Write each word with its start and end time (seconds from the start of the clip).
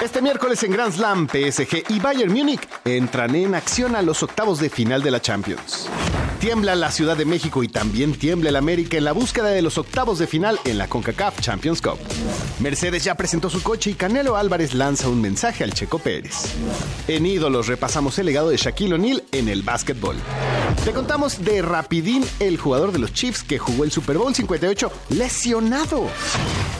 Este 0.00 0.22
miércoles 0.22 0.62
en 0.62 0.70
Grand 0.70 0.92
Slam, 0.92 1.26
PSG 1.26 1.82
y 1.88 1.98
Bayern 1.98 2.32
Múnich 2.32 2.60
entran 2.84 3.34
en 3.34 3.56
acción 3.56 3.96
a 3.96 4.02
los 4.02 4.22
octavos 4.22 4.60
de 4.60 4.70
final 4.70 5.02
de 5.02 5.10
la 5.10 5.20
Champions. 5.20 5.88
Tiembla 6.38 6.76
la 6.76 6.92
Ciudad 6.92 7.16
de 7.16 7.24
México 7.24 7.64
y 7.64 7.68
también 7.68 8.14
tiembla 8.14 8.50
el 8.50 8.56
América 8.56 8.96
en 8.96 9.02
la 9.02 9.10
búsqueda 9.10 9.48
de 9.48 9.60
los 9.60 9.76
octavos 9.76 10.20
de 10.20 10.28
final 10.28 10.60
en 10.64 10.78
la 10.78 10.86
CONCACAF 10.86 11.40
Champions 11.40 11.82
Cup. 11.82 11.98
Mercedes 12.60 13.02
ya 13.02 13.16
presentó 13.16 13.50
su 13.50 13.60
coche 13.60 13.90
y 13.90 13.94
Canelo 13.94 14.36
Álvarez 14.36 14.72
lanza 14.72 15.08
un 15.08 15.20
mensaje 15.20 15.64
al 15.64 15.74
Checo 15.74 15.98
Pérez. 15.98 16.44
En 17.08 17.26
Ídolos 17.26 17.66
repasamos 17.66 18.16
el 18.20 18.26
legado 18.26 18.50
de 18.50 18.56
Shaquille 18.56 18.94
O'Neal 18.94 19.24
en 19.32 19.48
el 19.48 19.62
básquetbol. 19.62 20.14
Te 20.84 20.92
contamos 20.92 21.44
de 21.44 21.60
Rapidín, 21.60 22.24
el 22.38 22.56
jugador 22.56 22.92
de 22.92 23.00
los 23.00 23.12
Chiefs 23.12 23.42
que 23.42 23.58
jugó 23.58 23.82
el 23.82 23.90
Super 23.90 24.16
Bowl 24.16 24.32
58 24.32 24.92
lesionado. 25.10 26.06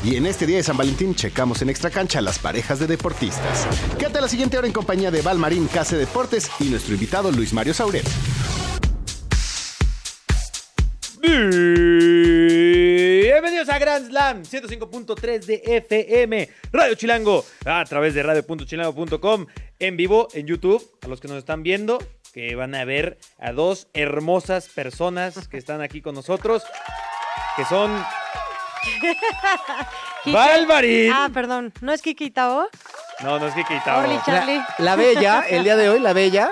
Y 0.05 0.15
en 0.15 0.27
este 0.27 0.47
día 0.47 0.59
de 0.59 0.63
San 0.63 0.77
Valentín 0.77 1.17
checamos 1.17 1.63
en 1.63 1.71
Extra 1.71 1.91
Cancha 1.91 2.21
las 2.21 2.39
parejas 2.39 2.79
de 2.79 2.87
deportistas. 3.09 3.67
Quédate 3.99 4.19
a 4.19 4.21
la 4.21 4.29
siguiente 4.29 4.59
hora 4.59 4.67
en 4.67 4.73
compañía 4.73 5.11
de 5.11 5.23
Valmarín 5.23 5.67
Case 5.69 5.97
Deportes 5.97 6.51
y 6.61 6.65
nuestro 6.65 6.93
invitado 6.93 7.33
Luis 7.33 7.55
Mario 7.55 7.73
Sauret. 7.73 8.05
Bienvenidos 13.23 13.71
a 13.71 13.79
Grand 13.79 14.09
Slam 14.09 14.43
105.3 14.43 15.45
de 15.45 15.63
FM, 15.65 16.51
Radio 16.71 16.95
Chilango, 16.97 17.47
a 17.65 17.83
través 17.87 18.13
de 18.13 18.23
radio.chilango.com, 18.23 19.47
en 19.79 19.97
vivo 19.97 20.29
en 20.35 20.47
YouTube, 20.47 20.87
a 21.01 21.09
los 21.09 21.21
que 21.21 21.29
nos 21.29 21.39
están 21.39 21.63
viendo, 21.63 21.99
que 22.35 22.55
van 22.57 22.75
a 22.75 22.85
ver 22.85 23.17
a 23.39 23.53
dos 23.53 23.89
hermosas 23.95 24.69
personas 24.69 25.49
que 25.49 25.57
están 25.57 25.81
aquí 25.81 26.03
con 26.03 26.15
nosotros, 26.15 26.63
que 27.57 27.65
son 27.65 27.91
Valmarín. 30.27 31.13
Ah, 31.13 31.31
perdón. 31.33 31.73
¿No 31.81 31.93
es 31.93 32.03
Kiki 32.03 32.31
Tao? 32.31 32.69
No, 33.21 33.39
no 33.39 33.47
es 33.47 33.55
que 33.55 33.65
quitaba. 33.65 34.03
Orly 34.05 34.19
Charlie. 34.25 34.61
La 34.79 34.97
bella, 34.97 35.45
el 35.49 35.65
día 35.65 35.77
de 35.77 35.89
hoy, 35.89 36.01
la 36.01 36.13
bella. 36.13 36.51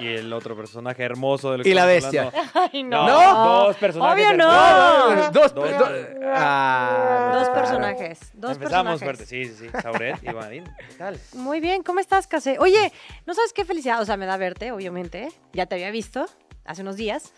Y 0.00 0.06
el 0.06 0.32
otro 0.32 0.54
personaje 0.56 1.02
hermoso 1.02 1.50
del 1.52 1.66
Y 1.66 1.74
la 1.74 1.84
bestia. 1.84 2.30
Ay, 2.54 2.84
No, 2.84 3.04
no. 3.08 3.64
dos 3.64 3.76
personajes 3.78 4.26
Obvio 4.26 4.36
no. 4.36 5.30
Dos, 5.32 5.52
Dos. 5.52 5.76
dos- 5.76 5.90
ah. 6.24 7.32
Dos 7.34 7.48
personajes. 7.48 8.20
Dos 8.34 8.52
Empezamos 8.52 9.00
personajes. 9.00 9.02
fuerte, 9.02 9.26
sí, 9.26 9.44
sí, 9.46 9.54
sí. 9.66 9.68
Sauret 9.82 10.22
y 10.22 10.26
Valmarín, 10.26 10.64
¿qué 10.88 10.94
tal? 10.94 11.18
Muy 11.34 11.58
bien, 11.58 11.82
¿cómo 11.82 11.98
estás, 11.98 12.28
Case? 12.28 12.58
Oye, 12.60 12.92
¿no 13.26 13.34
sabes 13.34 13.52
qué 13.52 13.64
felicidad? 13.64 14.00
O 14.00 14.04
sea, 14.04 14.16
me 14.16 14.26
da 14.26 14.36
verte, 14.36 14.70
obviamente. 14.70 15.30
Ya 15.52 15.66
te 15.66 15.74
había 15.74 15.90
visto 15.90 16.26
hace 16.64 16.82
unos 16.82 16.94
días. 16.94 17.32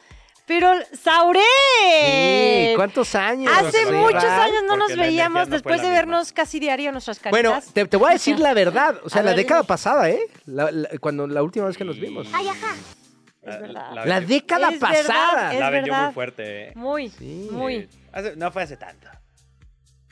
Pero, 0.47 0.71
¡Sauret! 1.01 1.43
Sí, 2.05 2.40
¿Cuántos 2.81 3.15
años? 3.15 3.53
Hace 3.57 3.85
Sí, 3.85 3.93
muchos 3.93 4.15
¿verdad? 4.15 4.43
años 4.43 4.63
no 4.63 4.69
Porque 4.79 4.79
nos 4.79 4.97
veíamos 4.97 5.49
no 5.49 5.53
después 5.53 5.77
de 5.77 5.89
misma. 5.89 5.95
vernos 5.97 6.33
casi 6.33 6.59
diario 6.61 6.93
nuestras 6.93 7.19
caritas. 7.19 7.43
Bueno, 7.43 7.63
te, 7.73 7.85
te 7.87 7.97
voy 7.97 8.11
a 8.11 8.13
decir 8.15 8.39
la 8.39 8.55
verdad. 8.55 8.97
O 9.05 9.11
sea, 9.11 9.21
A 9.21 9.25
la 9.25 9.31
ver, 9.31 9.39
década 9.39 9.61
dime. 9.61 9.69
pasada, 9.69 10.09
¿eh? 10.11 10.21
La- 10.47 10.71
la- 10.71 10.89
cuando 11.01 11.27
la 11.27 11.43
última 11.43 11.67
vez 11.67 11.77
que 11.77 11.85
nos 11.85 11.99
vimos. 12.01 12.27
Ay, 12.33 12.49
ajá. 12.49 12.75
La- 13.43 13.55
Es 13.55 13.61
verdad. 13.61 13.93
la- 13.95 14.05
La 14.07 14.21
década 14.21 14.69
Es 14.71 14.81
verdad, 14.81 14.97
pasada. 15.07 15.53
es 15.55 15.61
La 15.61 15.71
vendió 15.71 15.93
verdad. 15.93 16.07
muy 16.07 16.15
fuerte. 16.15 16.69
eh. 16.69 16.73
Muy, 16.75 17.09
Sí. 17.11 17.49
muy. 17.51 17.89
Hace- 18.13 18.37
no 18.37 18.51
fue 18.51 18.63
hace 18.63 18.77
tanto. 18.77 19.09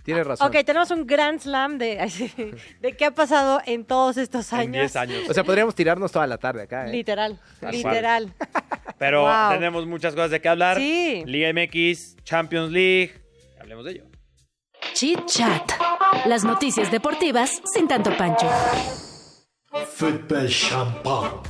Tienes 0.08 0.26
razón. 0.26 0.46
Ok, 0.48 0.64
tenemos 0.64 0.90
un 0.90 1.06
grand 1.06 1.38
slam 1.38 1.76
de, 1.76 2.56
de 2.80 2.96
qué 2.96 3.04
ha 3.04 3.10
pasado 3.10 3.60
en 3.66 3.84
todos 3.84 4.16
estos 4.16 4.54
años. 4.54 4.64
En 4.64 4.72
10 4.72 4.96
años. 4.96 5.28
O 5.28 5.34
sea, 5.34 5.44
podríamos 5.44 5.74
tirarnos 5.74 6.10
toda 6.10 6.26
la 6.26 6.38
tarde 6.38 6.62
acá, 6.62 6.86
¿eh? 6.86 6.92
Literal, 6.92 7.38
Tal 7.60 7.72
literal. 7.72 8.32
Pero 8.98 9.24
Wow. 9.24 9.50
tenemos 9.50 9.84
muchas 9.86 10.14
cosas 10.14 10.30
de 10.30 10.40
qué 10.40 10.48
hablar. 10.48 10.78
Sí. 10.78 11.24
Liga 11.26 11.52
MX, 11.52 12.16
Champions 12.24 12.72
League. 12.72 13.12
Hablemos 13.60 13.84
de 13.84 13.90
ello. 13.92 14.04
Chit 14.94 15.26
Chat. 15.26 15.72
Las 16.24 16.42
noticias 16.42 16.90
deportivas 16.90 17.60
sin 17.66 17.86
tanto 17.86 18.10
pancho. 18.16 18.48
Football 19.94 20.48
champagne. 20.48 21.42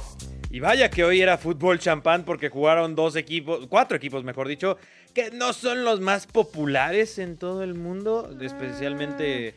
Y 0.51 0.61
vaya 0.61 0.89
que 0.91 1.05
hoy 1.05 1.21
era 1.21 1.37
fútbol 1.39 1.79
champán 1.79 2.25
porque 2.25 2.49
jugaron 2.49 2.95
dos 2.97 3.17
equipos, 3.17 3.67
cuatro 3.69 3.97
equipos 3.97 4.25
mejor 4.25 4.49
dicho, 4.49 4.79
que 5.15 5.31
no 5.31 5.53
son 5.53 5.85
los 5.85 6.01
más 6.01 6.27
populares 6.27 7.19
en 7.19 7.37
todo 7.37 7.63
el 7.63 7.75
mundo, 7.75 8.31
especialmente 8.41 9.55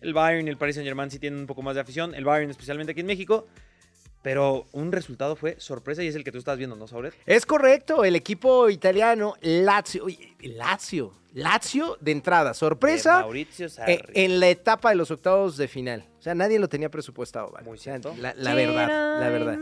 el 0.00 0.12
Bayern 0.14 0.46
y 0.46 0.50
el 0.50 0.56
Paris 0.58 0.74
Saint 0.76 0.86
Germain 0.86 1.10
sí 1.10 1.18
tienen 1.18 1.40
un 1.40 1.46
poco 1.46 1.62
más 1.62 1.74
de 1.74 1.80
afición, 1.80 2.14
el 2.14 2.24
Bayern 2.24 2.50
especialmente 2.50 2.92
aquí 2.92 3.00
en 3.00 3.06
México, 3.06 3.46
pero 4.22 4.66
un 4.72 4.90
resultado 4.92 5.36
fue 5.36 5.56
sorpresa 5.60 6.02
y 6.02 6.08
es 6.08 6.14
el 6.14 6.24
que 6.24 6.32
tú 6.32 6.38
estás 6.38 6.56
viendo, 6.58 6.76
¿no, 6.76 6.86
Sauret? 6.88 7.14
Es 7.26 7.44
correcto, 7.46 8.04
el 8.04 8.16
equipo 8.16 8.70
italiano 8.70 9.34
Lazio. 9.42 10.04
Oye, 10.04 10.34
Lazio. 10.40 11.12
Lazio 11.34 11.98
de 12.00 12.12
entrada. 12.12 12.50
De 12.50 12.54
Sorpresa 12.54 13.20
Mauricio 13.20 13.68
Sarri. 13.68 13.94
eh, 13.94 14.04
en 14.14 14.38
la 14.38 14.48
etapa 14.48 14.90
de 14.90 14.94
los 14.96 15.10
octavos 15.10 15.56
de 15.56 15.66
final. 15.66 16.06
O 16.18 16.22
sea, 16.22 16.32
nadie 16.34 16.58
lo 16.60 16.68
tenía 16.68 16.90
presupuestado, 16.90 17.50
¿vale? 17.50 17.66
Muy 17.66 17.76
O 17.76 17.80
sea, 17.80 17.94
cierto. 17.98 18.14
la, 18.20 18.32
la 18.36 18.54
verdad, 18.54 19.20
la 19.20 19.28
verdad. 19.30 19.58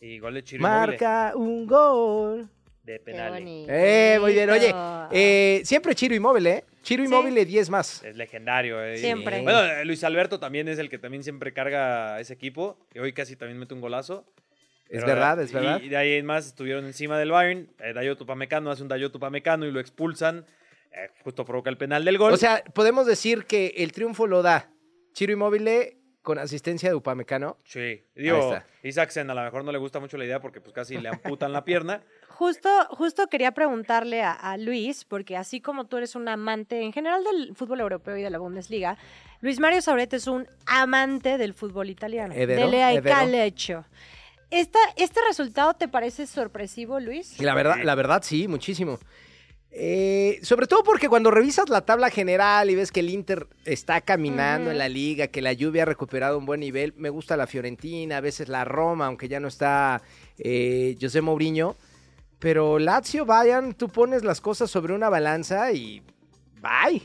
y 0.00 0.18
gol 0.18 0.34
de 0.34 0.44
Chiro 0.44 0.62
Marca 0.62 1.32
un 1.34 1.66
gol. 1.66 2.48
De 2.84 3.00
penal. 3.00 3.42
Eh, 3.46 4.18
muy 4.20 4.32
bien. 4.32 4.50
Oye, 4.50 4.72
eh, 5.10 5.62
siempre 5.64 5.94
Chiro 5.94 6.14
Inmóvil, 6.14 6.46
¿eh? 6.46 6.64
Chiro 6.82 7.02
Sí. 7.02 7.06
Inmóvil 7.06 7.34
10 7.46 7.70
más. 7.70 8.02
Es 8.04 8.14
legendario. 8.16 8.82
eh. 8.84 8.98
Siempre. 8.98 9.40
Bueno, 9.42 9.84
Luis 9.84 10.04
Alberto 10.04 10.38
también 10.38 10.68
es 10.68 10.78
el 10.78 10.90
que 10.90 10.98
también 10.98 11.22
siempre 11.22 11.52
carga 11.54 12.20
ese 12.20 12.34
equipo. 12.34 12.78
Y 12.94 12.98
hoy 12.98 13.12
casi 13.12 13.36
también 13.36 13.58
mete 13.58 13.72
un 13.74 13.80
golazo. 13.80 14.26
Es 14.88 15.00
Pero, 15.02 15.06
verdad, 15.06 15.40
es 15.40 15.50
verdad. 15.52 15.80
Y 15.80 15.88
de 15.88 15.96
ahí 15.96 16.12
en 16.12 16.26
más 16.26 16.46
estuvieron 16.46 16.84
encima 16.84 17.18
del 17.18 17.30
Bayern. 17.30 17.70
Eh, 17.80 17.94
Dayo 17.94 18.16
Tupamecano 18.16 18.70
hace 18.70 18.82
un 18.82 18.88
Dayo 18.88 19.10
Tupamecano 19.10 19.64
y 19.66 19.72
lo 19.72 19.80
expulsan. 19.80 20.44
Eh, 20.92 21.08
justo 21.24 21.44
provoca 21.46 21.70
el 21.70 21.78
penal 21.78 22.04
del 22.04 22.18
gol. 22.18 22.32
O 22.32 22.36
sea, 22.36 22.62
podemos 22.74 23.06
decir 23.06 23.46
que 23.46 23.68
el 23.78 23.92
triunfo 23.92 24.26
lo 24.26 24.42
da 24.42 24.70
Chiro 25.14 25.32
Inmóvil 25.32 25.66
con 26.24 26.38
asistencia 26.38 26.88
de 26.88 26.94
Upamecano. 26.94 27.58
sí. 27.64 28.02
Digo, 28.16 28.38
está. 28.38 28.66
Isaacsen 28.82 29.30
a 29.30 29.34
lo 29.34 29.42
mejor 29.42 29.62
no 29.62 29.70
le 29.70 29.78
gusta 29.78 30.00
mucho 30.00 30.16
la 30.16 30.24
idea 30.24 30.40
porque 30.40 30.60
pues 30.60 30.72
casi 30.72 30.96
le 30.96 31.10
amputan 31.10 31.52
la 31.52 31.64
pierna. 31.64 32.02
Justo, 32.34 32.68
justo 32.90 33.28
quería 33.28 33.52
preguntarle 33.52 34.22
a, 34.22 34.32
a 34.32 34.56
Luis, 34.56 35.04
porque 35.04 35.36
así 35.36 35.60
como 35.60 35.86
tú 35.86 35.98
eres 35.98 36.16
un 36.16 36.26
amante 36.26 36.82
en 36.82 36.92
general 36.92 37.22
del 37.22 37.54
fútbol 37.54 37.78
europeo 37.78 38.16
y 38.16 38.22
de 38.22 38.30
la 38.30 38.38
Bundesliga, 38.38 38.98
Luis 39.40 39.60
Mario 39.60 39.80
Sauret 39.82 40.12
es 40.14 40.26
un 40.26 40.48
amante 40.66 41.38
del 41.38 41.54
fútbol 41.54 41.90
italiano. 41.90 42.34
Al 42.34 42.46
vero. 42.46 43.02
calcio. 43.02 43.84
Esta, 44.50 44.80
¿Este 44.96 45.20
resultado 45.28 45.74
te 45.74 45.86
parece 45.86 46.26
sorpresivo, 46.26 46.98
Luis? 46.98 47.40
La 47.40 47.54
verdad, 47.54 47.76
la 47.84 47.94
verdad, 47.94 48.22
sí, 48.24 48.48
muchísimo. 48.48 48.98
Eh, 49.76 50.38
sobre 50.42 50.68
todo 50.68 50.84
porque 50.84 51.08
cuando 51.08 51.32
revisas 51.32 51.68
la 51.68 51.80
tabla 51.80 52.08
general 52.08 52.70
y 52.70 52.76
ves 52.76 52.92
que 52.92 53.00
el 53.00 53.10
Inter 53.10 53.48
está 53.64 54.00
caminando 54.00 54.70
en 54.70 54.78
la 54.78 54.88
liga, 54.88 55.26
que 55.26 55.42
la 55.42 55.52
lluvia 55.52 55.82
ha 55.82 55.86
recuperado 55.86 56.38
un 56.38 56.46
buen 56.46 56.60
nivel, 56.60 56.94
me 56.96 57.10
gusta 57.10 57.36
la 57.36 57.48
Fiorentina, 57.48 58.18
a 58.18 58.20
veces 58.20 58.48
la 58.48 58.64
Roma, 58.64 59.06
aunque 59.06 59.26
ya 59.26 59.40
no 59.40 59.48
está 59.48 60.00
eh, 60.38 60.96
José 61.00 61.20
Mourinho. 61.22 61.76
Pero 62.38 62.78
Lazio, 62.78 63.24
Bayern, 63.24 63.74
tú 63.74 63.88
pones 63.88 64.22
las 64.22 64.40
cosas 64.40 64.70
sobre 64.70 64.92
una 64.92 65.08
balanza 65.08 65.72
y 65.72 66.02
bye. 66.60 67.02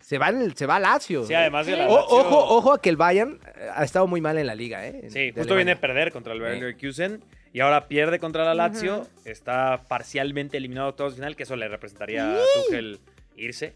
Se 0.00 0.18
va, 0.18 0.28
el- 0.28 0.54
se 0.56 0.66
va 0.66 0.78
Lazio. 0.80 1.24
Sí, 1.24 1.32
además 1.32 1.66
de 1.66 1.76
la 1.76 1.88
O- 1.88 1.96
Lazio- 2.06 2.18
ojo, 2.18 2.38
ojo 2.56 2.72
a 2.74 2.82
que 2.82 2.90
el 2.90 2.96
Bayern 2.96 3.38
eh, 3.56 3.68
ha 3.74 3.84
estado 3.84 4.06
muy 4.06 4.20
mal 4.20 4.36
en 4.36 4.46
la 4.46 4.54
liga, 4.54 4.86
¿eh? 4.86 5.06
Sí, 5.08 5.30
De 5.30 5.32
justo 5.40 5.54
viene 5.54 5.72
a 5.72 5.80
perder 5.80 6.12
contra 6.12 6.32
el 6.34 6.40
Bayern 6.40 6.76
Sí. 6.92 7.04
Y 7.52 7.60
ahora 7.60 7.88
pierde 7.88 8.18
contra 8.18 8.44
la 8.44 8.54
Lazio. 8.54 9.06
Está 9.24 9.82
parcialmente 9.88 10.56
eliminado 10.56 10.86
de 10.86 10.90
octavos 10.90 11.12
de 11.14 11.16
final, 11.16 11.36
que 11.36 11.42
eso 11.42 11.56
le 11.56 11.68
representaría 11.68 12.34
a 12.34 12.38
Tuchel 12.66 13.00
irse. 13.36 13.74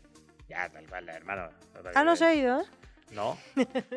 Ya, 0.49 0.69
tal 0.69 0.87
cual, 0.87 1.09
hermano. 1.09 1.49
Ah, 1.95 2.05
no 2.05 2.15
se 2.17 2.25
ha 2.25 2.35
ido. 2.35 2.61
¿eh? 2.61 2.65
No. 3.13 3.37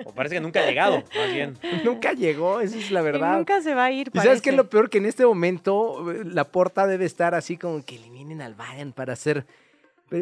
O 0.06 0.14
parece 0.14 0.36
que 0.36 0.42
nunca 0.42 0.62
ha 0.62 0.66
llegado, 0.66 1.04
más 1.16 1.34
bien. 1.34 1.58
Nunca 1.84 2.14
llegó, 2.14 2.60
esa 2.62 2.78
es 2.78 2.92
la 2.92 3.02
Y 3.02 3.04
verdad. 3.04 3.38
nunca 3.38 3.62
se 3.62 3.74
va 3.74 3.86
a 3.86 3.92
ir. 3.92 4.12
¿Y 4.14 4.20
sabes 4.20 4.42
qué 4.42 4.50
es 4.52 4.56
lo 4.56 4.70
peor? 4.70 4.90
Que 4.90 5.00
en 5.00 5.06
este 5.06 5.26
momento 5.26 6.12
eh, 6.12 6.22
la 6.24 6.44
porta 6.44 6.86
debe 6.86 7.06
estar 7.06 7.34
así 7.34 7.58
como 7.58 7.84
que 7.84 7.96
eliminen 7.96 8.42
al 8.42 8.54
Bayern 8.54 8.92
para 8.94 9.14
hacer 9.14 9.46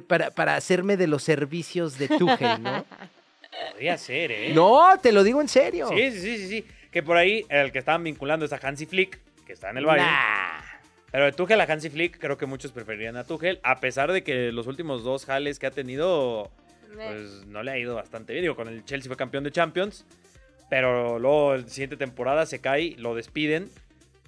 para, 0.08 0.32
para 0.32 0.56
hacerme 0.56 0.98
de 0.98 1.08
los 1.08 1.24
servicios 1.24 1.98
de 1.98 2.08
Tuchel, 2.08 2.64
¿no? 2.64 2.86
Podría 3.72 3.98
ser, 3.98 4.32
¿eh? 4.32 4.52
no, 4.54 4.82
te 5.02 5.12
lo 5.12 5.24
digo 5.24 5.42
en 5.42 5.48
serio. 5.48 5.88
Sí, 5.90 6.12
sí, 6.12 6.20
sí, 6.20 6.38
sí, 6.38 6.48
sí. 6.48 6.66
Que 6.92 7.04
por 7.04 7.18
ahí 7.18 7.46
el 7.50 7.72
que 7.72 7.80
estaban 7.80 8.04
vinculando 8.04 8.46
es 8.46 8.54
a 8.54 8.60
Hansi 8.62 8.86
Flick, 8.86 9.20
que 9.46 9.54
está 9.54 9.70
en 9.70 9.78
el 9.78 9.86
Bayern. 9.86 10.10
Nah. 10.10 10.62
Pero 11.12 11.26
de 11.26 11.32
Tuchel 11.32 11.62
a 11.62 11.64
Hansi 11.64 11.90
Flick, 11.90 12.20
creo 12.20 12.38
que 12.38 12.46
muchos 12.46 12.72
preferirían 12.72 13.16
a 13.16 13.24
Tuchel, 13.24 13.60
a 13.64 13.80
pesar 13.80 14.12
de 14.12 14.24
que 14.24 14.52
los 14.52 14.68
últimos 14.68 15.04
dos 15.04 15.26
jales 15.26 15.60
que 15.60 15.68
ha 15.68 15.72
tenido, 15.72 16.52
pues 16.94 17.46
no 17.48 17.64
le 17.64 17.72
ha 17.72 17.78
ido 17.78 17.96
bastante 17.96 18.34
bien. 18.34 18.44
Digo, 18.44 18.56
con 18.56 18.68
el 18.68 18.84
Chelsea 18.84 19.08
fue 19.08 19.16
campeón 19.16 19.46
de 19.46 19.52
Champions, 19.52 20.06
pero 20.70 21.18
luego 21.20 21.56
la 21.56 21.68
siguiente 21.70 21.96
temporada 21.96 22.46
se 22.46 22.60
cae, 22.60 22.96
lo 22.98 23.16
despiden, 23.16 23.70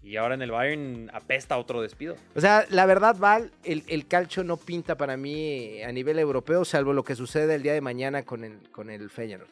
y 0.02 0.16
ahora 0.16 0.36
en 0.36 0.42
el 0.42 0.52
Bayern 0.52 1.10
apesta 1.14 1.58
otro 1.58 1.82
despido. 1.82 2.16
O 2.36 2.40
sea, 2.40 2.66
la 2.70 2.86
verdad, 2.86 3.18
Val, 3.18 3.52
el, 3.66 3.84
el 3.88 4.08
calcio 4.08 4.46
no 4.46 4.56
pinta 4.56 4.96
para 4.96 5.18
mí 5.18 5.82
a 5.84 5.92
nivel 5.92 6.20
europeo, 6.20 6.64
salvo 6.64 6.94
lo 6.94 7.04
que 7.04 7.16
sucede 7.16 7.56
el 7.56 7.64
día 7.64 7.74
de 7.74 7.82
mañana 7.82 8.24
con 8.24 8.46
el, 8.46 8.60
con 8.72 8.90
el 8.90 9.10
Feyenoord. 9.10 9.50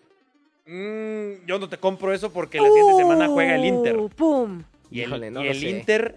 Mm, 0.68 1.46
yo 1.46 1.60
no 1.60 1.68
te 1.68 1.78
compro 1.78 2.14
eso 2.14 2.32
porque 2.32 2.62
la 2.62 2.70
siguiente 2.70 2.96
semana 2.96 3.28
juega 3.28 3.56
el 3.56 3.66
Inter. 3.66 3.98
Uh, 3.98 4.10
¡Pum! 4.10 4.64
Y 4.92 5.02
el, 5.02 5.08
Híjole, 5.10 5.32
no 5.32 5.42
y 5.42 5.46
lo 5.46 5.52
el 5.52 5.60
sé. 5.60 5.70
Inter, 5.70 6.16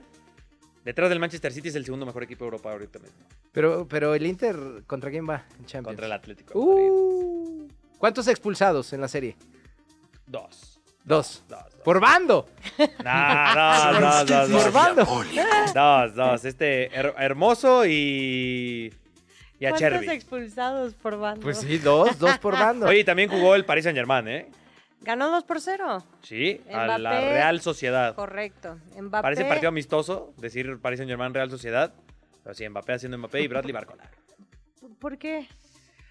detrás 0.84 1.08
del 1.08 1.18
Manchester 1.20 1.52
City, 1.52 1.68
es 1.68 1.74
el 1.74 1.84
segundo 1.84 2.06
mejor 2.06 2.22
equipo 2.22 2.44
de 2.44 2.48
Europa 2.48 2.72
ahorita 2.72 2.98
mismo. 2.98 3.18
Pero, 3.52 3.86
pero 3.88 4.14
el 4.14 4.26
Inter, 4.26 4.56
¿contra 4.86 5.10
quién 5.10 5.28
va 5.28 5.44
en 5.58 5.66
Champions? 5.66 5.84
Contra 5.86 6.06
el 6.06 6.12
Atlético. 6.12 6.52
de. 6.52 6.60
Uh, 6.60 7.68
¿Cuántos 7.98 8.28
expulsados 8.28 8.92
en 8.92 9.00
la 9.00 9.08
serie? 9.08 9.36
Dos. 10.26 10.80
Dos. 11.04 11.42
Dos, 11.48 11.58
dos. 11.72 11.82
Por 11.84 12.00
bando. 12.00 12.46
No, 12.78 12.84
dos, 13.54 14.26
dos, 14.28 14.50
dos, 14.50 14.50
Por 14.50 14.64
dos. 14.64 14.72
bando. 14.72 15.04
Dos, 15.74 16.14
dos. 16.14 16.44
Este, 16.44 16.90
Her- 16.90 17.14
Hermoso 17.18 17.86
y. 17.86 18.92
Y 19.60 19.66
a 19.66 19.70
¿Cuántos 19.70 20.02
expulsados 20.12 20.94
por 20.94 21.18
bando? 21.18 21.40
Pues 21.40 21.58
sí, 21.58 21.78
dos, 21.78 22.16
dos 22.18 22.38
por 22.38 22.52
bando. 22.54 22.86
Oye, 22.86 23.00
y 23.00 23.04
también 23.04 23.28
jugó 23.30 23.54
el 23.56 23.64
Paris 23.64 23.84
Saint 23.84 23.96
Germain, 23.96 24.28
¿eh? 24.28 24.46
Ganó 25.02 25.30
2 25.30 25.44
por 25.44 25.60
0. 25.60 26.04
Sí, 26.22 26.60
a 26.72 26.98
la. 26.98 27.20
Real 27.20 27.60
Sociedad. 27.60 28.14
Correcto. 28.14 28.78
Mbappé. 29.00 29.22
Parece 29.22 29.44
partido 29.44 29.68
amistoso 29.68 30.34
decir 30.38 30.78
Paris 30.80 30.98
Saint 30.98 31.08
Germain 31.10 31.32
Real 31.32 31.50
Sociedad. 31.50 31.94
Pero 32.42 32.54
sí, 32.54 32.68
Mbappé 32.68 32.92
haciendo 32.94 33.16
Mbappé 33.18 33.42
y 33.42 33.48
Bradley 33.48 33.72
Barcola. 33.72 34.10
¿Por 34.98 35.18
qué? 35.18 35.46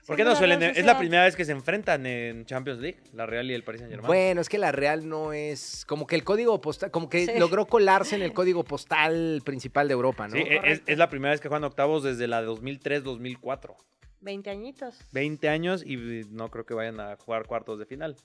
¿Por 0.06 0.16
qué 0.16 0.24
no 0.24 0.38
suelen? 0.38 0.64
Es 0.64 0.86
la 0.86 0.98
primera 0.98 1.26
vez 1.26 1.36
que 1.36 1.44
se 1.44 1.52
enfrentan 1.52 2.06
en 2.06 2.46
Champions 2.46 2.80
League, 2.80 2.98
la 3.12 3.26
Real 3.26 3.52
y 3.52 3.54
el 3.54 3.64
Paris 3.64 3.82
Saint 3.82 3.92
Germain. 3.92 4.08
Bueno, 4.08 4.40
es 4.40 4.48
que 4.48 4.58
la 4.58 4.72
Real 4.72 5.08
no 5.10 5.34
es 5.34 5.84
como 5.86 6.08
que 6.08 6.16
el 6.16 6.24
código 6.24 6.62
postal, 6.62 6.92
como 6.92 7.10
que 7.10 7.26
Sí. 7.26 7.32
logró 7.38 7.66
colarse 7.66 8.16
en 8.16 8.22
el 8.22 8.32
código 8.32 8.64
postal 8.64 9.42
principal 9.44 9.90
de 9.90 9.94
Europa, 9.96 10.30
¿no? 10.30 10.36
Sí, 10.38 10.44
es, 10.48 10.60
Correcto. 10.60 10.92
es 10.94 10.98
la 10.98 11.10
primera 11.10 11.32
vez 11.32 11.42
que 11.42 11.50
juegan 11.50 11.66
octavos 11.66 12.04
desde 12.04 12.26
la 12.28 12.40
de 12.40 12.48
2003-2004. 12.48 13.76
20 14.22 14.50
añitos. 14.50 14.98
20 15.12 15.50
años 15.50 15.84
y 15.86 15.98
no 16.30 16.50
creo 16.50 16.66
que 16.66 16.74
vayan 16.74 17.00
a 17.02 17.18
jugar 17.18 17.46
cuartos 17.46 17.78
de 17.78 17.86
final. 17.86 18.16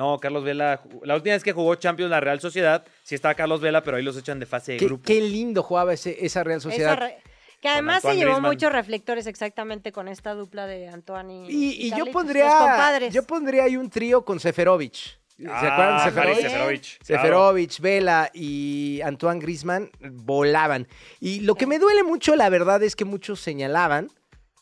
No, 0.00 0.18
Carlos 0.18 0.44
Vela, 0.44 0.80
la 1.02 1.14
última 1.14 1.34
vez 1.34 1.44
que 1.44 1.52
jugó 1.52 1.74
Champions 1.74 2.10
la 2.10 2.20
Real 2.20 2.40
Sociedad, 2.40 2.86
sí 3.02 3.14
estaba 3.14 3.34
Carlos 3.34 3.60
Vela, 3.60 3.82
pero 3.82 3.98
ahí 3.98 4.02
los 4.02 4.16
echan 4.16 4.40
de 4.40 4.46
fase 4.46 4.72
de 4.72 4.78
Qué, 4.78 4.86
grupo. 4.86 5.02
qué 5.04 5.20
lindo 5.20 5.62
jugaba 5.62 5.92
ese, 5.92 6.24
esa 6.24 6.42
Real 6.42 6.62
Sociedad. 6.62 6.92
Esa 6.94 7.00
re- 7.04 7.18
Que 7.60 7.68
además 7.68 8.00
se 8.00 8.14
llevó 8.14 8.30
Griezmann. 8.30 8.50
muchos 8.50 8.72
reflectores 8.72 9.26
exactamente 9.26 9.92
con 9.92 10.08
esta 10.08 10.32
dupla 10.32 10.66
de 10.66 10.88
Antoine 10.88 11.44
y, 11.50 11.52
Y, 11.52 11.70
y 11.86 11.90
yo 11.90 11.96
Carlitos, 11.98 12.12
pondría, 12.14 13.08
yo 13.10 13.22
pondría 13.24 13.64
ahí 13.64 13.76
un 13.76 13.90
trío 13.90 14.24
con 14.24 14.40
Seferovic. 14.40 14.94
¿Se 15.36 15.46
acuerdan 15.46 15.96
de 15.96 16.02
Ah, 16.02 16.04
Seferovic? 16.04 16.32
Haris 16.38 16.42
Seferovic, 16.50 16.82
claro. 17.06 17.22
Seferovic, 17.22 17.80
Vela 17.80 18.30
y 18.32 19.00
Antoine 19.04 19.38
Griezmann 19.40 19.90
volaban. 20.00 20.88
Y 21.20 21.40
lo 21.40 21.54
que 21.56 21.66
me 21.66 21.78
duele 21.78 22.02
mucho, 22.04 22.36
la 22.36 22.48
verdad, 22.48 22.82
es 22.82 22.96
que 22.96 23.04
muchos 23.04 23.40
señalaban 23.40 24.08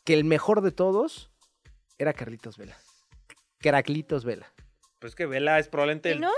que 0.04 0.14
el 0.14 0.24
mejor 0.24 0.62
de 0.62 0.72
todos 0.72 1.30
era 1.96 2.12
Carlitos 2.12 2.58
Vela. 2.58 2.76
Caraclitos 3.60 4.24
Vela. 4.24 4.52
Pues 4.98 5.14
que 5.14 5.26
Vela 5.26 5.58
es 5.58 5.68
probablemente... 5.68 6.10
¿Y 6.10 6.12
el- 6.12 6.20
no? 6.20 6.32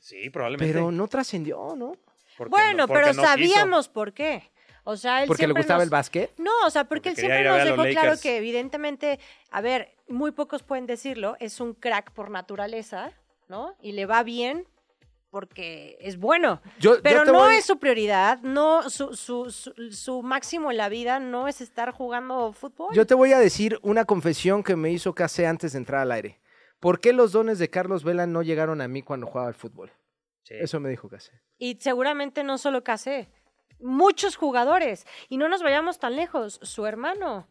Sí, 0.00 0.28
probablemente. 0.30 0.72
Pero 0.72 0.90
no 0.90 1.08
trascendió, 1.08 1.74
¿no? 1.76 1.92
Porque 2.36 2.50
Bueno, 2.50 2.86
no- 2.86 2.88
pero 2.88 3.06
no 3.06 3.12
quiso. 3.12 3.22
sabíamos 3.22 3.88
por 3.88 4.12
qué. 4.12 4.50
O 4.86 4.96
sea, 4.98 5.22
él 5.22 5.28
Porque 5.28 5.44
le 5.44 5.46
siempre 5.46 5.62
gustaba 5.62 5.78
nos- 5.78 5.84
el 5.84 5.90
básquet. 5.90 6.32
No, 6.38 6.50
o 6.66 6.70
sea, 6.70 6.84
porque, 6.84 7.10
Porque 7.10 7.10
él 7.10 7.16
siempre 7.16 7.44
nos 7.44 7.64
dejó 7.64 8.00
claro 8.00 8.20
que 8.20 8.36
evidentemente, 8.36 9.18
a 9.50 9.60
ver, 9.62 9.94
muy 10.08 10.32
pocos 10.32 10.62
pueden 10.62 10.84
decirlo, 10.86 11.36
es 11.40 11.58
un 11.60 11.72
crack 11.72 12.10
por 12.12 12.30
naturaleza, 12.30 13.10
¿no? 13.48 13.74
Y 13.80 13.92
le 13.92 14.04
va 14.04 14.22
bien 14.24 14.66
porque 15.30 15.96
es 16.00 16.18
bueno. 16.18 16.60
Yo- 16.78 17.00
Pero 17.02 17.24
no 17.24 17.32
voy- 17.32 17.54
es 17.56 17.64
su 17.64 17.78
prioridad, 17.78 18.40
no 18.42 18.88
su, 18.90 19.14
su, 19.16 19.50
su, 19.50 19.72
su 19.90 20.22
máximo 20.22 20.70
en 20.70 20.76
la 20.76 20.88
vida 20.90 21.18
no 21.18 21.48
es 21.48 21.60
estar 21.62 21.90
jugando 21.92 22.52
fútbol. 22.52 22.94
Yo 22.94 23.06
te 23.06 23.14
voy 23.14 23.32
a 23.32 23.38
decir 23.38 23.78
una 23.82 24.04
confesión 24.04 24.62
que 24.62 24.76
me 24.76 24.90
hizo 24.92 25.14
Case 25.14 25.46
antes 25.46 25.72
de 25.72 25.78
entrar 25.78 26.02
al 26.02 26.12
aire. 26.12 26.40
¿Por 26.84 27.00
qué 27.00 27.14
los 27.14 27.32
dones 27.32 27.58
de 27.58 27.70
Carlos 27.70 28.04
Vela 28.04 28.26
no 28.26 28.42
llegaron 28.42 28.82
a 28.82 28.88
mí 28.88 29.00
cuando 29.00 29.26
jugaba 29.26 29.48
al 29.48 29.54
fútbol? 29.54 29.90
Sí. 30.42 30.52
Eso 30.60 30.78
me 30.80 30.90
dijo 30.90 31.08
Case. 31.08 31.32
Y 31.56 31.78
seguramente 31.80 32.44
no 32.44 32.58
solo 32.58 32.84
Casé, 32.84 33.30
muchos 33.80 34.36
jugadores. 34.36 35.06
Y 35.30 35.38
no 35.38 35.48
nos 35.48 35.62
vayamos 35.62 35.98
tan 35.98 36.14
lejos, 36.14 36.60
su 36.62 36.84
hermano. 36.84 37.48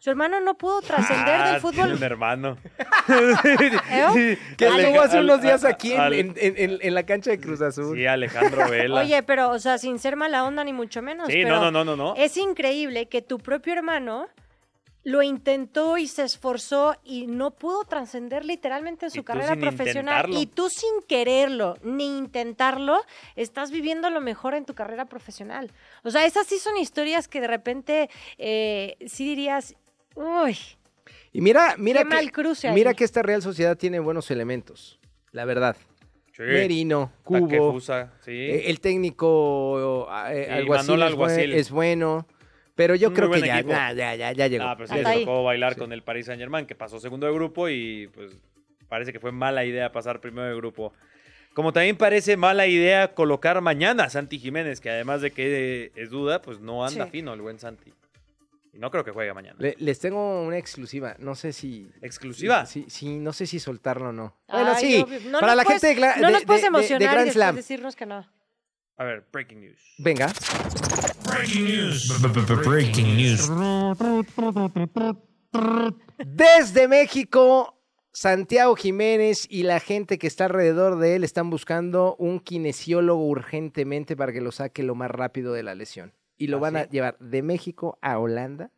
Su 0.00 0.10
hermano 0.10 0.40
no 0.40 0.58
pudo 0.58 0.80
trascender 0.82 1.28
Ah, 1.40 1.52
del 1.52 1.60
tiene 1.60 1.60
fútbol. 1.60 1.92
un 1.96 2.02
hermano. 2.02 2.58
¿Eh? 3.08 4.36
Que 4.56 4.66
estuvo 4.66 5.00
hace 5.00 5.20
unos 5.20 5.40
días 5.42 5.64
al- 5.64 5.70
aquí 5.72 5.92
en, 5.92 6.00
al- 6.00 6.12
en- 6.14 6.34
en- 6.36 6.78
en 6.82 6.94
la 6.94 7.04
cancha 7.04 7.30
de 7.30 7.38
Cruz 7.40 7.60
Azul. 7.62 7.96
Sí, 7.96 8.04
Alejandro 8.06 8.68
Vela. 8.68 9.00
Oye, 9.00 9.22
pero, 9.22 9.50
o 9.50 9.58
sea, 9.60 9.78
sin 9.78 10.00
ser 10.00 10.16
mala 10.16 10.44
onda 10.44 10.64
ni 10.64 10.72
mucho 10.72 11.02
menos. 11.02 11.28
sí, 11.28 11.40
pero 11.44 11.60
no, 11.60 11.70
no, 11.70 11.84
no, 11.84 11.96
no, 11.96 12.14
no. 12.14 12.14
Es 12.16 12.36
increíble 12.36 13.06
que 13.08 13.22
tu 13.22 13.38
propio 13.38 13.72
hermano 13.74 14.26
lo 15.04 15.22
intentó 15.22 15.98
y 15.98 16.06
se 16.06 16.22
esforzó 16.22 16.94
y 17.04 17.26
no 17.26 17.50
pudo 17.50 17.84
trascender 17.84 18.44
literalmente 18.44 19.06
en 19.06 19.10
su 19.10 19.24
carrera 19.24 19.56
profesional. 19.56 20.26
intentarlo. 20.26 20.40
Y 20.40 20.46
tú 20.46 20.68
sin 20.68 21.02
quererlo 21.08 21.76
ni 21.82 22.18
intentarlo, 22.18 23.00
estás 23.34 23.70
viviendo 23.72 24.10
lo 24.10 24.20
mejor 24.20 24.54
en 24.54 24.64
tu 24.64 24.74
carrera 24.74 25.06
profesional. 25.06 25.72
O 26.04 26.10
sea, 26.10 26.24
esas 26.24 26.46
sí 26.46 26.58
son 26.58 26.76
historias 26.76 27.26
que 27.26 27.40
de 27.40 27.48
repente 27.48 28.10
eh, 28.38 28.96
sí 29.06 29.24
dirías, 29.24 29.74
uy, 30.14 30.56
Y 31.32 31.40
mira, 31.40 31.74
mira 31.78 32.02
Qué 32.02 32.08
que, 32.08 32.14
mal 32.14 32.30
cruce 32.32 32.68
ahí. 32.68 32.74
mira 32.74 32.94
que 32.94 33.04
esta 33.04 33.22
Real 33.22 33.42
Sociedad 33.42 33.76
tiene 33.76 33.98
buenos 33.98 34.30
elementos. 34.30 35.00
La 35.32 35.44
verdad. 35.44 35.76
Sí. 36.36 36.42
Merino, 36.44 37.12
Cubo, 37.24 37.40
Takefusa, 37.46 38.12
sí. 38.24 38.30
eh, 38.30 38.70
el 38.70 38.80
técnico 38.80 40.08
eh, 40.30 40.44
Sí, 40.46 40.50
alguacil, 40.52 40.86
Manolo 40.92 41.06
es, 41.10 41.14
buen- 41.16 41.30
Alguacil. 41.30 41.52
es 41.54 41.70
bueno. 41.70 42.26
Pero 42.74 42.94
yo 42.94 43.12
creo 43.12 43.30
que 43.30 43.40
ya, 43.40 43.62
nah, 43.62 43.92
ya, 43.92 44.14
ya, 44.14 44.32
ya 44.32 44.46
llegó. 44.46 44.64
Ah, 44.64 44.74
pero 44.76 44.86
sí 44.86 44.92
Ya 44.94 44.98
les 44.98 45.06
Hasta 45.06 45.18
ahí. 45.18 45.24
tocó 45.24 45.42
bailar 45.44 45.74
Sí. 45.74 45.80
con 45.80 45.92
el 45.92 46.02
Paris 46.02 46.26
Saint 46.26 46.40
Germain, 46.40 46.66
que 46.66 46.74
pasó 46.74 46.98
segundo 46.98 47.26
de 47.26 47.32
grupo 47.34 47.68
y 47.68 48.08
pues 48.14 48.36
parece 48.88 49.12
que 49.12 49.20
fue 49.20 49.30
mala 49.32 49.64
idea 49.64 49.92
pasar 49.92 50.20
primero 50.20 50.48
de 50.48 50.54
grupo. 50.56 50.92
Como 51.54 51.72
también 51.74 51.96
parece 51.96 52.36
mala 52.38 52.66
idea 52.66 53.12
colocar 53.14 53.60
mañana 53.60 54.04
a 54.04 54.10
Santi 54.10 54.38
Jiménez, 54.38 54.80
que 54.80 54.88
además 54.88 55.20
de 55.20 55.32
que 55.32 55.92
es 55.96 56.08
duda, 56.08 56.40
pues 56.40 56.60
no 56.60 56.84
anda 56.86 57.04
Sí. 57.04 57.10
fino 57.10 57.34
el 57.34 57.42
buen 57.42 57.58
Santi. 57.58 57.92
Y 58.72 58.78
no 58.78 58.90
creo 58.90 59.04
que 59.04 59.10
juegue 59.10 59.34
mañana. 59.34 59.56
Le- 59.58 59.76
les 59.78 59.98
tengo 59.98 60.42
una 60.44 60.56
exclusiva. 60.56 61.14
No 61.18 61.34
sé 61.34 61.52
si. 61.52 61.90
¿Exclusiva? 62.00 62.64
Sí, 62.64 62.86
sí, 62.88 63.18
no 63.18 63.34
sé 63.34 63.46
si 63.46 63.60
soltarlo 63.60 64.08
o 64.08 64.12
no. 64.12 64.34
Bueno, 64.48 64.72
ay, 64.74 64.80
sí. 64.94 65.02
obvio. 65.02 65.20
No 65.30 65.40
para 65.40 65.54
la 65.54 65.64
puedes- 65.64 65.82
gente 65.82 66.00
de, 66.00 66.06
No 66.22 66.26
de- 66.28 66.32
nos 66.32 66.44
puedes 66.46 66.62
de- 66.62 66.68
de- 66.68 66.72
de 66.72 66.78
emocionar 66.78 67.02
y 67.02 67.06
Grand 67.14 67.30
Slam. 67.32 67.56
decirnos 67.56 67.96
que 67.96 68.06
no. 68.06 68.26
A 68.96 69.04
ver, 69.04 69.26
breaking 69.32 69.60
news. 69.60 69.80
Venga. 69.98 70.32
Breaking 71.24 71.64
news. 71.64 72.22
Breaking 72.64 73.16
news. 73.16 73.50
Desde 76.24 76.88
México, 76.88 77.78
Santiago 78.12 78.76
Jiménez 78.76 79.46
y 79.50 79.62
la 79.62 79.80
gente 79.80 80.18
que 80.18 80.26
está 80.26 80.44
alrededor 80.44 80.98
de 80.98 81.16
él 81.16 81.24
están 81.24 81.50
buscando 81.50 82.16
un 82.16 82.40
kinesiólogo 82.40 83.26
urgentemente 83.26 84.16
para 84.16 84.32
que 84.32 84.40
lo 84.40 84.52
saque 84.52 84.82
lo 84.82 84.94
más 84.94 85.10
rápido 85.10 85.52
de 85.52 85.62
la 85.62 85.74
lesión. 85.74 86.12
Y 86.36 86.48
lo 86.48 86.58
¿Ah, 86.58 86.60
van 86.60 86.76
a 86.76 86.88
llevar 86.88 87.18
de 87.18 87.42
México 87.42 87.98
a 88.02 88.18
Holanda 88.18 88.70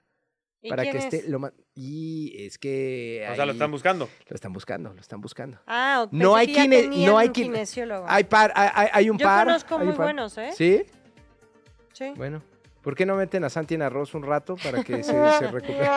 ¿Y 0.61 0.69
para 0.69 0.83
quién 0.83 0.93
que 0.93 0.99
es? 0.99 1.15
esté 1.15 1.29
lo 1.29 1.38
más... 1.41 1.53
Y 1.76 2.35
es 2.47 2.57
que... 2.59 3.26
O 3.33 3.35
sea, 3.35 3.47
lo 3.47 3.52
están 3.52 3.71
buscando. 3.71 4.09
Lo 4.28 4.35
están 4.35 4.52
buscando, 4.52 4.93
lo 4.95 5.00
están 5.00 5.21
buscando. 5.21 5.59
Ah, 5.66 6.02
ok, 6.07 6.12
No 6.12 6.37
hay 6.37 6.52
tenían 6.52 7.04
no 7.07 7.19
hay 7.19 7.31
kinesiólogo. 7.31 8.07
Hay, 8.09 8.25
par, 8.25 8.52
hay, 8.54 8.69
hay- 8.73 8.88
hay 8.93 9.11
un 9.11 9.19
Yo 9.19 9.25
par. 9.26 9.47
conozco 9.47 9.75
hay 9.75 9.81
un 9.81 9.87
muy 9.88 9.97
par. 9.97 10.07
buenos, 10.07 10.38
¿eh? 10.38 10.50
¿Sí? 10.57 10.85
Sí. 11.93 12.12
Bueno. 12.16 12.43
¿Por 12.83 12.95
qué 12.95 13.07
no 13.07 13.16
meten 13.16 13.43
a 13.45 13.49
Santi 13.49 13.75
en 13.75 13.83
arroz 13.83 14.14
un 14.14 14.23
rato 14.23 14.57
para 14.62 14.85
que 14.85 15.02
se, 15.02 15.12
se 15.38 15.47
recupere? 15.50 15.88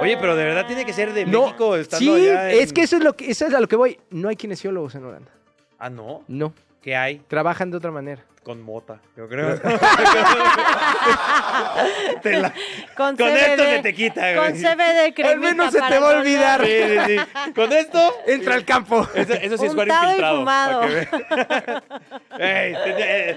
Oye, 0.00 0.16
pero 0.16 0.34
de 0.36 0.44
verdad 0.44 0.66
tiene 0.66 0.84
que 0.84 0.92
ser 0.92 1.12
de 1.12 1.26
No, 1.26 1.42
México 1.46 1.76
estando 1.76 2.16
sí, 2.16 2.28
allá 2.28 2.50
en- 2.52 2.60
es 2.62 2.72
que 2.72 2.82
eso 2.82 2.96
es, 2.96 3.04
lo 3.04 3.14
que, 3.14 3.30
eso 3.30 3.46
es 3.46 3.54
a 3.54 3.60
lo 3.60 3.68
que 3.68 3.76
voy. 3.76 3.98
No 4.10 4.28
hay 4.28 4.36
kinesiólogos 4.36 4.94
en 4.94 5.04
Holanda. 5.04 5.30
Ah, 5.78 5.90
no. 5.90 6.24
No. 6.28 6.52
¿Qué 6.80 6.96
hay? 6.96 7.18
Trabajan 7.28 7.70
de 7.70 7.76
otra 7.76 7.90
manera. 7.90 8.24
Con 8.46 8.62
mota, 8.62 9.00
yo 9.16 9.28
creo. 9.28 9.60
Te 12.22 12.38
la- 12.38 12.54
Con, 12.96 13.16
Con 13.16 13.26
CBD, 13.26 13.36
esto 13.38 13.64
se 13.64 13.78
te 13.82 13.92
quita, 13.92 14.34
Con 14.36 14.50
güey. 14.50 14.62
CBD 14.62 15.14
cremita 15.14 15.30
Al 15.32 15.40
menos 15.40 15.72
se 15.72 15.80
te 15.80 15.98
va 15.98 16.12
a 16.12 16.18
olvidar. 16.18 16.64
Sí, 16.64 16.72
sí, 16.86 16.96
sí. 17.06 17.16
Con 17.56 17.72
esto. 17.72 17.98
Entra 18.24 18.54
al 18.54 18.64
campo. 18.64 19.04
Eso, 19.14 19.32
eso 19.32 19.58
sí 19.58 19.66
es 19.66 19.74
y 19.74 19.76
infiltrado. 19.76 20.36
fumado. 20.38 20.82
Ey, 22.38 22.38
te- 22.38 23.30
eh, 23.30 23.36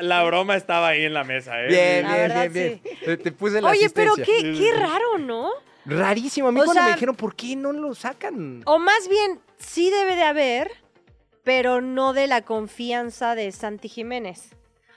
la, 0.00 0.22
broma 0.24 0.56
estaba 0.56 0.88
ahí 0.88 1.06
en 1.06 1.14
la 1.14 1.24
mesa, 1.24 1.62
¿eh? 1.62 1.68
Bien, 1.68 2.02
La 2.02 2.08
bien, 2.14 2.28
verdad, 2.28 2.50
bien, 2.50 2.80
bien. 2.84 2.98
Te, 3.02 3.16
te 3.16 3.32
puse 3.32 3.62
la 3.62 3.70
Oye, 3.70 3.88
pero 3.88 4.14
qué, 4.14 4.54
qué 4.58 4.74
raro, 4.78 5.16
¿no? 5.20 5.48
Rarísimo. 5.86 6.48
A 6.48 6.52
mí 6.52 6.60
O 6.60 6.64
cuando 6.64 6.82
me 6.82 6.92
dijeron, 6.92 7.16
¿por 7.16 7.34
qué 7.34 7.56
no 7.56 7.72
lo 7.72 7.94
sacan? 7.94 8.60
O 8.66 8.78
más 8.78 9.08
bien, 9.08 9.40
sí 9.58 9.88
debe 9.88 10.16
de 10.16 10.24
haber, 10.24 10.70
pero 11.44 11.80
no 11.80 12.12
de 12.12 12.26
la 12.26 12.42
confianza 12.42 13.34
de 13.34 13.52
Santi 13.52 13.88
Jiménez. 13.88 14.50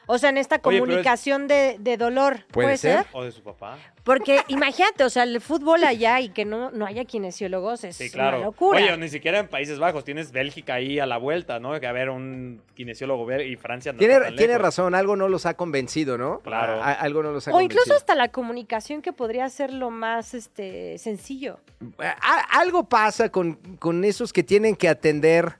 O 0.10 0.18
sea, 0.20 0.30
en 0.30 0.38
esta 0.38 0.56
Oye, 0.56 0.62
pero 0.64 0.76
es- 0.76 0.82
comunicación 0.84 1.48
de, 1.50 1.76
de 1.82 1.98
dolor. 1.98 2.46
Puede 2.52 2.68
¿Puede, 2.68 2.78
ser. 2.78 2.98
ser? 3.00 3.08
O 3.12 3.26
de 3.26 3.32
su 3.34 3.42
papá. 3.44 3.78
Porque 4.06 4.40
imagínate, 4.48 5.04
o 5.04 5.10
sea, 5.10 5.24
el 5.24 5.42
fútbol 5.42 5.84
allá 5.84 6.22
y 6.22 6.30
que 6.30 6.46
no, 6.46 6.72
no 6.72 6.86
haya 6.86 7.04
kinesiólogos 7.04 7.84
es 7.84 7.98
Sí, 7.98 8.10
claro. 8.10 8.38
una 8.38 8.46
locura. 8.46 8.78
Oye, 8.80 8.96
ni 8.96 9.10
siquiera 9.10 9.40
en 9.40 9.50
Países 9.50 9.80
Bajos. 9.80 10.06
Tienes 10.06 10.32
Bélgica 10.32 10.76
ahí 10.76 10.98
a 10.98 11.06
la 11.06 11.18
vuelta, 11.18 11.60
¿no? 11.60 11.78
Que 11.82 11.88
a 11.88 11.92
ver 11.92 12.10
un 12.10 12.62
kinesiólogo 12.76 13.30
y 13.42 13.58
Francia 13.58 13.92
no 13.92 14.00
Tiene, 14.00 14.14
está 14.14 14.28
tan 14.28 14.36
tiene 14.38 14.54
lejos. 14.54 14.62
razón, 14.64 14.96
algo 14.96 15.18
no 15.18 15.28
los 15.28 15.46
ha 15.46 15.56
convencido, 15.56 16.18
¿no? 16.18 16.40
Claro. 16.40 16.82
A- 16.82 16.94
algo 16.94 17.22
no 17.22 17.34
los 17.34 17.46
ha 17.50 17.52
o 17.52 17.60
incluso 17.60 17.84
convencido. 17.84 17.98
hasta 17.98 18.16
la 18.16 18.30
comunicación 18.30 19.02
que 19.02 19.12
podría 19.12 19.50
ser 19.50 19.74
lo 19.74 19.90
más 19.90 20.34
este 20.34 20.98
sencillo. 21.00 21.60
A- 22.00 22.60
algo 22.62 22.86
pasa 22.86 23.28
con, 23.28 23.56
con 23.78 24.06
esos 24.06 24.32
que 24.32 24.44
tienen 24.44 24.78
que 24.78 24.88
atender 24.88 25.58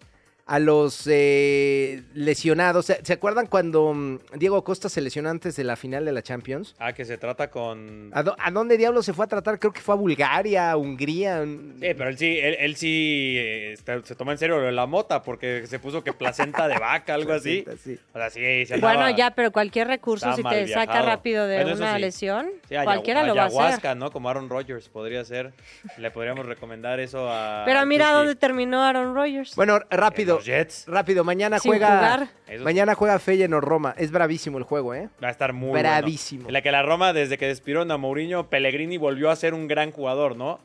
a 0.48 0.60
los 0.60 1.06
eh, 1.12 2.04
lesionados. 2.14 2.86
¿Se, 2.86 3.04
se 3.04 3.14
acuerdan 3.14 3.48
cuando 3.48 3.94
mm, 3.94 4.20
Diego 4.36 4.64
Costa 4.64 4.88
se 4.88 5.02
lesionó 5.02 5.30
antes 5.30 5.56
de 5.58 5.64
la 5.66 5.76
final 5.76 6.06
de 6.06 6.14
la 6.14 6.22
Champions? 6.22 6.74
Ah, 6.80 6.94
que 6.94 7.04
se 7.06 7.18
trata 7.18 7.50
con... 7.50 8.10
¿A, 8.14 8.24
dó- 8.24 8.36
a 8.40 8.50
dónde 8.52 8.78
diablos 8.78 9.06
se 9.06 9.14
fue 9.14 9.26
a 9.26 9.28
tratar? 9.28 9.60
Creo 9.60 9.74
que 9.74 9.82
fue 9.82 9.94
a 9.94 9.98
Bulgaria, 9.98 10.72
a 10.72 10.78
Hungría. 10.78 11.44
Sí, 11.44 11.94
pero 11.98 12.08
él 12.10 12.18
sí, 12.18 12.38
él, 12.42 12.56
él 12.60 12.76
sí 12.78 13.36
eh, 13.38 13.74
está- 13.74 14.02
se 14.04 14.16
toma 14.16 14.32
en 14.32 14.38
serio 14.38 14.58
lo 14.60 14.66
de 14.66 14.72
la 14.72 14.86
mota 14.86 15.22
porque 15.22 15.68
se 15.68 15.80
puso 15.80 16.02
que 16.04 16.14
placenta 16.14 16.68
de 16.70 16.78
vaca, 16.80 17.14
algo 17.14 17.34
así. 17.34 17.66
Sí. 17.84 18.00
O 18.14 18.18
sea, 18.18 18.30
sí, 18.30 18.66
se 18.66 18.76
andaba- 18.76 18.94
Bueno, 18.96 19.18
ya, 19.18 19.32
pero 19.32 19.52
cualquier 19.52 19.88
recurso, 19.88 20.34
si 20.34 20.44
te 20.44 20.68
saca 20.70 21.02
rápido 21.02 21.46
de 21.46 21.62
Bueno, 21.64 21.76
una 21.78 21.96
sí. 21.96 22.02
lesión, 22.02 22.48
cualquiera 22.86 23.24
lo 23.24 23.36
va 23.36 23.44
a 23.44 23.46
hacer. 23.48 23.60
ayahuasca, 23.60 23.96
¿no? 23.96 24.12
Como 24.12 24.30
Aaron 24.30 24.50
Rodgers 24.50 24.88
podría 24.88 25.26
ser. 25.26 25.52
Le 25.98 26.10
podríamos 26.12 26.46
recomendar 26.46 27.02
eso 27.02 27.30
a. 27.30 27.64
Pero 27.66 27.86
mira 27.86 28.12
dónde 28.14 28.36
terminó 28.36 28.82
Aaron 28.84 29.14
Rodgers. 29.14 29.54
Bueno, 29.56 29.80
En 29.90 29.98
rápido. 30.38 30.40
los 30.40 30.46
Jets. 30.46 30.86
Rápido, 30.88 31.24
mañana 31.24 31.60
Sin 31.60 31.72
juega. 31.72 31.88
jugar. 31.98 32.28
Eso 32.48 32.64
Mañana 32.64 32.96
juega 32.96 33.20
Feyenoord 33.20 33.64
Roma. 33.66 33.94
Es 33.98 34.12
bravísimo 34.12 34.58
el 34.58 34.64
juego, 34.64 34.94
¿eh? 34.94 35.10
Va 35.24 35.28
a 35.28 35.32
estar 35.32 35.54
muy 35.54 35.70
bueno. 35.70 35.88
Bravísimo. 35.90 36.48
En 36.48 36.54
la 36.54 36.62
que 36.62 36.72
la 36.72 36.84
Roma, 36.84 37.14
desde 37.14 37.38
que 37.38 37.48
despidieron 37.48 37.92
a 37.92 37.98
Mourinho, 37.98 38.50
Pellegrini 38.50 38.98
volvió 38.98 39.30
a 39.30 39.36
ser 39.36 39.54
un 39.54 39.68
gran 39.68 39.92
jugador, 39.92 40.36
¿no? 40.36 40.60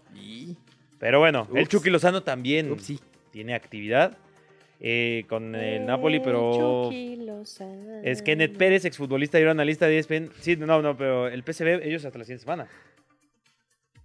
Pero 0.99 1.19
bueno, 1.19 1.49
el 1.55 1.63
Ups. 1.63 1.69
Chucky 1.71 1.91
Lozano 1.91 2.23
también 2.23 2.71
Upsi. 2.71 3.01
tiene 3.33 3.55
actividad 3.55 4.17
eh, 4.79 5.25
con 5.29 5.55
el 5.57 5.85
Napoli, 5.85 6.21
pero 6.21 6.85
Chucky 6.85 7.17
Lozano. 7.17 8.01
es 8.05 8.23
Kenneth 8.23 8.57
Pérez, 8.57 8.85
exfutbolista 8.85 9.39
y 9.39 9.43
ahora 9.43 9.51
analista 9.53 9.87
de 9.87 9.99
ESPN. 9.99 10.31
Sí, 10.41 10.57
no, 10.57 10.81
no, 10.81 10.97
pero 10.97 11.27
el 11.29 11.43
PSV, 11.43 11.83
ellos 11.85 12.05
hasta 12.05 12.19
la 12.19 12.25
siguiente 12.25 12.43
semana. 12.45 12.69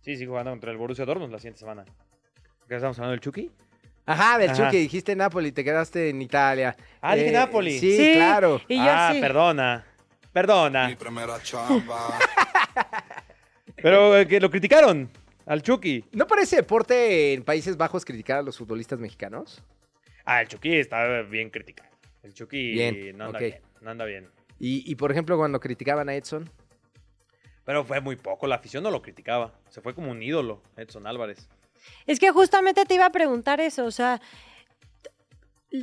Sí, 0.02 0.16
sí, 0.18 0.26
jugando 0.26 0.52
contra 0.52 0.72
el 0.72 0.78
Borussia 0.78 1.06
Dortmund 1.06 1.32
la 1.32 1.40
siguiente 1.40 1.60
semana. 1.60 1.86
¿Qué 2.68 2.76
estamos 2.76 2.98
hablando 2.98 3.12
del 3.12 3.20
Chucky? 3.22 3.52
Ajá, 4.08 4.38
del. 4.40 4.54
Chucky. 4.54 4.78
Dijiste 4.78 5.16
Napoli, 5.16 5.52
te 5.52 5.64
quedaste 5.64 6.10
en 6.10 6.22
Italia. 6.22 6.76
Eh, 6.80 6.84
Ah, 7.02 7.16
dije 7.16 7.32
Napoli. 7.32 7.78
Sí, 7.78 7.96
Sí. 7.98 8.14
claro. 8.16 8.60
Y 8.68 8.78
yo 8.78 8.84
ah, 8.88 9.12
sí. 9.14 9.20
perdona. 9.22 9.86
Perdona. 10.34 10.88
Mi 10.88 10.96
primera 10.96 11.40
chamba. 11.44 12.18
Pero 13.76 14.18
eh, 14.18 14.28
que 14.28 14.40
lo 14.40 14.50
criticaron 14.50 15.10
al 15.46 15.62
Chucky. 15.62 16.06
¿No 16.14 16.26
parece 16.28 16.56
deporte 16.58 17.34
en 17.34 17.44
Países 17.44 17.78
Bajos 17.78 18.04
criticar 18.06 18.40
a 18.40 18.42
los 18.42 18.58
futbolistas 18.58 19.00
mexicanos? 19.00 19.64
Ah, 20.26 20.42
el 20.42 20.48
Chucky 20.48 20.76
está 20.78 21.22
bien 21.24 21.50
criticado. 21.50 21.90
El 22.24 22.34
Chucky 22.34 22.72
Bien, 22.74 23.18
no 23.18 23.26
anda 23.26 23.38
ok. 23.38 23.44
bien. 23.44 23.62
No 23.82 23.92
anda 23.92 24.06
bien. 24.06 24.30
Y, 24.60 24.90
y, 24.92 24.96
por 24.96 25.12
ejemplo, 25.12 25.38
cuando 25.38 25.60
criticaban 25.60 26.10
a 26.10 26.16
Edson. 26.16 26.50
Pero 27.64 27.84
fue 27.86 28.02
muy 28.02 28.16
poco. 28.16 28.48
La 28.48 28.56
afición 28.56 28.84
no 28.84 28.90
lo 28.92 29.02
criticaba. 29.02 29.54
Se 29.70 29.82
fue 29.82 29.94
como 29.94 30.10
un 30.12 30.22
ídolo, 30.24 30.64
Edson 30.76 31.06
Álvarez. 31.06 31.48
Es 32.06 32.20
que 32.20 32.32
justamente 32.32 32.86
te 32.86 32.96
iba 32.96 33.06
a 33.06 33.12
preguntar 33.12 33.60
eso, 33.62 33.86
o 33.86 33.92
sea, 33.92 34.22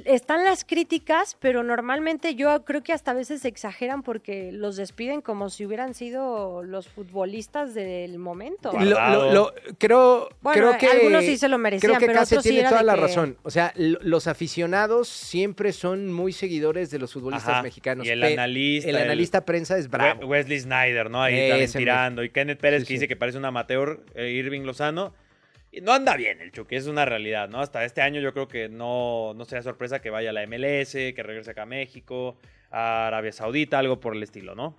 están 0.07 0.45
las 0.45 0.65
críticas, 0.65 1.37
pero 1.39 1.63
normalmente 1.63 2.35
yo 2.35 2.65
creo 2.65 2.83
que 2.83 2.95
hasta 2.95 3.11
a 3.11 3.15
veces 3.15 3.43
se 3.43 3.49
exageran 3.49 4.03
porque 4.03 4.51
los 4.51 4.77
despiden 4.77 5.21
como 5.21 5.51
si 5.51 5.67
hubieran 5.67 5.93
sido 5.93 6.63
los 6.63 6.89
futbolistas 6.89 7.75
del 7.75 8.19
momento. 8.19 8.71
Guau. 8.71 8.83
Lo- 8.83 8.91
Guardado. 8.97 9.25
lo- 9.27 9.33
lo- 9.35 9.55
creo, 9.79 10.29
Bueno, 10.41 10.71
creo 10.71 10.79
que. 10.79 10.87
algunos 10.89 11.25
sí 11.25 11.37
se 11.37 11.49
lo 11.51 11.59
merecían, 11.59 11.91
Creo 11.93 12.01
que 12.01 12.07
pero 12.07 12.19
Case 12.21 12.35
otros 12.37 12.45
tiene 12.45 12.67
toda 12.67 12.83
la 12.83 12.95
que- 12.95 13.01
razón. 13.03 13.37
O 13.43 13.51
sea, 13.51 13.75
lo- 13.77 13.99
los 14.01 14.27
aficionados 14.27 15.07
siempre 15.09 15.71
son 15.75 16.11
muy 16.11 16.33
seguidores 16.33 16.91
de 16.91 16.99
los 16.99 17.13
futbolistas 17.13 17.51
Ajá. 17.53 17.63
mexicanos. 17.63 18.07
Y 18.07 18.11
el 18.11 18.21
Pe- 18.21 18.33
analista, 18.33 18.89
El 18.89 18.97
el- 18.97 19.03
analista 19.03 19.45
prensa 19.45 19.77
es 19.77 19.91
bravo. 19.91 20.21
We- 20.21 20.27
Wesley 20.27 20.61
Snyder, 20.61 21.11
¿no? 21.11 21.23
Ahí 21.23 21.35
Ese 21.39 21.49
también 21.51 21.73
tirando. 21.73 22.25
Y 22.25 22.31
Kenneth 22.31 22.59
Pérez 22.59 22.81
Sí, 22.81 22.85
que 22.87 22.89
sí. 22.89 22.95
dice 22.95 23.09
que 23.09 23.17
parece 23.17 23.37
un 23.37 23.45
amateur, 23.45 24.01
eh, 24.15 24.31
Irving 24.31 24.63
Lozano. 24.63 25.15
No 25.83 25.93
anda 25.93 26.16
bien 26.16 26.40
el 26.40 26.52
Chucky, 26.52 26.76
es 26.76 26.87
una 26.87 27.04
realidad, 27.04 27.49
¿no? 27.49 27.61
Hasta 27.61 27.85
este 27.85 28.02
año 28.02 28.21
yo 28.21 28.33
creo 28.33 28.49
que 28.49 28.69
no, 28.69 29.33
no 29.35 29.45
sea 29.45 29.62
sorpresa 29.62 30.00
que 30.00 30.11
vaya 30.11 30.31
a 30.31 30.33
la 30.33 30.47
MLS, 30.47 30.93
que 30.93 31.23
regrese 31.23 31.50
acá 31.50 31.62
a 31.62 31.66
México, 31.66 32.37
a 32.71 33.07
Arabia 33.07 33.33
Saudita, 33.33 33.78
algo 33.78 34.00
por 34.00 34.14
el 34.14 34.23
estilo, 34.23 34.54
¿no? 34.54 34.76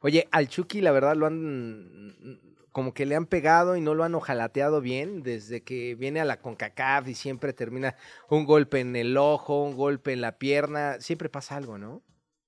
Oye, 0.00 0.28
al 0.30 0.48
Chucky, 0.48 0.80
la 0.80 0.92
verdad, 0.92 1.16
lo 1.16 1.26
han. 1.26 2.40
Como 2.70 2.94
que 2.94 3.06
le 3.06 3.16
han 3.16 3.26
pegado 3.26 3.76
y 3.76 3.80
no 3.80 3.94
lo 3.94 4.04
han 4.04 4.14
ojalateado 4.14 4.80
bien 4.80 5.22
desde 5.22 5.62
que 5.62 5.96
viene 5.96 6.20
a 6.20 6.24
la 6.24 6.40
CONCACAF 6.40 7.08
y 7.08 7.14
siempre 7.14 7.52
termina 7.52 7.96
un 8.28 8.44
golpe 8.44 8.78
en 8.78 8.94
el 8.94 9.16
ojo, 9.16 9.64
un 9.64 9.74
golpe 9.74 10.12
en 10.12 10.20
la 10.20 10.38
pierna. 10.38 11.00
Siempre 11.00 11.28
pasa 11.28 11.56
algo, 11.56 11.78
¿no? 11.78 12.02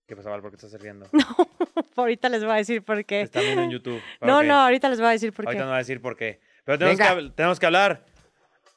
¿Qué 0.06 0.14
pasa, 0.14 0.30
Val? 0.30 0.40
¿Por 0.40 0.50
qué 0.50 0.56
estás 0.56 0.80
riendo? 0.80 1.06
ahorita 1.96 2.28
les 2.28 2.44
voy 2.44 2.52
a 2.52 2.56
decir 2.56 2.82
por 2.82 3.04
qué. 3.04 3.22
Están 3.22 3.42
viendo 3.42 3.62
en 3.62 3.70
YouTube. 3.70 4.00
No, 4.20 4.42
no, 4.42 4.54
ahorita 4.54 4.88
les 4.88 4.98
voy 5.00 5.08
a 5.08 5.12
decir 5.12 5.32
por 5.32 5.46
Ahorita 5.46 5.62
qué. 5.62 5.64
no 5.64 5.70
voy 5.70 5.76
a 5.76 5.78
decir 5.78 6.00
por 6.00 6.16
qué. 6.16 6.40
Pero 6.64 6.78
tenemos, 6.78 6.98
que, 6.98 7.30
tenemos 7.34 7.60
que 7.60 7.66
hablar 7.66 8.04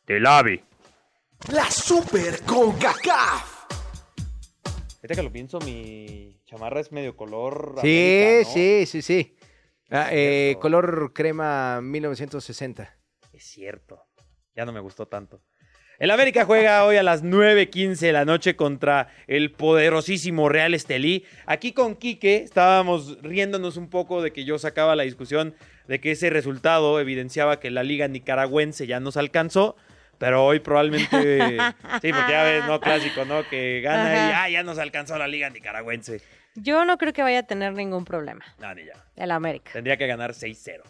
del 0.05 0.25
AVI. 0.25 0.63
La 1.51 1.69
Super 1.69 2.41
CONCACAF. 2.43 3.53
Ahorita 4.97 5.15
que 5.15 5.23
lo 5.23 5.31
pienso, 5.31 5.59
mi 5.59 6.39
chamarra 6.45 6.79
es 6.79 6.91
medio 6.91 7.17
color. 7.17 7.75
Sí, 7.81 8.21
América, 8.21 8.49
¿no? 8.49 8.53
sí, 8.53 8.85
sí, 8.85 9.01
sí. 9.01 9.37
Ah, 9.89 10.07
eh, 10.11 10.55
color 10.61 11.11
crema 11.13 11.81
1960. 11.81 12.97
Es 13.33 13.43
cierto. 13.43 14.07
Ya 14.55 14.65
no 14.65 14.71
me 14.71 14.79
gustó 14.79 15.07
tanto. 15.07 15.43
El 16.03 16.11
América 16.11 16.43
juega 16.43 16.83
hoy 16.83 16.97
a 16.97 17.01
las 17.01 17.23
9.15 17.23 17.95
de 17.97 18.11
la 18.11 18.25
noche 18.25 18.57
contra 18.57 19.07
el 19.25 19.53
poderosísimo 19.53 20.49
Real 20.49 20.73
Estelí. 20.73 21.23
Aquí 21.45 21.71
con 21.71 21.95
Quique 21.95 22.43
estábamos 22.43 23.21
riéndonos 23.21 23.77
un 23.77 23.89
poco 23.89 24.21
de 24.21 24.33
que 24.33 24.43
yo 24.43 24.59
sacaba 24.59 24.97
la 24.97 25.03
discusión 25.03 25.55
de 25.87 26.01
que 26.01 26.11
ese 26.11 26.29
resultado 26.29 26.99
evidenciaba 26.99 27.61
que 27.61 27.71
la 27.71 27.83
liga 27.83 28.09
nicaragüense 28.09 28.85
ya 28.85 28.99
nos 28.99 29.15
alcanzó. 29.15 29.77
Pero 30.17 30.43
hoy 30.45 30.59
probablemente... 30.59 31.57
Sí, 32.01 32.11
porque 32.11 32.31
ya 32.31 32.43
ves, 32.43 32.65
no 32.65 32.81
clásico, 32.81 33.23
¿no? 33.23 33.47
Que 33.47 33.79
gana 33.79 34.13
y 34.13 34.33
ah, 34.33 34.49
ya 34.49 34.63
nos 34.63 34.79
alcanzó 34.79 35.17
la 35.17 35.29
liga 35.29 35.49
nicaragüense. 35.51 36.19
Yo 36.55 36.83
no 36.83 36.97
creo 36.97 37.13
que 37.13 37.23
vaya 37.23 37.39
a 37.39 37.43
tener 37.43 37.71
ningún 37.71 38.03
problema, 38.03 38.43
No, 38.59 38.75
ni 38.75 38.83
ya. 38.83 39.05
el 39.15 39.31
América. 39.31 39.71
Tendría 39.71 39.95
que 39.95 40.07
ganar 40.07 40.33
6-0. 40.33 40.81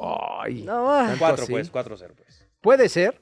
Ay, 0.00 0.62
No, 0.62 0.86
¿Tanto 1.04 1.18
4 1.18 1.42
así? 1.42 1.52
pues, 1.52 1.72
4-0 1.72 2.12
pues. 2.14 2.46
Puede 2.60 2.88
ser. 2.88 3.20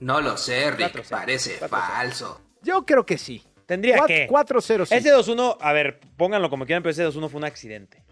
No 0.00 0.20
lo 0.20 0.36
sé, 0.36 0.70
Rick. 0.70 0.94
4-0. 0.96 1.08
Parece 1.10 1.60
4-0. 1.60 1.68
falso. 1.68 2.40
Yo 2.62 2.84
creo 2.84 3.04
que 3.06 3.16
sí. 3.18 3.42
Tendría 3.66 3.98
Cuat- 3.98 4.06
que... 4.06 4.28
4-0 4.28 4.86
sí. 4.86 4.94
Ese 4.94 5.14
2-1, 5.14 5.56
a 5.60 5.72
ver, 5.72 6.00
pónganlo 6.16 6.50
como 6.50 6.66
quieran, 6.66 6.82
pero 6.82 6.90
ese 6.90 7.06
2-1 7.06 7.28
fue 7.28 7.38
un 7.38 7.44
accidente. 7.44 8.02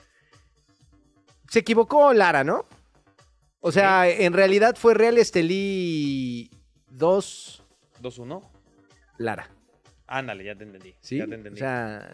Se 1.49 1.61
equivocó 1.61 2.13
Lara, 2.13 2.45
¿no? 2.45 2.67
O 3.61 3.73
sea, 3.73 4.09
en 4.09 4.33
realidad 4.35 4.77
fue 4.77 4.95
Real 4.95 5.19
Estelí 5.19 6.51
2 6.91 7.63
2-1. 8.01 8.49
Lara. 9.17 9.51
Ándale, 10.07 10.45
ya 10.45 10.55
te 10.55 10.65
entendí. 10.65 10.95
¿Sí? 11.01 11.19
Ya 11.19 11.27
te 11.27 11.35
entendí. 11.35 11.59
O 11.59 11.65
sea, 11.65 12.09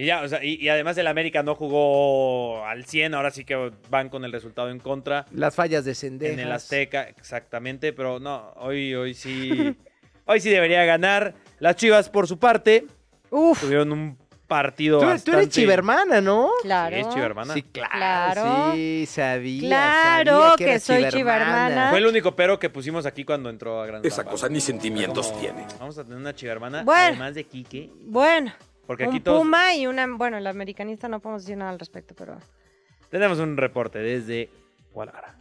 y, 0.00 0.06
ya, 0.06 0.22
o 0.22 0.28
sea, 0.28 0.42
y, 0.42 0.54
y 0.54 0.68
además 0.70 0.96
el 0.96 1.06
América 1.06 1.42
no 1.42 1.54
jugó 1.54 2.64
al 2.64 2.84
100, 2.86 3.14
ahora 3.14 3.30
sí 3.30 3.44
que 3.44 3.70
van 3.90 4.08
con 4.08 4.24
el 4.24 4.32
resultado 4.32 4.70
en 4.70 4.78
contra. 4.78 5.26
las 5.32 5.54
fallas 5.54 5.84
de 5.84 5.94
Sendejas. 5.94 6.34
En 6.34 6.40
el 6.40 6.52
Azteca, 6.52 7.02
exactamente, 7.02 7.92
pero 7.92 8.18
no, 8.18 8.52
hoy, 8.56 8.94
hoy 8.94 9.12
sí. 9.12 9.76
hoy 10.24 10.40
sí 10.40 10.48
debería 10.48 10.84
ganar. 10.86 11.34
Las 11.58 11.76
Chivas, 11.76 12.08
por 12.08 12.26
su 12.26 12.38
parte, 12.38 12.86
uf, 13.30 13.60
tuvieron 13.60 13.92
un 13.92 14.18
partido. 14.46 14.98
Tú, 14.98 15.04
tú 15.04 15.10
bastante... 15.10 15.42
eres 15.42 15.54
chivermana, 15.54 16.20
¿no? 16.22 16.50
claro. 16.62 16.96
Sí, 16.96 17.02
es 17.02 17.08
chivermana. 17.10 17.54
Sí, 17.54 17.62
claro. 17.62 17.90
Claro. 17.92 18.72
Sí, 18.74 19.04
sabía. 19.06 19.68
Claro 19.68 20.40
sabía 20.40 20.56
que 20.56 20.64
eras 20.64 20.82
soy 20.82 21.08
chivermana. 21.08 21.90
Fue 21.90 21.98
el 21.98 22.06
único 22.06 22.34
pero 22.34 22.58
que 22.58 22.70
pusimos 22.70 23.04
aquí 23.04 23.24
cuando 23.24 23.50
entró 23.50 23.82
a 23.82 23.86
Gran 23.86 24.04
Esa 24.04 24.24
cosa 24.24 24.48
ni 24.48 24.60
sentimientos 24.60 25.28
Como, 25.28 25.40
tiene. 25.40 25.66
Vamos 25.78 25.98
a 25.98 26.04
tener 26.04 26.18
una 26.18 26.34
chivermana, 26.34 26.84
Bueno. 26.84 27.00
además 27.08 27.34
de 27.34 27.44
Quique. 27.44 27.90
Bueno, 28.06 28.52
Porque 28.86 29.04
un 29.04 29.10
aquí 29.10 29.20
todos 29.20 29.40
Puma 29.40 29.74
y 29.74 29.86
una... 29.86 30.06
Bueno, 30.06 30.38
el 30.38 30.46
americanista 30.46 31.08
no 31.08 31.20
podemos 31.20 31.42
decir 31.42 31.56
nada 31.56 31.70
al 31.70 31.78
respecto, 31.78 32.14
pero... 32.16 32.38
tenemos 33.10 33.38
un 33.38 33.56
reporte 33.56 33.98
desde 33.98 34.50
Guadalajara. 34.92 35.36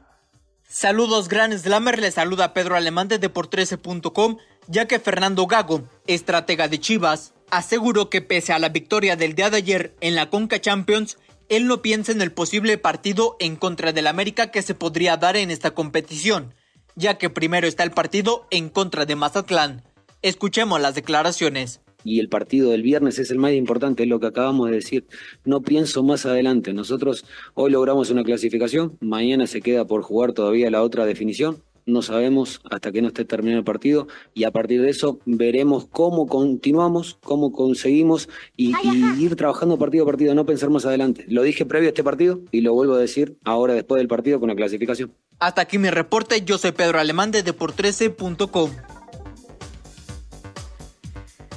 Saludos 0.72 1.30
Gran 1.30 1.58
Slammer, 1.58 2.00
le 2.00 2.12
saluda 2.12 2.54
Pedro 2.54 2.76
Alemán 2.76 3.08
de 3.08 3.20
Depor13.com, 3.20 4.38
ya 4.68 4.88
que 4.88 5.00
Fernando 5.00 5.48
Gago, 5.48 5.90
estratega 6.06 6.68
de 6.68 6.80
Chivas, 6.80 7.34
aseguró 7.50 8.12
que 8.12 8.22
pese 8.22 8.54
a 8.54 8.60
la 8.60 8.70
victoria 8.70 9.16
del 9.16 9.34
día 9.34 9.50
de 9.50 9.58
ayer 9.58 9.96
en 10.00 10.14
la 10.14 10.30
Conca 10.30 10.62
Champions, 10.62 11.18
él 11.50 11.66
no 11.66 11.82
piensa 11.82 12.12
en 12.12 12.22
el 12.22 12.32
posible 12.32 12.78
partido 12.78 13.36
en 13.40 13.56
contra 13.56 13.92
del 13.92 14.06
América 14.06 14.52
que 14.52 14.62
se 14.62 14.76
podría 14.76 15.18
dar 15.18 15.36
en 15.36 15.50
esta 15.50 15.72
competición, 15.72 16.54
ya 16.96 17.18
que 17.18 17.32
primero 17.32 17.68
está 17.68 17.84
el 17.84 17.92
partido 17.92 18.46
en 18.52 18.70
contra 18.70 19.08
de 19.08 19.16
Mazatlán. 19.16 19.84
Escuchemos 20.22 20.80
las 20.80 20.94
declaraciones. 20.94 21.82
Y 22.04 22.20
el 22.20 22.30
partido 22.30 22.72
del 22.72 22.84
viernes 22.84 23.20
es 23.20 23.32
el 23.32 23.40
más 23.40 23.54
importante, 23.54 24.04
es 24.04 24.10
lo 24.10 24.20
que 24.20 24.28
acabamos 24.28 24.70
de 24.70 24.76
decir. 24.76 25.06
No 25.46 25.62
pienso 25.62 26.04
más 26.04 26.26
adelante. 26.26 26.74
Nosotros 26.74 27.26
hoy 27.54 27.72
logramos 27.72 28.10
una 28.10 28.24
clasificación, 28.24 28.98
mañana 29.00 29.48
se 29.48 29.62
queda 29.62 29.86
por 29.86 30.02
jugar 30.02 30.34
todavía 30.34 30.72
la 30.72 30.84
otra 30.84 31.06
definición. 31.06 31.64
No 31.86 32.04
sabemos 32.04 32.62
hasta 32.70 32.92
que 32.92 33.02
no 33.02 33.08
esté 33.08 33.26
terminado 33.26 33.60
el 33.60 33.66
partido 33.66 34.08
y 34.36 34.44
a 34.44 34.52
partir 34.52 34.80
de 34.82 34.90
eso 34.90 35.20
veremos 35.26 35.88
cómo 35.88 36.28
continuamos, 36.28 37.18
cómo 37.24 37.52
conseguimos 37.52 38.30
y, 38.56 38.74
y 38.84 39.24
ir 39.24 39.36
trabajando 39.36 39.80
partido 39.80 40.04
a 40.04 40.08
partido, 40.08 40.36
no 40.36 40.46
pensar 40.46 40.70
más 40.70 40.86
adelante. 40.86 41.26
Lo 41.28 41.42
dije 41.42 41.66
previo 41.66 41.88
a 41.88 41.92
este 41.92 42.04
partido 42.04 42.42
y 42.52 42.62
lo 42.62 42.74
vuelvo 42.76 42.94
a 42.94 43.00
decir 43.00 43.38
ahora 43.44 43.74
después 43.74 44.00
del 44.00 44.08
partido 44.08 44.40
con 44.40 44.50
la 44.50 44.56
clasificación. 44.56 45.14
Hasta 45.40 45.62
aquí 45.62 45.80
mi 45.80 45.90
reporte, 45.90 46.44
yo 46.46 46.60
soy 46.60 46.74
Pedro 46.74 47.00
Alemán 47.00 47.32
de 47.32 47.44
Depor13.com. 47.44 48.99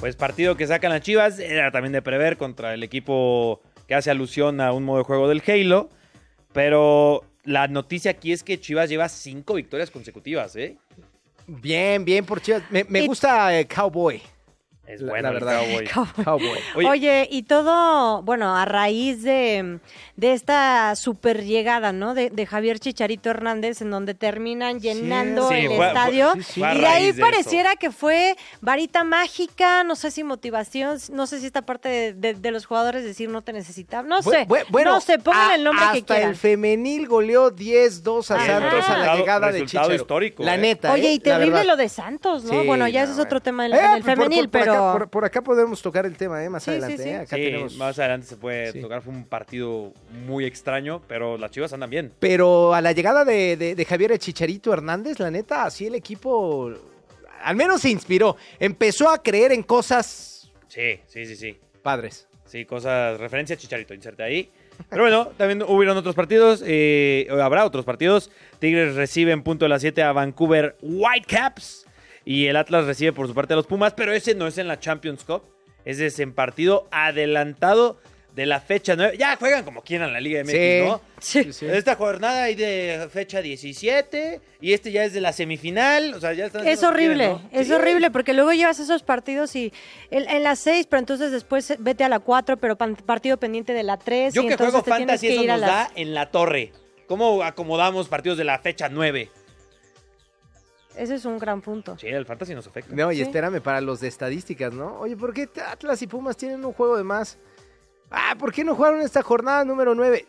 Pues 0.03 0.17
partido 0.17 0.57
que 0.57 0.67
sacan 0.67 0.91
las 0.91 0.99
Chivas 0.99 1.39
era 1.39 1.71
también 1.71 1.93
de 1.93 2.01
prever 2.01 2.35
contra 2.35 2.73
el 2.73 2.83
equipo 2.83 3.61
que 3.87 3.95
hace 3.95 4.11
alusión 4.11 4.59
a 4.59 4.73
un 4.73 4.83
modo 4.83 4.97
de 4.97 5.03
juego 5.05 5.29
del 5.29 5.41
Halo. 5.47 5.87
Pero 6.51 7.23
la 7.45 7.69
noticia 7.69 8.11
aquí 8.11 8.33
es 8.33 8.43
que 8.43 8.59
Chivas 8.59 8.89
lleva 8.89 9.07
cinco 9.07 9.53
victorias 9.53 9.89
consecutivas, 9.91 10.57
¿eh? 10.57 10.75
Bien, 11.47 12.03
bien 12.03 12.25
por 12.25 12.41
Chivas. 12.41 12.63
Me, 12.69 12.83
me 12.83 13.07
gusta 13.07 13.57
eh, 13.57 13.65
Cowboy. 13.65 14.21
Es 14.85 14.99
La- 14.99 15.11
bueno 15.13 15.23
la 15.23 15.29
el 15.29 15.33
verdad. 15.35 15.61
Cowboy. 15.93 16.23
Cowboy. 16.25 16.59
Oye, 16.75 16.87
Oye, 16.89 17.27
y 17.31 17.43
todo, 17.43 18.21
bueno, 18.23 18.53
a 18.55 18.65
raíz 18.65 19.23
de, 19.23 19.79
de 20.17 20.33
esta 20.33 20.93
super 20.97 21.41
llegada, 21.45 21.93
¿no? 21.93 22.13
De, 22.13 22.29
de 22.29 22.45
Javier 22.45 22.79
Chicharito 22.79 23.29
Hernández, 23.29 23.81
en 23.81 23.91
donde 23.91 24.13
terminan 24.13 24.81
llenando 24.81 25.47
Sí, 25.47 25.55
el 25.55 25.67
fue- 25.67 25.75
fue- 25.77 25.87
estadio. 25.87 26.33
sí. 26.45 26.61
Y 26.61 26.79
de 26.79 26.85
ahí 26.87 27.11
de 27.13 27.21
pareciera 27.21 27.77
que 27.77 27.91
fue 27.91 28.35
varita 28.59 29.05
mágica, 29.05 29.85
no 29.85 29.95
sé 29.95 30.11
si 30.11 30.25
motivación, 30.25 30.97
no 31.13 31.27
sé 31.27 31.39
si 31.39 31.45
esta 31.45 31.61
parte 31.61 31.87
de, 31.87 32.13
de- 32.13 32.33
de 32.33 32.51
los 32.51 32.65
jugadores 32.65 33.05
decir 33.05 33.29
no 33.29 33.41
te 33.41 33.53
necesitamos, 33.53 34.09
no 34.09 34.21
sé, 34.21 34.45
bu- 34.47 34.65
bueno, 34.69 34.91
no 34.91 34.99
sé, 35.01 35.17
pongan 35.17 35.51
a- 35.51 35.55
el 35.55 35.63
nombre 35.63 35.85
que 35.93 35.99
hasta 35.99 36.13
quieran. 36.15 36.29
el 36.31 36.35
femenil 36.35 37.07
goleó 37.07 37.55
10-2 37.55 38.31
a 38.31 38.35
Ajá. 38.35 38.45
Santos 38.45 38.53
a 38.53 38.59
la 38.59 38.69
Resultado- 38.97 39.17
llegada 39.17 39.51
de 39.53 39.65
Chicharo. 39.65 39.93
histórico, 39.95 40.43
La 40.43 40.55
¿eh? 40.55 40.57
neta, 40.57 40.91
Oye, 40.91 41.07
¿eh? 41.07 41.13
y 41.13 41.19
terrible 41.19 41.63
lo 41.63 41.77
de 41.77 41.87
Santos, 41.87 42.43
¿no? 42.43 42.59
Sí, 42.61 42.67
bueno, 42.67 42.85
ya 42.89 42.99
no, 42.99 43.11
ese 43.11 43.13
es 43.13 43.25
otro 43.25 43.39
tema 43.39 43.65
en, 43.65 43.73
Eh, 43.73 43.77
por- 43.79 43.89
por- 43.93 44.03
femenil, 44.03 44.49
por 44.49 44.59
pero... 44.61 44.72
Acá, 44.73 44.91
por, 44.93 45.09
por 45.09 45.25
acá 45.25 45.41
podemos 45.41 45.81
tocar 45.81 46.05
el 46.05 46.15
tema, 46.17 46.43
¿eh? 46.43 46.49
Más 46.49 46.63
Sí, 46.63 46.71
adelante, 46.71 47.03
sí. 47.03 47.09
¿eh? 47.09 47.15
Acá 47.17 47.35
sí, 47.35 47.43
tenemos... 47.43 47.75
más 47.77 47.97
adelante 47.99 48.27
se 48.27 48.37
puede 48.37 48.71
Sí. 48.71 48.81
tocar. 48.81 49.01
Fue 49.01 49.13
un 49.13 49.25
partido 49.25 49.93
muy 50.25 50.45
extraño, 50.45 51.01
pero 51.07 51.37
las 51.37 51.51
Chivas 51.51 51.71
andan 51.73 51.89
bien. 51.89 52.11
Pero 52.19 52.73
a 52.73 52.81
la 52.81 52.91
llegada 52.91 53.23
de, 53.25 53.57
de- 53.57 53.75
de 53.75 53.85
Javier 53.85 54.17
Chicharito 54.19 54.71
Hernández, 54.73 55.19
la 55.19 55.31
neta, 55.31 55.63
así 55.65 55.87
el 55.87 55.95
equipo 55.95 56.71
al 57.43 57.55
menos 57.55 57.81
se 57.81 57.89
inspiró. 57.89 58.37
Empezó 58.59 59.09
a 59.09 59.21
creer 59.21 59.51
en 59.51 59.63
cosas 59.63 60.51
Sí, 60.67 60.99
sí, 61.07 61.25
sí, 61.25 61.35
sí. 61.35 61.57
padres. 61.81 62.27
Sí, 62.45 62.65
cosas, 62.65 63.19
referencia 63.19 63.55
a 63.55 63.57
Chicharito, 63.59 63.93
inserte 63.93 64.21
ahí. 64.23 64.51
Pero 64.89 65.03
bueno, 65.03 65.27
también 65.37 65.63
hubieron 65.67 65.97
otros 65.97 66.13
partidos, 66.15 66.63
eh, 66.65 67.27
habrá 67.41 67.65
otros 67.65 67.83
partidos. 67.85 68.31
Tigres 68.59 68.95
recibe 68.95 69.31
en 69.31 69.43
punto 69.43 69.65
de 69.65 69.69
las 69.69 69.81
7 69.81 70.01
a 70.03 70.11
Vancouver 70.13 70.75
Whitecaps 70.81 71.82
y 72.25 72.47
el 72.47 72.55
Atlas 72.55 72.85
recibe 72.85 73.13
por 73.13 73.27
su 73.27 73.33
parte 73.33 73.53
a 73.53 73.55
los 73.55 73.67
Pumas, 73.67 73.93
pero 73.93 74.13
ese 74.13 74.35
no 74.35 74.47
es 74.47 74.57
en 74.57 74.67
la 74.67 74.79
Champions 74.79 75.23
Cup, 75.23 75.43
ese 75.85 76.05
es 76.07 76.19
en 76.19 76.33
partido 76.33 76.87
adelantado 76.91 77.97
de 78.35 78.47
la 78.47 78.59
fecha 78.59 78.95
9. 78.95 79.15
Ya 79.17 79.35
juegan 79.35 79.63
como 79.63 79.83
quieran 79.83 80.11
la 80.11 80.19
Liga 80.19 80.41
MX, 80.43 80.51
Sí. 80.51 80.79
¿no? 80.83 81.01
Sí, 81.19 81.53
sí. 81.53 81.65
Esta 81.67 81.95
jornada 81.95 82.43
hay 82.43 82.55
de 82.55 83.07
fecha 83.11 83.41
17 83.43 84.41
y 84.59 84.73
este 84.73 84.91
ya 84.91 85.03
es 85.03 85.13
de 85.13 85.21
la 85.21 85.33
semifinal, 85.33 86.15
o 86.15 86.19
sea, 86.19 86.33
ya 86.33 86.47
están 86.47 86.67
Es 86.67 86.81
horrible, 86.81 87.25
quieren, 87.27 87.49
¿no? 87.53 87.59
es 87.59 87.67
Sí. 87.67 87.73
horrible 87.73 88.09
porque 88.09 88.33
luego 88.33 88.51
llevas 88.53 88.79
esos 88.79 89.03
partidos 89.03 89.55
y 89.55 89.71
en, 90.09 90.27
en 90.27 90.41
la 90.41 90.55
6, 90.55 90.87
pero 90.89 90.99
entonces 90.99 91.31
después 91.31 91.75
vete 91.77 92.03
a 92.03 92.09
la 92.09 92.19
4, 92.19 92.57
pero 92.57 92.75
pan- 92.75 92.95
partido 92.95 93.37
pendiente 93.37 93.73
de 93.73 93.83
la 93.83 93.97
3 93.97 94.33
Yo 94.33 94.41
y 94.41 94.47
que 94.47 94.53
entonces 94.53 94.71
juego 94.73 94.83
te 94.83 94.89
fantasy, 94.91 95.27
que 95.27 95.33
eso 95.33 95.43
nos 95.43 95.59
las... 95.59 95.69
da 95.69 95.91
en 95.95 96.13
la 96.15 96.31
torre. 96.31 96.71
¿Cómo 97.05 97.43
acomodamos 97.43 98.07
partidos 98.07 98.39
de 98.39 98.45
la 98.45 98.57
fecha 98.57 98.89
9? 98.89 99.29
Ese 100.97 101.15
es 101.15 101.25
un 101.25 101.37
gran 101.39 101.61
punto. 101.61 101.97
Sí, 101.97 102.07
el 102.07 102.25
fantasy 102.25 102.53
nos 102.53 102.67
afecta. 102.67 102.95
No, 102.95 103.11
y 103.11 103.15
Sí. 103.17 103.21
espérame 103.23 103.61
para 103.61 103.81
los 103.81 103.99
de 103.99 104.07
estadísticas, 104.07 104.73
¿no? 104.73 104.99
Oye, 104.99 105.15
¿por 105.17 105.33
qué 105.33 105.49
Atlas 105.67 106.01
y 106.01 106.07
Pumas 106.07 106.37
tienen 106.37 106.63
un 106.63 106.73
juego 106.73 106.97
de 106.97 107.03
más? 107.03 107.37
Ah, 108.11 108.35
¿por 108.37 108.53
qué 108.53 108.63
no 108.63 108.75
jugaron 108.75 109.01
esta 109.01 109.23
jornada 109.23 109.65
número 109.65 109.95
9? 109.95 110.25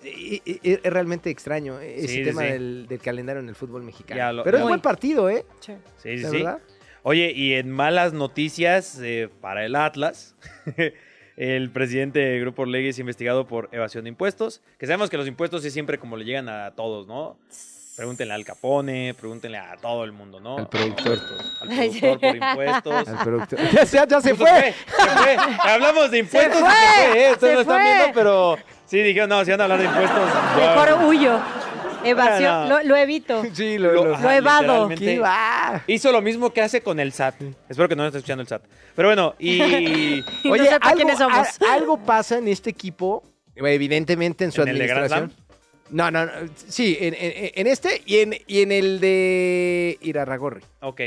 Es 0.62 0.82
realmente 0.84 1.28
extraño 1.28 1.80
eh, 1.80 1.96
ese 1.98 2.08
Sí, 2.08 2.14
sí, 2.16 2.24
tema 2.24 2.42
sí. 2.42 2.48
Del, 2.48 2.86
del 2.88 2.98
calendario 2.98 3.40
en 3.42 3.48
el 3.50 3.54
fútbol 3.54 3.82
mexicano. 3.82 4.32
Lo- 4.32 4.42
Pero 4.44 4.56
es 4.58 4.62
buen 4.62 4.80
partido, 4.80 5.28
¿eh? 5.28 5.44
Sí. 5.60 5.74
Sí, 5.98 6.16
sí, 6.16 6.22
¿La 6.22 6.30
sí. 6.30 6.36
verdad? 6.38 6.58
Oye, 7.02 7.32
y 7.36 7.52
en 7.52 7.70
malas 7.70 8.14
noticias 8.14 8.98
eh, 9.02 9.28
para 9.42 9.66
el 9.66 9.76
Atlas, 9.76 10.34
el 11.36 11.70
presidente 11.70 12.20
de 12.20 12.40
Grupo 12.40 12.62
Orlegui 12.62 12.88
es 12.88 12.98
investigado 12.98 13.46
por 13.46 13.68
evasión 13.72 14.04
de 14.04 14.08
impuestos. 14.08 14.62
Que 14.78 14.86
sabemos 14.86 15.10
que 15.10 15.18
los 15.18 15.26
impuestos 15.28 15.62
es 15.66 15.72
siempre 15.74 15.98
como 15.98 16.16
le 16.16 16.24
llegan 16.24 16.48
a 16.48 16.70
todos, 16.74 17.06
¿no? 17.06 17.36
Pregúntenle 17.96 18.34
al 18.34 18.44
Capone, 18.44 19.14
pregúntenle 19.14 19.56
a 19.58 19.76
todo 19.76 20.02
el 20.04 20.10
mundo, 20.12 20.40
¿no? 20.40 20.58
Al 20.58 20.68
productor. 20.68 21.18
Al 21.60 21.68
productor 21.68 22.18
por 22.20 22.36
impuestos. 22.48 23.08
Al 23.08 23.18
productor. 23.24 23.58
ya, 23.72 23.86
se- 23.86 24.06
ya 24.08 24.20
se 24.20 24.34
fue. 24.34 24.48
se 24.50 24.74
fue. 24.94 25.36
Hablamos 25.62 26.10
de 26.10 26.18
impuestos 26.18 26.58
y 26.60 26.64
fue, 26.64 26.70
se 26.72 27.10
fue, 27.10 27.24
¿eh? 27.28 27.32
Ustedes 27.32 27.50
se 27.50 27.54
no 27.54 27.60
están 27.60 27.80
fue. 27.82 27.94
viendo, 27.94 28.14
pero 28.14 28.58
sí 28.86 28.98
dijeron, 29.02 29.28
no, 29.28 29.44
si 29.44 29.50
van 29.52 29.60
a 29.60 29.64
hablar 29.64 29.78
de 29.78 29.84
impuestos. 29.86 30.20
Mejor 30.56 30.88
ya. 30.88 31.06
huyo. 31.06 31.40
Evasión, 32.04 32.68
lo, 32.68 32.82
lo 32.82 32.96
evito. 32.96 33.42
Sí, 33.54 33.78
lo, 33.78 33.92
Lo- 33.92 34.04
lo- 34.06 34.14
ajá, 34.16 34.36
evado. 34.36 34.60
literalmente. 34.88 35.04
¿Qué 35.06 35.18
va? 35.20 35.82
Hizo 35.86 36.12
lo 36.12 36.20
mismo 36.20 36.50
que 36.52 36.60
hace 36.60 36.82
con 36.82 37.00
el 37.00 37.12
SAT. 37.12 37.36
Espero 37.68 37.88
que 37.88 37.96
no 37.96 38.04
esté 38.04 38.18
escuchando 38.18 38.42
el 38.42 38.48
SAT. 38.48 38.62
Pero 38.94 39.08
bueno, 39.08 39.34
y 39.38 39.62
Y 39.62 40.24
no 40.44 40.52
Oye, 40.52 40.64
sepa 40.66 40.88
algo, 40.88 40.96
quiénes 40.98 41.16
somos. 41.18 41.38
a- 41.62 41.72
algo 41.72 41.96
pasa 41.96 42.36
en 42.36 42.48
este 42.48 42.68
equipo, 42.68 43.22
evidentemente 43.56 44.44
en 44.44 44.52
su 44.52 44.60
¿En 44.62 44.68
el 44.68 44.78
de 44.78 44.86
Grand 44.86 45.04
administración. 45.12 45.43
No, 45.94 46.10
no, 46.10 46.26
no, 46.26 46.32
sí, 46.68 46.96
en, 47.00 47.14
en- 47.14 47.52
en 47.54 47.66
este 47.68 48.02
y 48.04 48.18
en, 48.18 48.34
y 48.48 48.62
en 48.62 48.72
el 48.72 48.98
de 49.00 49.96
Irarragorri. 50.00 50.60
Ok. 50.80 51.00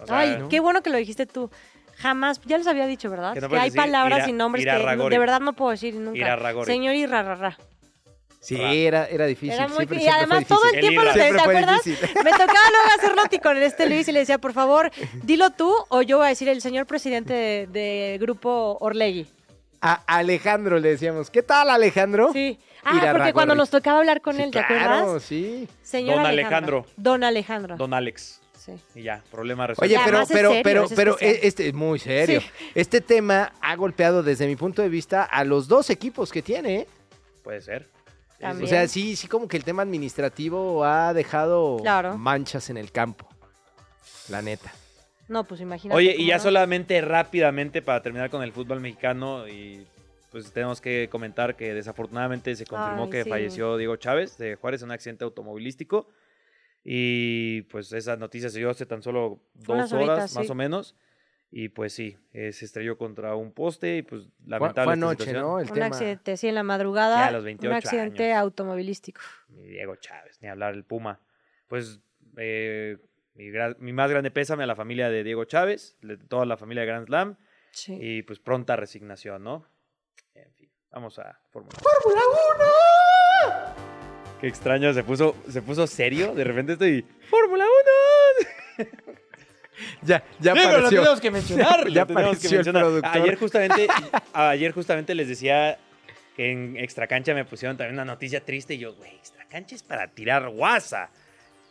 O 0.00 0.06
sea, 0.06 0.18
Ay, 0.18 0.38
qué 0.50 0.58
bueno 0.60 0.82
que 0.82 0.90
lo 0.90 0.98
dijiste 0.98 1.24
tú. 1.26 1.50
Jamás, 1.98 2.40
ya 2.44 2.58
les 2.58 2.66
había 2.66 2.86
dicho, 2.86 3.08
¿verdad? 3.08 3.32
Que 3.34 3.40
no 3.40 3.46
Que, 3.46 3.50
puedes 3.50 3.62
hay 3.62 3.70
decir 3.70 3.80
palabras 3.80 4.18
ira- 4.18 4.28
y 4.28 4.32
nombres 4.32 4.64
que 4.64 4.70
de 5.08 5.18
verdad 5.18 5.40
no 5.40 5.52
puedo 5.52 5.70
decir 5.70 5.94
nunca. 5.94 6.18
Irarragori. 6.18 6.66
Señor 6.66 6.94
Irarrarra. 6.96 7.56
Sí, 8.40 8.56
Ra. 8.56 8.72
era, 8.74 9.06
era 9.06 9.26
difícil. 9.26 9.52
Era 9.54 9.68
muy 9.68 9.76
siempre- 9.76 9.96
y 9.98 10.00
siempre 10.00 10.18
además 10.18 10.46
todo 10.46 10.60
el 10.70 10.80
tiempo, 10.80 11.02
lo 11.02 11.12
te, 11.12 11.18
¿te 11.32 11.40
acuerdas? 11.40 11.84
difícil. 11.84 12.08
Me 12.24 12.30
tocaba 12.32 12.70
luego 12.70 12.88
hacer 12.98 13.16
noti 13.16 13.38
con 13.38 13.56
este 13.56 13.88
Luis 13.88 14.06
y 14.08 14.12
le 14.12 14.18
decía, 14.18 14.36
por 14.38 14.52
favor, 14.52 14.90
dilo 15.22 15.50
tú 15.52 15.72
o 15.88 16.02
yo 16.02 16.18
voy 16.18 16.26
a 16.26 16.28
decir 16.30 16.48
el 16.48 16.60
señor 16.60 16.84
presidente 16.86 17.32
de, 17.32 17.66
de 17.68 18.18
grupo 18.20 18.76
Orlegui. 18.80 19.26
A 19.86 20.02
Alejandro 20.06 20.78
le 20.78 20.88
decíamos, 20.90 21.28
¿qué 21.30 21.42
tal 21.42 21.68
Alejandro? 21.68 22.32
Sí. 22.32 22.58
Ah, 22.84 23.10
porque 23.12 23.32
cuando 23.34 23.54
nos 23.54 23.68
tocaba 23.70 23.98
hablar 23.98 24.20
con 24.22 24.36
Sí, 24.36 24.42
él, 24.42 24.50
¿te 24.50 24.64
claro, 24.64 24.94
acuerdas? 24.94 25.22
sí. 25.22 25.68
Señor 25.82 26.16
Don 26.16 26.26
Alejandro. 26.26 26.76
Alejandro. 26.78 26.86
Don 26.96 27.24
Alejandro. 27.24 27.76
Don 27.76 27.92
Alex. 27.94 28.40
Sí. 28.58 28.72
Y 28.94 29.02
ya, 29.02 29.22
problema 29.30 29.66
resuelto. 29.66 29.94
Oye, 29.94 30.02
pero, 30.06 30.24
pero, 30.26 30.26
serio, 30.26 30.60
pero, 30.64 30.84
es 30.84 30.92
pero 30.94 31.10
especial. 31.12 31.34
e- 31.42 31.46
este 31.46 31.68
es 31.68 31.74
muy 31.74 31.98
serio. 31.98 32.40
Sí. 32.40 32.46
Este 32.74 33.00
tema 33.02 33.52
ha 33.60 33.76
golpeado 33.76 34.22
desde 34.22 34.46
mi 34.46 34.56
punto 34.56 34.80
de 34.80 34.88
vista 34.88 35.22
a 35.22 35.44
los 35.44 35.68
dos 35.68 35.90
equipos 35.90 36.32
que 36.32 36.40
tiene. 36.40 36.74
¿eh? 36.76 36.88
Puede 37.42 37.60
ser. 37.60 37.90
También. 38.40 38.64
O 38.64 38.68
sea, 38.68 38.88
sí, 38.88 39.16
sí, 39.16 39.28
como 39.28 39.48
que 39.48 39.58
el 39.58 39.64
tema 39.64 39.82
administrativo 39.82 40.82
ha 40.84 41.12
dejado 41.12 41.76
Claro. 41.82 42.16
manchas 42.16 42.70
en 42.70 42.78
el 42.78 42.90
campo. 42.90 43.28
La 44.28 44.40
neta. 44.40 44.72
No, 45.28 45.44
pues 45.44 45.60
imagínate. 45.60 45.96
Oye, 45.96 46.14
y 46.18 46.26
ya 46.26 46.36
no. 46.36 46.42
solamente 46.42 47.00
rápidamente 47.00 47.82
para 47.82 48.02
terminar 48.02 48.30
con 48.30 48.42
el 48.42 48.52
fútbol 48.52 48.80
mexicano 48.80 49.48
y 49.48 49.86
pues 50.30 50.52
tenemos 50.52 50.80
que 50.80 51.08
comentar 51.10 51.54
que 51.56 51.72
desafortunadamente 51.74 52.54
se 52.56 52.66
confirmó 52.66 53.04
Ay, 53.04 53.10
que 53.10 53.24
sí. 53.24 53.30
falleció 53.30 53.76
Diego 53.76 53.96
Chávez 53.96 54.36
de 54.36 54.56
Juárez 54.56 54.82
en 54.82 54.86
un 54.88 54.92
accidente 54.92 55.24
automovilístico 55.24 56.08
y 56.82 57.62
pues 57.62 57.92
esa 57.92 58.16
noticia 58.16 58.50
se 58.50 58.58
dio 58.58 58.70
hace 58.70 58.84
tan 58.84 59.02
solo 59.02 59.40
dos 59.54 59.92
horas 59.92 60.34
más 60.34 60.50
o 60.50 60.54
menos 60.54 60.96
y 61.50 61.68
pues 61.68 61.92
sí, 61.92 62.16
eh, 62.32 62.52
se 62.52 62.64
estrelló 62.64 62.98
contra 62.98 63.36
un 63.36 63.52
poste 63.52 63.98
y 63.98 64.02
pues 64.02 64.28
lamentable 64.44 64.86
fue 64.86 64.92
anoche. 64.94 65.32
¿no? 65.32 65.60
El 65.60 65.68
Un 65.68 65.74
tema. 65.74 65.86
accidente, 65.86 66.36
sí, 66.36 66.48
en 66.48 66.56
la 66.56 66.64
madrugada. 66.64 67.16
Ya 67.18 67.26
a 67.28 67.30
los 67.30 67.44
28 67.44 67.70
un 67.70 67.76
accidente 67.76 68.32
años. 68.32 68.42
automovilístico. 68.42 69.20
Ni 69.50 69.62
Diego 69.68 69.94
Chávez, 69.96 70.38
ni 70.42 70.48
hablar 70.48 70.74
el 70.74 70.82
Puma. 70.82 71.20
Pues 71.68 72.00
eh, 72.38 72.98
mi, 73.34 73.50
mi 73.78 73.92
más 73.92 74.10
grande 74.10 74.30
pésame 74.30 74.64
a 74.64 74.66
la 74.66 74.76
familia 74.76 75.08
de 75.10 75.24
Diego 75.24 75.44
Chávez, 75.44 75.96
de 76.02 76.16
toda 76.16 76.46
la 76.46 76.56
familia 76.56 76.82
de 76.82 76.86
Grand 76.88 77.06
Slam. 77.06 77.36
Sí. 77.72 77.96
Y 78.00 78.22
pues 78.22 78.38
pronta 78.38 78.76
resignación, 78.76 79.42
¿no? 79.42 79.66
En 80.34 80.52
fin, 80.54 80.70
vamos 80.92 81.18
a 81.18 81.38
Fórmula 81.50 81.76
¡Fórmula 81.80 82.22
1! 83.48 84.34
Qué 84.40 84.46
extraño, 84.48 84.92
se 84.92 85.02
puso, 85.02 85.36
se 85.48 85.62
puso 85.62 85.86
serio. 85.86 86.34
De 86.34 86.44
repente 86.44 86.74
estoy. 86.74 87.04
¡Fórmula 87.28 87.64
1! 88.78 88.88
Ya, 90.02 90.22
ya 90.38 90.52
Digo, 90.54 90.66
lo 90.66 90.70
apareció. 90.70 91.00
tenemos 91.00 91.20
que 91.20 91.30
mencionar. 91.32 91.88
Ya 91.90 92.02
lo 92.02 92.06
tenemos 92.06 92.38
que 92.38 92.46
el 92.46 92.54
mencionar. 92.54 92.82
productor. 92.84 93.10
Ayer 93.16 93.36
justamente, 93.36 93.88
ayer 94.32 94.72
justamente 94.72 95.14
les 95.16 95.26
decía 95.28 95.78
que 96.36 96.52
en 96.52 96.76
Extra 96.76 97.08
Cancha 97.08 97.34
me 97.34 97.44
pusieron 97.44 97.76
también 97.76 97.94
una 97.94 98.04
noticia 98.04 98.44
triste. 98.44 98.74
Y 98.74 98.78
yo, 98.78 98.94
güey, 98.94 99.16
Extra 99.16 99.44
Cancha 99.46 99.74
es 99.74 99.82
para 99.82 100.06
tirar 100.14 100.48
guasa. 100.48 101.10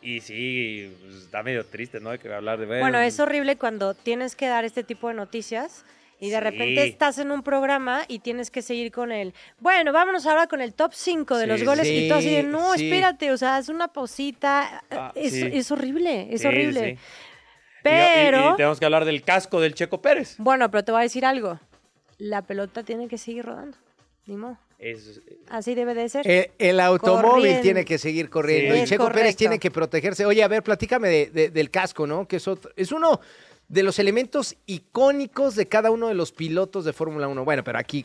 Y 0.04 0.20
sí, 0.20 0.94
pues, 1.02 1.14
está 1.24 1.42
medio 1.42 1.64
triste, 1.64 1.98
¿no? 1.98 2.10
Hay 2.10 2.18
que 2.18 2.32
hablar 2.32 2.58
de. 2.58 2.66
Bueno, 2.66 2.98
es 3.00 3.18
horrible 3.18 3.56
cuando 3.56 3.94
tienes 3.94 4.36
que 4.36 4.46
dar 4.46 4.64
este 4.64 4.84
tipo 4.84 5.08
de 5.08 5.14
noticias 5.14 5.84
Y 6.20 6.30
de 6.30 6.36
Sí. 6.36 6.40
repente 6.44 6.84
estás 6.86 7.18
en 7.18 7.32
un 7.32 7.42
programa 7.42 8.02
y 8.06 8.20
tienes 8.20 8.50
que 8.50 8.62
seguir 8.62 8.92
con 8.92 9.10
el, 9.10 9.34
bueno, 9.58 9.92
vámonos 9.92 10.24
ahora 10.26 10.46
con 10.46 10.60
el 10.60 10.72
top 10.72 10.92
5 10.94 11.36
de 11.36 11.44
Sí, 11.44 11.50
los 11.50 11.64
goles 11.64 11.88
y 11.88 12.08
tú 12.08 12.14
así 12.14 12.30
de, 12.30 12.44
no, 12.44 12.72
espérate, 12.72 13.32
o 13.32 13.36
sea, 13.36 13.58
es 13.58 13.68
una 13.68 13.88
pausita, 13.88 14.84
Ah, 14.92 15.12
es, 15.16 15.32
sí. 15.32 15.50
es 15.52 15.70
horrible, 15.72 16.28
es 16.30 16.44
horrible. 16.44 16.90
Y- 16.92 16.98
Pero, 17.82 18.50
Y, 18.50 18.52
y 18.52 18.56
tenemos 18.56 18.78
que 18.78 18.84
hablar 18.86 19.04
del 19.04 19.22
casco 19.22 19.60
del 19.60 19.74
Checo 19.74 20.00
Pérez. 20.00 20.36
bueno, 20.38 20.70
pero 20.70 20.84
te 20.84 20.92
voy 20.92 21.00
a 21.00 21.02
decir 21.02 21.26
algo, 21.26 21.58
la 22.18 22.42
pelota 22.42 22.84
tiene 22.84 23.08
que 23.08 23.18
seguir 23.18 23.44
rodando, 23.44 23.76
ni 24.26 24.36
modo, 24.36 24.56
Es- 24.78 25.20
así 25.48 25.74
debe 25.74 25.94
de 25.94 26.08
ser. 26.08 26.28
El, 26.28 26.50
el 26.58 26.80
automóvil 26.80 27.22
Corriendo. 27.30 27.62
tiene 27.62 27.84
que 27.84 27.98
seguir 27.98 28.28
corriendo. 28.30 28.74
Sí. 28.74 28.80
y 28.80 28.84
Checo 28.84 29.10
Pérez 29.10 29.36
tiene 29.36 29.58
que 29.58 29.70
protegerse. 29.70 30.26
Oye, 30.26 30.42
a 30.42 30.48
ver, 30.48 30.62
platícame 30.62 31.08
de- 31.08 31.26
de- 31.30 31.50
del 31.50 31.70
casco, 31.70 32.06
¿no? 32.06 32.26
Que 32.28 32.36
es, 32.36 32.48
otro- 32.48 32.70
es 32.76 32.92
uno 32.92 33.20
de 33.68 33.82
los 33.82 33.98
elementos 33.98 34.56
icónicos 34.66 35.54
de 35.56 35.66
cada 35.66 35.90
uno 35.90 36.08
de 36.08 36.14
los 36.14 36.32
pilotos 36.32 36.84
de 36.84 36.92
Fórmula 36.92 37.28
1. 37.28 37.44
Bueno, 37.44 37.64
pero 37.64 37.78
aquí 37.78 38.04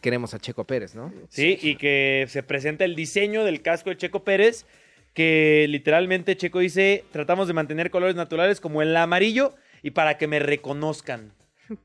queremos 0.00 0.34
a 0.34 0.38
Checo 0.38 0.64
Pérez, 0.64 0.94
¿no? 0.94 1.12
Sí, 1.28 1.58
y 1.60 1.74
que 1.76 2.26
se 2.28 2.42
presenta 2.44 2.84
el 2.84 2.94
diseño 2.94 3.44
del 3.44 3.60
casco 3.60 3.90
de 3.90 3.96
Checo 3.96 4.22
Pérez, 4.22 4.66
que 5.14 5.66
literalmente 5.68 6.36
Checo 6.36 6.60
dice, 6.60 7.04
tratamos 7.10 7.48
de 7.48 7.54
mantener 7.54 7.90
colores 7.90 8.14
naturales 8.14 8.60
como 8.60 8.82
el 8.82 8.96
amarillo 8.96 9.52
y 9.82 9.90
para 9.90 10.16
que 10.16 10.28
me 10.28 10.38
reconozcan. 10.38 11.32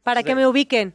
Para 0.04 0.22
que 0.22 0.36
me 0.36 0.46
ubiquen, 0.46 0.94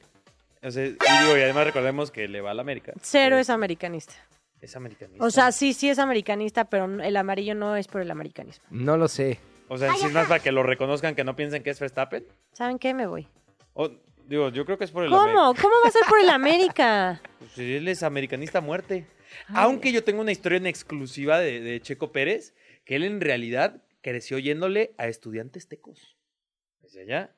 O 0.63 0.71
sea, 0.71 0.85
y, 0.85 0.91
digo, 0.91 1.37
y 1.37 1.43
además 1.43 1.67
recordemos 1.67 2.11
que 2.11 2.29
le 2.29 2.41
va 2.41 2.51
a 2.51 2.55
la 2.55 2.63
América. 2.63 2.93
cero 3.01 3.37
Eh, 3.37 3.41
es 3.41 3.51
americanista. 3.51 4.15
Es 4.61 4.77
americanista. 4.77 5.25
O 5.25 5.31
sea, 5.31 5.53
sí, 5.53 5.73
sí 5.73 5.89
es 5.89 5.99
americanista, 5.99 6.67
pero 6.67 6.85
el 7.01 7.17
amarillo 7.17 7.55
no 7.55 7.77
es 7.77 7.89
por 7.89 8.03
el 8.03 8.11
americanismo. 8.11 8.65
No 8.71 8.97
lo 8.97 9.09
sé. 9.09 9.41
O 9.69 9.79
sea, 9.79 9.95
si 9.95 10.07
es 10.07 10.13
más 10.13 10.27
para 10.27 10.43
que 10.43 10.53
lo 10.53 10.63
reconozcan, 10.63 11.15
que 11.15 11.25
no 11.25 11.35
piensen 11.37 11.63
que 11.63 11.71
es 11.71 11.81
Verstappen. 11.81 12.27
¿Saben 12.53 12.79
qué? 12.79 12.93
Me 12.93 13.07
voy. 13.07 13.27
O, 13.73 13.89
digo, 14.27 14.51
yo 14.51 14.67
creo 14.67 14.77
que 14.77 14.85
es 14.85 14.91
por 14.91 15.05
el 15.05 15.11
¿Cómo? 15.11 15.23
América. 15.23 15.63
¿Cómo 15.63 15.75
va 15.83 15.89
a 15.89 15.93
ser 15.93 16.03
por 16.09 16.21
el 16.21 16.29
América? 16.29 17.23
Pues 17.39 17.57
él 17.59 17.89
es 17.89 18.03
americanista 18.03 18.59
a 18.59 18.61
muerte. 18.61 19.07
Aunque 19.55 19.93
yo 19.93 20.05
tengo 20.05 20.21
una 20.21 20.33
historia 20.33 20.59
en 20.59 20.67
exclusiva 20.67 21.39
de, 21.39 21.61
de 21.61 21.81
Checo 21.81 22.13
Pérez, 22.13 22.55
que 22.85 22.97
él 22.97 23.05
en 23.05 23.21
realidad 23.21 23.83
creció 24.03 24.39
yéndole 24.39 24.95
a 24.99 25.07
estudiantes 25.07 25.69
tecos. 25.69 26.17
Desde 26.83 27.03
allá. 27.03 27.35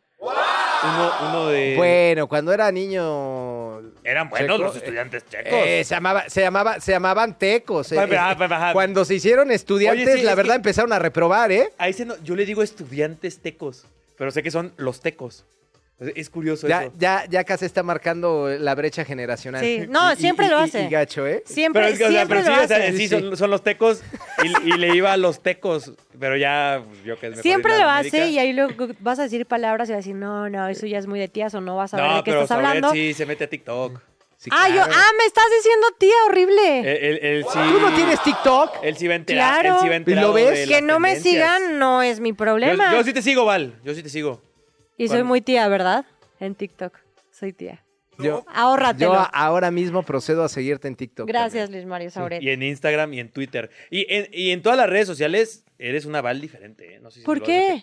Uno, 0.84 1.12
uno 1.28 1.46
de... 1.48 1.74
Bueno, 1.76 2.26
cuando 2.26 2.52
era 2.52 2.70
niño. 2.72 3.78
Eran 4.04 4.28
buenos 4.30 4.56
Checo, 4.56 4.62
los 4.68 4.76
estudiantes 4.76 5.24
checos. 5.28 5.52
eh, 5.52 5.84
se, 5.84 5.94
llamaba, 5.94 6.28
se, 6.28 6.40
llamaba, 6.40 6.80
se 6.80 6.92
llamaban 6.92 7.38
tecos. 7.38 7.92
eh, 7.92 7.96
pa- 7.96 8.04
eh, 8.04 8.36
pa- 8.36 8.48
pa- 8.48 8.72
cuando 8.72 9.04
se 9.04 9.14
hicieron 9.14 9.50
estudiantes, 9.50 10.06
Oye, 10.08 10.16
sí, 10.18 10.22
la 10.22 10.30
es 10.32 10.36
verdad 10.36 10.54
que- 10.54 10.56
empezaron 10.56 10.92
a 10.92 10.98
reprobar, 10.98 11.52
¿eh? 11.52 11.70
Ahí 11.78 11.92
se 11.92 12.04
no- 12.04 12.16
yo 12.22 12.34
le 12.34 12.44
digo 12.44 12.62
estudiantes 12.62 13.40
tecos, 13.40 13.84
pero 14.18 14.30
sé 14.30 14.42
que 14.42 14.50
son 14.50 14.72
los 14.76 15.00
tecos. 15.00 15.44
Es 16.16 16.30
curioso 16.30 16.66
Ya, 16.68 16.84
eso. 16.84 16.92
ya, 16.98 17.24
ya 17.28 17.44
casi 17.44 17.64
está 17.64 17.82
marcando 17.82 18.48
la 18.58 18.74
brecha 18.74 19.04
generacional. 19.04 19.60
Sí, 19.62 19.84
no, 19.88 20.12
Y- 20.12 20.16
siempre 20.16 20.46
y- 20.46 20.48
lo 20.50 20.58
hace. 20.58 20.82
Y 20.84 20.88
gacho, 20.88 21.26
¿eh? 21.26 21.42
Siempre, 21.46 21.82
Pero, 21.82 21.92
es 21.92 21.98
que, 21.98 22.04
o 22.04 22.08
sea, 22.10 22.16
siempre 22.18 22.40
sí, 22.42 22.46
lo 22.48 22.52
o 22.52 22.66
sea, 22.66 22.76
hace. 22.76 22.90
sí, 22.92 22.98
Sí, 22.98 23.08
son, 23.08 23.36
son 23.36 23.50
los 23.50 23.62
tecos 23.62 24.02
y, 24.42 24.68
y 24.70 24.72
le 24.78 24.94
iba 24.96 25.12
a 25.12 25.16
los 25.16 25.42
tecos, 25.42 25.92
pero 26.18 26.36
ya 26.36 26.82
yo 27.04 27.18
que 27.18 27.26
es 27.26 27.30
mejor 27.30 27.42
Siempre 27.42 27.78
lo 27.78 27.88
hace 27.88 28.28
y 28.28 28.38
ahí 28.38 28.52
luego 28.52 28.88
vas 29.00 29.18
a 29.18 29.22
decir 29.24 29.46
palabras 29.46 29.88
y 29.88 29.92
vas 29.92 29.96
a 29.96 30.00
decir, 30.00 30.14
no, 30.16 30.48
no, 30.50 30.68
eso 30.68 30.86
ya 30.86 30.98
es 30.98 31.06
muy 31.06 31.18
de 31.20 31.28
tías 31.28 31.54
o 31.54 31.60
no 31.60 31.76
vas 31.76 31.94
a 31.94 31.98
ver 31.98 32.06
No, 32.06 32.16
de 32.16 32.22
qué 32.24 32.30
pero 32.30 32.42
estás 32.42 32.56
hablando. 32.58 32.90
sí 32.92 33.14
se 33.14 33.26
mete 33.26 33.44
a 33.44 33.48
TikTok. 33.50 34.00
Sí, 34.38 34.50
ah, 34.52 34.68
yo, 34.68 34.82
ah, 34.82 35.10
me 35.18 35.24
estás 35.24 35.44
diciendo 35.56 35.86
tía 35.98 36.14
horrible. 36.26 37.42
Sí, 37.44 37.58
¿Tú 37.72 37.80
no 37.80 37.94
tienes 37.94 38.20
TikTok? 38.24 38.72
Él 38.82 38.96
sí 38.96 39.06
va 39.06 39.14
enterado. 39.14 39.60
Claro. 39.60 39.74
Él 39.76 39.80
sí 39.82 39.88
va 40.12 40.18
¿Y 40.18 40.20
lo 40.20 40.32
ves? 40.32 40.58
de 40.68 40.74
que 40.74 40.82
no 40.82 40.98
me 40.98 41.20
sigan 41.20 41.78
no 41.78 42.02
es 42.02 42.18
mi 42.18 42.30
Yo, 42.30 42.36
problema. 42.36 42.92
yo 42.92 43.04
sí 43.04 43.12
te 43.12 43.22
sigo, 43.22 43.44
Val. 43.44 43.78
Yo 43.84 43.94
sí 43.94 44.02
te 44.02 44.08
sigo. 44.08 44.42
Y 45.04 45.08
soy 45.08 45.22
muy 45.22 45.40
tía, 45.40 45.68
¿verdad? 45.68 46.04
En 46.40 46.54
TikTok. 46.54 46.96
Soy 47.30 47.52
tía. 47.52 47.84
Yo, 48.18 48.44
Ahórratelo. 48.52 49.14
yo 49.14 49.28
ahora 49.32 49.70
mismo 49.70 50.02
procedo 50.02 50.44
a 50.44 50.48
seguirte 50.48 50.86
en 50.86 50.96
TikTok. 50.96 51.26
Gracias, 51.26 51.64
también. 51.64 51.82
Luis 51.82 51.90
Mario 51.90 52.10
Sauret. 52.10 52.42
Y 52.42 52.50
en 52.50 52.62
Instagram 52.62 53.12
y 53.14 53.20
en 53.20 53.30
Twitter. 53.30 53.70
Y 53.90 54.06
en, 54.14 54.28
y 54.32 54.50
en 54.50 54.60
todas 54.62 54.76
las 54.78 54.88
redes 54.88 55.06
sociales 55.06 55.64
eres 55.78 56.04
una 56.04 56.20
Val 56.20 56.40
diferente. 56.40 56.96
¿eh? 56.96 57.00
No 57.00 57.10
sé 57.10 57.20
si 57.20 57.24
¿Por 57.26 57.38
lo 57.38 57.44
qué? 57.46 57.82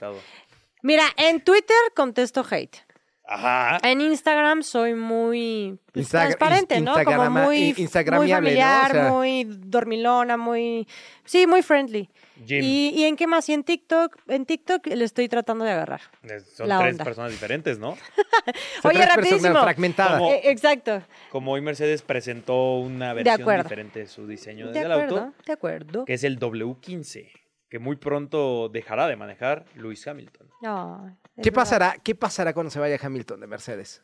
Mira, 0.83 1.03
en 1.17 1.41
Twitter 1.41 1.75
contesto 1.95 2.45
hate. 2.49 2.77
Ajá. 3.25 3.77
En 3.83 4.01
Instagram 4.01 4.63
soy 4.63 4.93
muy 4.95 5.77
pues, 5.91 6.09
transparente, 6.09 6.79
¿no? 6.81 6.93
Como 7.03 7.29
muy, 7.29 7.57
in- 7.77 7.89
muy 8.15 8.29
familiar, 8.31 8.91
O 8.91 8.93
sea- 8.93 9.09
muy 9.11 9.43
dormilona, 9.47 10.37
muy... 10.37 10.87
Sí, 11.25 11.45
muy 11.45 11.61
friendly. 11.61 12.09
Jim. 12.45 12.61
¿Y, 12.63 12.89
¿Y 12.95 13.03
en 13.05 13.15
qué 13.15 13.27
más? 13.27 13.47
Y 13.49 13.53
en 13.53 13.63
TikTok, 13.63 14.17
en 14.27 14.45
TikTok 14.45 14.87
le 14.87 15.03
estoy 15.05 15.27
tratando 15.29 15.65
de 15.65 15.71
agarrar. 15.71 16.01
Eh, 16.23 16.39
Son 16.39 16.67
la 16.69 16.79
tres 16.79 16.93
onda. 16.93 17.03
personas 17.03 17.31
diferentes, 17.31 17.79
¿no? 17.79 17.95
Son 18.81 18.91
Oye, 18.91 18.99
tres 18.99 19.07
personas 19.15 19.15
rapidísimo. 19.15 19.61
fragmentadas. 19.61 20.19
Como- 20.19 20.31
Eh, 20.33 20.41
exacto. 20.45 21.03
Como 21.31 21.51
hoy 21.51 21.61
Mercedes 21.61 22.01
presentó 22.01 22.77
una 22.79 23.13
versión 23.13 23.63
diferente 23.63 23.99
de 23.99 24.07
su 24.07 24.25
diseño 24.27 24.67
De 24.71 24.79
del 24.79 24.91
acuerdo, 24.91 25.17
auto, 25.19 25.33
de 25.45 25.53
acuerdo. 25.53 26.05
que 26.05 26.13
es 26.13 26.23
el 26.23 26.39
W15, 26.39 27.29
que 27.69 27.79
muy 27.79 27.95
pronto 27.97 28.69
dejará 28.69 29.07
de 29.07 29.15
manejar 29.15 29.65
Lewis 29.75 30.07
Hamilton. 30.07 30.47
¿Qué 30.61 30.67
verdad. 30.67 31.53
pasará, 31.53 31.95
¿Qué 32.03 32.15
pasará 32.15 32.53
cuando 32.53 32.69
se 32.69 32.79
vaya 32.79 32.97
Hamilton 33.01 33.39
de 33.41 33.47
Mercedes? 33.47 34.01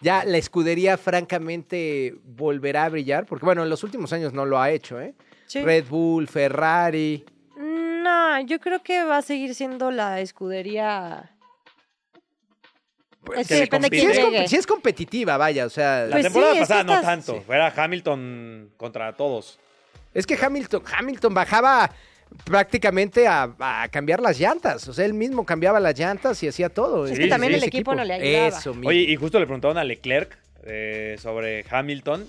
Ya 0.00 0.24
la 0.24 0.38
escudería 0.38 0.96
francamente 0.96 2.14
volverá 2.24 2.84
a 2.84 2.88
brillar, 2.88 3.26
porque 3.26 3.44
bueno, 3.44 3.62
en 3.64 3.68
los 3.70 3.82
últimos 3.82 4.12
años 4.12 4.32
no 4.32 4.46
lo 4.46 4.60
ha 4.60 4.70
hecho, 4.70 5.00
¿eh? 5.00 5.14
Sí. 5.46 5.60
Red 5.62 5.86
Bull, 5.88 6.28
Ferrari. 6.28 7.24
No, 8.08 8.40
yo 8.40 8.58
creo 8.60 8.82
que 8.82 9.04
va 9.04 9.18
a 9.18 9.22
seguir 9.22 9.54
siendo 9.54 9.90
la 9.90 10.20
escudería... 10.20 11.30
Pues, 13.24 13.40
Es 13.40 13.48
que 13.48 13.54
que 13.54 13.60
le 13.60 13.60
depende 13.66 13.90
de 13.90 13.90
compite. 13.90 14.00
sí, 14.00 14.06
quién 14.06 14.10
es, 14.10 14.18
com- 14.24 14.32
llegue. 14.32 14.48
sí 14.48 14.56
es 14.56 14.66
competitiva, 14.66 15.36
vaya, 15.36 15.66
o 15.66 15.70
sea, 15.70 16.04
La 16.04 16.10
Pues 16.12 16.22
temporada 16.24 16.52
sí, 16.54 16.58
es 16.60 16.68
que 16.68 16.72
pasada 16.74 16.84
no 16.84 17.00
tanto, 17.02 17.34
sí. 17.34 17.52
era 17.52 17.74
Hamilton 17.76 18.70
contra 18.78 19.12
todos. 19.14 19.58
es 20.14 20.26
que 20.26 20.38
Hamilton, 20.40 20.82
Hamilton 20.96 21.34
bajaba 21.34 21.90
prácticamente 22.44 23.26
a, 23.26 23.54
a 23.58 23.88
cambiar 23.88 24.20
las 24.20 24.38
llantas, 24.38 24.86
o 24.88 24.92
sea, 24.94 25.04
él 25.04 25.14
mismo 25.14 25.44
cambiaba 25.44 25.78
las 25.80 25.98
llantas 25.98 26.42
y 26.42 26.48
hacía 26.48 26.68
todo. 26.70 27.06
Es 27.06 27.18
que 27.18 27.26
también 27.28 27.54
el 27.54 27.64
equipo 27.64 27.94
no 27.94 28.04
le 28.04 28.14
ayudaba. 28.14 28.46
Eso 28.48 28.72
mismo. 28.72 28.88
Oye, 28.88 29.00
y 29.00 29.16
justo 29.16 29.38
le 29.40 29.46
preguntaron 29.46 29.76
a 29.78 29.84
Leclerc 29.84 30.38
eh, 30.64 31.16
sobre 31.20 31.64
Hamilton 31.70 32.26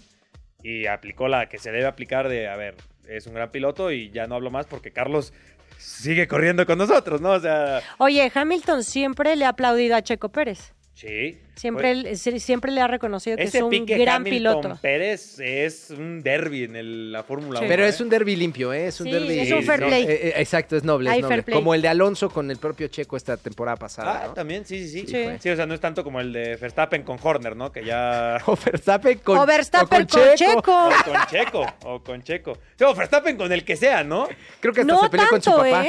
y 0.64 0.88
aplicó 0.88 1.28
la 1.30 1.48
que 1.48 1.60
se 1.60 1.72
debe 1.72 1.86
aplicar 1.86 2.28
de, 2.28 2.48
a 2.50 2.56
ver, 2.58 2.76
es 3.08 3.26
un 3.28 3.34
gran 3.36 3.52
piloto 3.52 3.92
y 3.92 4.10
ya 4.12 4.28
no 4.28 4.36
hablo 4.36 4.52
más 4.52 4.66
porque 4.66 4.92
Carlos 4.92 5.34
sigue 5.78 6.28
corriendo 6.28 6.66
con 6.66 6.78
nosotros, 6.78 7.22
¿no? 7.22 7.32
O 7.32 7.40
sea, 7.40 7.82
Oye, 7.98 8.32
Hamilton 8.34 8.84
siempre 8.84 9.36
le 9.36 9.46
ha 9.46 9.50
aplaudido 9.50 9.96
a 9.96 10.02
Checo 10.02 10.30
Pérez. 10.30 10.74
Sí. 11.00 11.40
Siempre, 11.56 11.92
Oye, 11.92 12.12
él- 12.12 12.18
sí, 12.18 12.40
siempre 12.40 12.72
le 12.72 12.80
ha 12.80 12.88
reconocido 12.88 13.36
que 13.36 13.44
es 13.44 13.54
un 13.56 13.70
pique 13.70 13.98
gran 13.98 14.22
Hamilton 14.22 14.62
piloto. 14.62 14.80
Pérez 14.82 15.40
es 15.42 15.90
un 15.90 16.22
derby 16.24 16.64
en 16.64 16.78
el- 16.78 17.12
la 17.12 17.24
Fórmula 17.24 17.60
Sí. 17.60 17.66
1. 17.66 17.70
Pero 17.70 17.86
¿eh? 17.86 17.90
es 17.90 18.00
un 18.00 18.08
derby 18.08 18.38
limpio, 18.38 18.72
¿eh? 18.72 18.88
Es 18.88 19.02
un 19.02 19.08
Sí, 19.08 19.12
derby. 19.12 19.40
es 19.40 19.52
un 19.52 19.64
fair 19.64 19.86
play. 19.86 20.04
Eh, 20.04 20.28
eh, 20.30 20.34
exacto, 20.38 20.78
es 20.78 20.86
noble, 20.86 21.10
es 21.10 21.18
noble. 21.22 21.28
fair 21.36 21.44
play. 21.44 21.56
Como 21.58 21.74
el 21.74 21.82
de 21.82 21.90
Alonso 21.90 22.30
con 22.30 22.50
el 22.50 22.58
propio 22.58 22.88
Checo 22.88 23.18
esta 23.18 23.36
temporada 23.36 23.76
pasada. 23.76 24.22
Ah, 24.24 24.28
¿no? 24.28 24.34
también, 24.34 24.66
sí, 24.66 24.88
sí, 24.88 25.02
sí. 25.02 25.08
Sí. 25.08 25.26
Sí, 25.42 25.50
o 25.50 25.56
sea, 25.58 25.66
no 25.66 25.74
es 25.74 25.82
tanto 25.82 26.02
como 26.04 26.22
el 26.22 26.32
de 26.32 26.56
Verstappen 26.56 27.04
con 27.04 27.18
Horner, 27.22 27.56
¿no? 27.58 27.72
Que 27.74 27.84
ya... 27.84 28.38
O 28.46 28.56
Verstappen 28.56 29.18
con, 29.20 29.38
o 29.40 29.46
Verstappen 29.46 30.04
o 30.04 30.08
con, 30.08 30.36
Checo. 30.36 30.88
O 30.88 30.92
con 31.04 31.28
Checo, 31.30 31.66
o 31.84 32.04
con 32.04 32.24
Checo. 32.24 32.58
O 32.86 32.96
Verstappen 32.96 33.36
con 33.36 33.52
el 33.52 33.66
que 33.66 33.76
sea, 33.76 34.04
¿no? 34.06 34.28
Creo 34.62 34.74
que 34.74 34.82
hasta 34.82 34.94
No 34.94 35.02
se 35.04 35.10
peleó 35.10 35.28
con 35.28 35.42
su 35.42 35.50
tanto, 35.52 35.64
papá. 35.70 35.86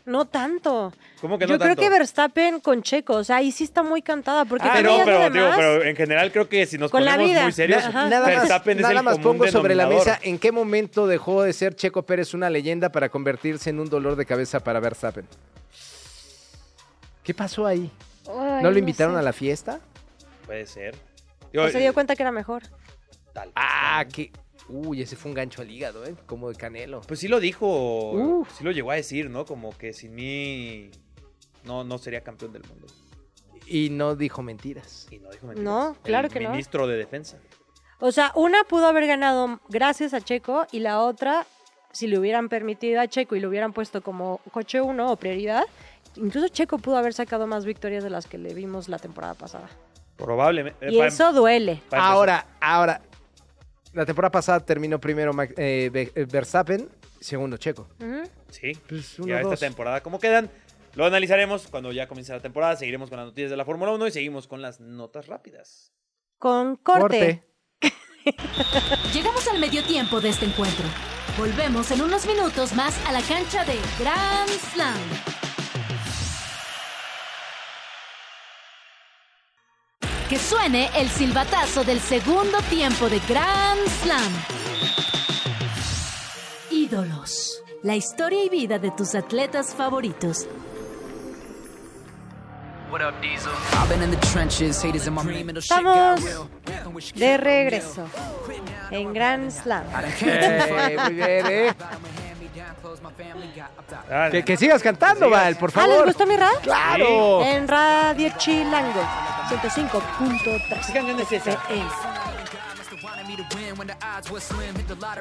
¿Eh? 0.00 0.10
No 0.10 0.24
tanto. 0.26 0.92
¿Cómo 1.20 1.38
que 1.38 1.46
no 1.46 1.52
Yo 1.54 1.58
creo 1.58 1.76
que 1.76 1.90
Verstappen 1.90 2.60
con 2.60 2.82
Checo, 2.82 3.14
o 3.16 3.24
sea, 3.24 3.36
ahí 3.36 3.52
sí 3.52 3.64
está 3.64 3.82
muy 3.82 4.02
cantada, 4.02 4.44
porque 4.44 4.66
Ah, 4.68 4.72
pero, 4.76 4.92
digo, 4.94 5.04
pero 5.04 5.82
en 5.84 5.94
general 5.96 6.32
creo 6.32 6.48
que 6.48 6.66
si 6.66 6.78
nos 6.78 6.90
Con 6.90 7.04
la 7.04 7.12
ponemos 7.12 7.30
vida. 7.30 7.42
muy 7.42 7.52
serios, 7.52 7.84
Ajá. 7.84 8.08
Nada 8.08 8.26
más, 8.26 8.36
Verstappen 8.36 8.78
es 8.78 8.82
nada 8.82 8.98
el 8.98 9.04
más 9.04 9.18
común 9.18 9.38
pongo 9.38 9.48
sobre 9.50 9.74
la 9.74 9.86
mesa 9.86 10.18
en 10.22 10.38
qué 10.38 10.50
momento 10.52 11.06
dejó 11.06 11.42
de 11.42 11.52
ser 11.52 11.74
Checo 11.76 12.02
Pérez 12.02 12.34
una 12.34 12.48
leyenda 12.50 12.90
para 12.90 13.08
convertirse 13.08 13.70
en 13.70 13.80
un 13.80 13.88
dolor 13.90 14.16
de 14.16 14.26
cabeza 14.26 14.60
para 14.60 14.80
Verstappen. 14.80 15.26
¿Qué 17.22 17.34
pasó 17.34 17.66
ahí? 17.66 17.90
Ay, 18.28 18.62
¿No 18.62 18.70
lo 18.70 18.78
invitaron 18.78 19.14
sé. 19.14 19.18
a 19.20 19.22
la 19.22 19.32
fiesta? 19.32 19.80
Puede 20.46 20.66
ser. 20.66 20.94
¿O 20.94 21.48
Digo, 21.52 21.68
se 21.68 21.78
dio 21.78 21.92
cuenta 21.94 22.16
que 22.16 22.22
era 22.22 22.32
mejor? 22.32 22.62
tal. 23.32 23.50
Ah, 23.54 24.04
que... 24.12 24.32
Uy, 24.70 25.02
ese 25.02 25.16
fue 25.16 25.30
un 25.30 25.34
gancho 25.34 25.62
al 25.62 25.70
hígado, 25.70 26.04
¿eh? 26.06 26.14
Como 26.26 26.48
de 26.48 26.54
Canelo. 26.54 27.00
Pues 27.02 27.20
sí 27.20 27.28
lo 27.28 27.40
dijo, 27.40 28.44
sí 28.56 28.64
lo 28.64 28.70
llegó 28.70 28.90
a 28.90 28.94
decir, 28.94 29.28
¿no? 29.30 29.44
Como 29.44 29.76
que 29.76 29.92
sin 29.92 30.14
mí 30.14 30.90
no, 31.64 31.84
no 31.84 31.98
sería 31.98 32.22
campeón 32.22 32.52
del 32.52 32.62
mundo. 32.68 32.86
Y 33.66 33.90
no 33.90 34.16
dijo 34.16 34.42
mentiras. 34.42 35.06
Y 35.10 35.18
no 35.18 35.30
dijo 35.30 35.46
mentiras. 35.46 35.64
No, 35.64 35.96
claro 36.02 36.28
El 36.28 36.32
que 36.32 36.40
no. 36.40 36.50
ministro 36.50 36.86
de 36.86 36.96
Defensa. 36.96 37.38
O 37.98 38.12
sea, 38.12 38.32
una 38.34 38.64
pudo 38.64 38.86
haber 38.86 39.06
ganado 39.06 39.60
gracias 39.68 40.14
a 40.14 40.20
Checo 40.20 40.66
y 40.72 40.78
la 40.80 41.00
otra, 41.00 41.46
si 41.92 42.06
le 42.06 42.18
hubieran 42.18 42.48
permitido 42.48 43.00
a 43.00 43.06
Checo 43.08 43.36
y 43.36 43.40
lo 43.40 43.48
hubieran 43.48 43.72
puesto 43.72 44.02
como 44.02 44.38
coche 44.52 44.80
uno 44.80 45.10
o 45.12 45.16
prioridad, 45.16 45.64
incluso 46.16 46.48
Checo 46.48 46.78
pudo 46.78 46.96
haber 46.96 47.12
sacado 47.12 47.46
más 47.46 47.64
victorias 47.64 48.02
de 48.02 48.10
las 48.10 48.26
que 48.26 48.38
le 48.38 48.54
vimos 48.54 48.88
la 48.88 48.98
temporada 48.98 49.34
pasada. 49.34 49.68
Probablemente. 50.16 50.90
Y 50.90 50.96
Eh, 50.96 50.98
pa- 50.98 51.06
eso 51.06 51.32
duele. 51.32 51.74
pa 51.88 51.96
empezar. 51.98 52.00
Ahora, 52.12 52.46
ahora. 52.60 53.02
La 53.92 54.06
temporada 54.06 54.30
pasada 54.30 54.60
terminó 54.60 55.00
primero 55.00 55.32
eh, 55.56 55.90
eh, 55.92 56.26
Verstappen, 56.30 56.88
segundo 57.20 57.56
Checo. 57.56 57.88
Sí. 58.50 58.72
Pues 58.88 59.16
ya 59.16 59.22
uno, 59.24 59.36
esta 59.36 59.48
dos. 59.50 59.60
temporada, 59.60 60.00
¿cómo 60.02 60.18
quedan? 60.18 60.50
Lo 60.94 61.04
analizaremos 61.04 61.66
cuando 61.68 61.92
ya 61.92 62.06
comience 62.08 62.32
la 62.32 62.40
temporada. 62.40 62.76
Seguiremos 62.76 63.10
con 63.10 63.18
las 63.18 63.26
noticias 63.26 63.50
de 63.50 63.56
la 63.56 63.64
Fórmula 63.64 63.92
1 63.92 64.06
y 64.08 64.10
seguimos 64.10 64.46
con 64.46 64.62
las 64.62 64.80
notas 64.80 65.26
rápidas. 65.26 65.92
con 66.38 66.76
corte. 66.76 67.44
Llegamos 69.14 69.48
al 69.48 69.58
medio 69.60 69.82
tiempo 69.84 70.20
de 70.20 70.28
este 70.28 70.46
encuentro. 70.46 70.84
Volvemos 71.38 71.90
en 71.90 72.02
unos 72.02 72.26
minutos 72.26 72.74
más 72.74 72.94
a 73.06 73.12
la 73.12 73.22
cancha 73.22 73.64
de 73.64 73.74
Grand 73.98 74.50
Slam. 74.72 75.29
Que 80.30 80.38
suene 80.38 80.88
el 80.94 81.08
silbatazo 81.08 81.82
del 81.82 81.98
segundo 81.98 82.58
tiempo 82.70 83.08
de 83.08 83.18
Grand 83.28 83.80
Slam. 84.00 84.32
Ídolos. 86.70 87.64
La 87.82 87.96
historia 87.96 88.44
y 88.44 88.48
vida 88.48 88.78
de 88.78 88.92
tus 88.92 89.16
atletas 89.16 89.74
favoritos. 89.74 90.46
Estamos 95.56 96.20
de 97.16 97.36
regreso 97.36 98.06
en 98.92 99.12
Grand 99.12 99.50
Slam. 99.50 99.84
Muy 101.06 101.14
bien. 101.14 101.74
Ah, 104.10 104.28
Que, 104.30 104.44
que 104.44 104.56
sigas 104.56 104.82
cantando, 104.82 105.26
sigas. 105.26 105.40
Val, 105.44 105.56
por 105.56 105.70
Ah, 105.74 105.86
¿les 105.86 105.90
favor. 105.94 106.06
gustó 106.06 106.26
mi 106.26 106.36
rap? 106.36 106.60
¡Claro! 106.62 107.42
En 107.44 107.66
Radio 107.68 108.30
Chilango, 108.36 109.00
105.3. 109.48 110.86
¿Qué 110.86 110.92
canción 110.92 111.20
es 111.20 111.32
esa? 111.32 111.60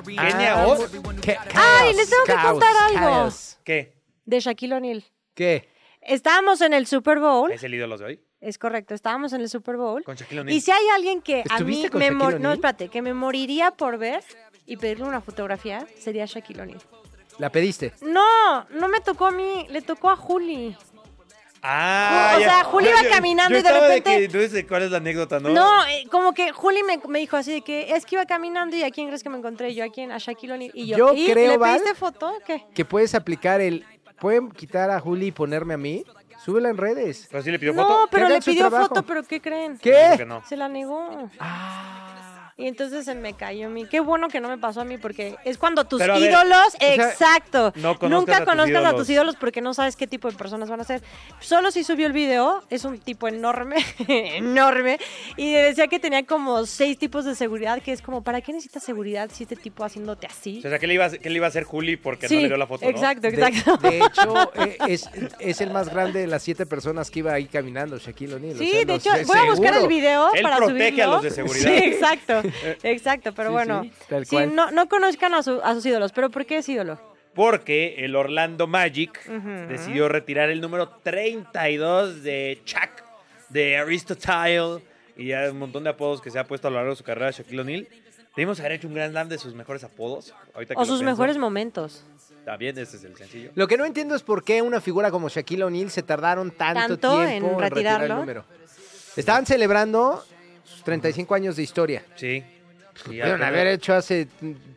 Kenia 0.05 0.67
Oz. 0.67 0.91
¿Qué? 1.21 1.37
Ay, 1.53 1.93
les 1.93 2.09
tengo 2.09 2.23
que 2.25 2.33
contar 2.47 2.75
algo. 2.87 2.99
caos. 2.99 3.57
¿Qué? 3.63 3.93
De 4.25 4.39
Shaquille 4.39 4.75
O'Neal. 4.75 5.03
¿Qué? 5.33 5.69
Estábamos 6.01 6.61
en 6.61 6.73
el 6.73 6.87
Super 6.87 7.19
Bowl. 7.19 7.51
¿Es 7.51 7.63
el 7.63 7.73
ídolo 7.73 7.97
de 7.97 8.05
hoy? 8.05 8.19
Es 8.41 8.57
correcto, 8.57 8.93
estábamos 8.93 9.33
en 9.33 9.41
el 9.41 9.49
Super 9.49 9.75
Bowl. 9.77 10.03
Con 10.03 10.15
Shaquille 10.15 10.41
O'Neal. 10.41 10.55
Y 10.55 10.61
si 10.61 10.71
hay 10.71 10.87
alguien 10.95 11.21
que 11.21 11.41
a 11.41 11.43
mí 11.43 11.43
¿Estuviste 11.55 11.89
con 11.89 11.99
me 11.99 12.05
Shaquille 12.05 12.17
mor- 12.17 12.27
O'Neal? 12.35 12.41
no, 12.41 12.53
espérate, 12.53 12.89
que 12.89 13.01
me 13.01 13.13
moriría 13.13 13.71
por 13.71 13.97
ver 13.97 14.23
y 14.65 14.77
pedirle 14.77 15.05
una 15.05 15.21
fotografía, 15.21 15.85
sería 15.99 16.25
Shaquille 16.25 16.61
O'Neal. 16.61 16.81
¿La 17.39 17.49
pediste? 17.51 17.93
No, 18.01 18.65
no 18.69 18.87
me 18.87 18.99
tocó 19.01 19.25
a 19.25 19.31
mí, 19.31 19.65
le 19.69 19.81
tocó 19.81 20.09
a 20.11 20.15
Juli. 20.15 20.75
Ah, 21.61 22.35
O 22.37 22.39
ya. 22.39 22.45
sea, 22.49 22.63
Juli 22.63 22.87
iba 22.87 23.09
caminando 23.09 23.53
yo 23.53 23.59
y 23.59 23.63
de 23.63 23.71
repente- 23.81 24.27
que, 24.29 24.37
no 24.37 24.47
sé 24.49 24.65
cuál 24.65 24.83
es 24.83 24.91
la 24.91 24.97
anécdota, 24.97 25.39
¿no? 25.41 25.49
No, 25.49 25.85
eh, 25.87 26.05
como 26.09 26.33
que 26.33 26.51
Juli 26.53 26.83
me, 26.83 26.99
me 27.09 27.19
dijo 27.19 27.35
así 27.35 27.51
de 27.51 27.61
que 27.61 27.93
es 27.93 28.05
que 28.05 28.15
iba 28.15 28.25
caminando 28.25 28.77
y 28.77 28.83
a 28.83 28.91
quién 28.91 29.07
crees 29.07 29.23
que 29.23 29.29
me 29.29 29.37
encontré 29.37 29.73
yo, 29.73 29.83
a 29.83 29.89
quién, 29.89 30.11
a 30.13 30.19
Shaquille 30.19 30.53
O'Neal. 30.53 30.71
Y 30.73 30.87
yo, 30.87 30.97
Yo 30.97 31.13
¿y 31.13 31.29
creo, 31.29 31.51
le 31.51 31.57
Val, 31.57 31.77
pediste 31.79 31.95
foto? 31.95 32.33
¿Qué? 32.45 32.65
Que 32.73 32.85
puedes 32.85 33.13
aplicar 33.15 33.59
el... 33.59 33.85
¿Pueden 34.21 34.51
quitar 34.51 34.89
a 34.89 34.99
Juli 34.99 35.27
y 35.27 35.31
ponerme 35.31 35.73
a 35.73 35.77
mí? 35.77 36.03
Súbela 36.45 36.69
en 36.69 36.77
redes. 36.77 37.27
¿Pero 37.29 37.43
sí 37.43 37.51
le 37.51 37.59
pidió 37.59 37.73
No, 37.73 37.83
foto? 37.87 38.07
pero 38.11 38.25
hagan 38.27 38.39
le 38.39 38.41
pidió 38.45 38.69
trabajo. 38.69 38.87
foto, 38.89 39.03
pero 39.03 39.23
¿qué 39.23 39.41
creen? 39.41 39.77
¿Qué? 39.77 40.23
no. 40.25 40.41
Se 40.45 40.55
la 40.55 40.69
negó. 40.69 41.29
Ah. 41.39 42.08
Y 42.59 42.67
entonces 42.67 43.05
se 43.05 43.15
me 43.15 43.33
cayó 43.33 43.67
a 43.67 43.69
mí. 43.69 43.85
Qué 43.85 44.01
bueno 44.01 44.27
que 44.27 44.41
no 44.41 44.49
me 44.49 44.57
pasó 44.57 44.81
a 44.81 44.83
mí 44.83 44.97
porque 44.97 45.35
es 45.45 45.57
cuando 45.57 45.85
tus 45.85 45.99
Pero 46.01 46.15
a 46.15 46.19
ver, 46.19 46.29
ídolos, 46.29 46.73
sea, 46.77 46.93
exacto. 46.93 47.71
no 47.77 47.97
conozcas 47.97 48.09
Nunca 48.19 48.33
a 48.35 48.39
tus 48.39 48.45
conozcas 48.47 48.85
a 48.85 48.95
tus 48.95 49.09
ídolos 49.09 49.35
porque 49.37 49.61
no 49.61 49.73
sabes 49.73 49.95
qué 49.95 50.07
tipo 50.07 50.29
de 50.29 50.37
personas 50.37 50.69
van 50.69 50.81
a 50.81 50.83
ser. 50.83 51.01
Solo 51.39 51.71
si 51.71 51.83
subió 51.85 52.05
el 52.05 52.11
video, 52.13 52.61
es 52.69 52.83
un 52.83 52.99
tipo 52.99 53.27
enorme, 53.29 53.77
enorme. 54.09 54.99
Y 55.37 55.53
decía 55.53 55.87
que 55.87 55.99
tenía 55.99 56.25
como 56.25 56.65
seis 56.65 56.97
tipos 56.97 57.25
de 57.25 57.35
seguridad, 57.35 57.81
que 57.81 57.91
es 57.93 58.01
como, 58.01 58.23
¿para 58.23 58.41
qué 58.41 58.51
necesitas 58.51 58.83
seguridad 58.83 59.29
si 59.33 59.43
este 59.43 59.55
tipo 59.55 59.83
haciéndote 59.83 60.27
así? 60.27 60.59
O 60.59 60.69
sea, 60.69 60.79
¿qué 60.79 60.87
le 60.87 60.95
iba 60.95 61.05
a, 61.05 61.09
qué 61.11 61.29
le 61.29 61.35
iba 61.37 61.45
a 61.45 61.49
hacer 61.49 61.63
Juli 61.63 61.95
porque 61.97 62.27
Sí, 62.27 62.35
no 62.35 62.41
le 62.41 62.47
dio 62.49 62.57
la 62.57 62.67
foto, 62.67 62.83
no? 62.85 62.91
exacto, 62.91 63.29
De, 63.29 63.29
exacto. 63.29 63.77
de 63.77 63.97
hecho, 63.99 64.51
eh, 64.55 64.77
es, 64.87 65.09
es 65.39 65.61
el 65.61 65.71
más 65.71 65.89
grande 65.89 66.19
de 66.21 66.27
las 66.27 66.43
siete 66.43 66.65
personas 66.65 67.09
que 67.09 67.19
iba 67.19 67.33
ahí 67.33 67.45
caminando, 67.45 67.97
Shaquille 67.97 68.35
O'Neal. 68.35 68.55
o 68.55 68.59
Sí, 68.59 68.69
sea, 68.69 68.79
de 68.79 68.85
no 68.85 68.93
hecho, 68.95 69.11
sé, 69.15 69.23
voy 69.25 69.37
a 69.37 69.43
buscar 69.45 69.77
el 69.77 69.87
video 69.87 70.33
Él 70.33 70.43
para 70.43 70.57
protege 70.57 70.89
subirlo. 70.89 71.03
a 71.03 71.07
los 71.15 71.23
de 71.23 71.31
seguridad. 71.31 71.69
Sí, 71.71 71.83
exacto, 71.85 72.41
exacto, 72.83 73.33
pero 73.33 73.49
Sí, 73.49 73.53
bueno, 73.53 73.83
sí, 73.83 73.91
tal 74.09 74.25
sí, 74.25 74.35
cual. 74.35 74.55
no, 74.55 74.71
no 74.71 74.87
conozcan 74.89 75.33
a, 75.33 75.43
su- 75.43 75.61
a 75.63 75.73
sus 75.73 75.85
ídolos, 75.85 76.11
pero 76.11 76.29
¿por 76.29 76.45
qué 76.45 76.57
es 76.59 76.69
ídolo? 76.69 76.99
Porque 77.35 77.95
el 78.03 78.15
Orlando 78.15 78.67
Magic 78.67 79.23
decidió 79.67 80.09
retirar 80.09 80.49
el 80.49 80.59
número 80.61 80.89
32 81.03 82.23
de 82.23 82.61
Chuck, 82.65 82.89
de 83.49 83.77
Aristotle 83.77 84.83
y 85.15 85.27
ya 85.27 85.49
un 85.51 85.59
montón 85.59 85.83
de 85.83 85.91
apodos 85.91 86.21
que 86.21 86.31
se 86.31 86.39
ha 86.39 86.45
puesto 86.45 86.67
a 86.67 86.71
lo 86.71 86.77
largo 86.77 86.91
de 86.91 86.95
su 86.97 87.03
carrera 87.03 87.31
Shaquille 87.31 87.61
O'Neal. 87.61 87.87
Debimos 88.35 88.59
haber 88.59 88.73
hecho 88.73 88.87
un 88.87 88.93
Grand 88.93 89.11
Slam 89.11 89.27
de 89.29 89.37
sus 89.37 89.53
mejores 89.53 89.83
apodos. 89.83 90.33
Ahorita 90.53 90.75
que 90.75 90.81
O 90.81 90.85
sus 90.85 90.99
pienso. 90.99 91.03
mejores 91.11 91.37
momentos. 91.37 92.03
También 92.45 92.77
ese 92.77 92.97
es 92.97 93.03
el 93.03 93.15
sencillo. 93.17 93.51
Lo 93.55 93.67
que 93.67 93.77
no 93.77 93.85
entiendo 93.85 94.15
es 94.15 94.23
por 94.23 94.43
qué 94.43 94.61
una 94.61 94.81
figura 94.81 95.11
como 95.11 95.29
Shaquille 95.29 95.63
O'Neal 95.63 95.91
se 95.91 96.03
tardaron 96.03 96.51
tanto, 96.51 96.79
¿Tanto 96.97 97.23
en 97.23 97.29
tiempo 97.41 97.47
en, 97.51 97.59
retirar 97.59 97.95
el 97.95 97.99
retirarlo? 98.01 98.15
número. 98.15 98.45
Estaban 99.15 99.45
celebrando 99.45 100.23
sus 100.69 100.83
35 100.83 101.35
años 101.35 101.55
de 101.55 101.63
historia. 101.63 102.03
Sí. 102.15 102.43
Y 102.45 103.03
Pudieron 103.05 103.41
haber 103.43 103.67
hecho 103.67 103.93
hace 103.93 104.27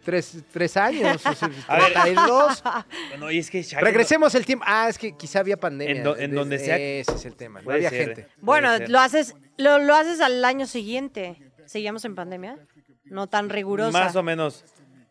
tres, 0.05 0.39
tres 0.53 0.77
años, 0.77 1.25
o 1.27 1.35
sea, 1.35 1.51
A 1.67 1.77
ver. 1.79 1.93
32. 1.93 2.63
Bueno, 3.11 3.31
y 3.33 3.39
es 3.39 3.51
que 3.51 3.61
Shaq- 3.63 3.81
Regresemos 3.81 4.35
el 4.37 4.47
tiempo. 4.47 4.65
Ah, 4.69 4.87
es 4.89 4.97
que 4.97 5.17
quizá 5.17 5.41
había 5.41 5.57
pandemia. 5.57 5.97
En 5.97 6.05
do- 6.05 6.17
en 6.17 6.33
donde 6.33 6.59
sea- 6.61 6.77
Ese 6.79 7.15
es 7.17 7.25
el 7.25 7.35
tema. 7.35 7.61
No 7.63 7.73
había 7.73 7.91
ser. 7.91 8.07
gente. 8.15 8.29
Bueno, 8.41 8.71
lo 8.87 9.01
haces, 9.01 9.35
lo, 9.57 9.79
lo 9.81 9.95
haces 9.97 10.21
al 10.21 10.45
año 10.45 10.67
siguiente. 10.67 11.37
¿Seguíamos 11.67 12.05
en 12.05 12.15
pandemia? 12.15 12.59
No 13.07 13.27
tan 13.27 13.49
rigurosa. 13.51 13.91
Más 13.91 14.15
o 14.15 14.23
menos. 14.23 14.65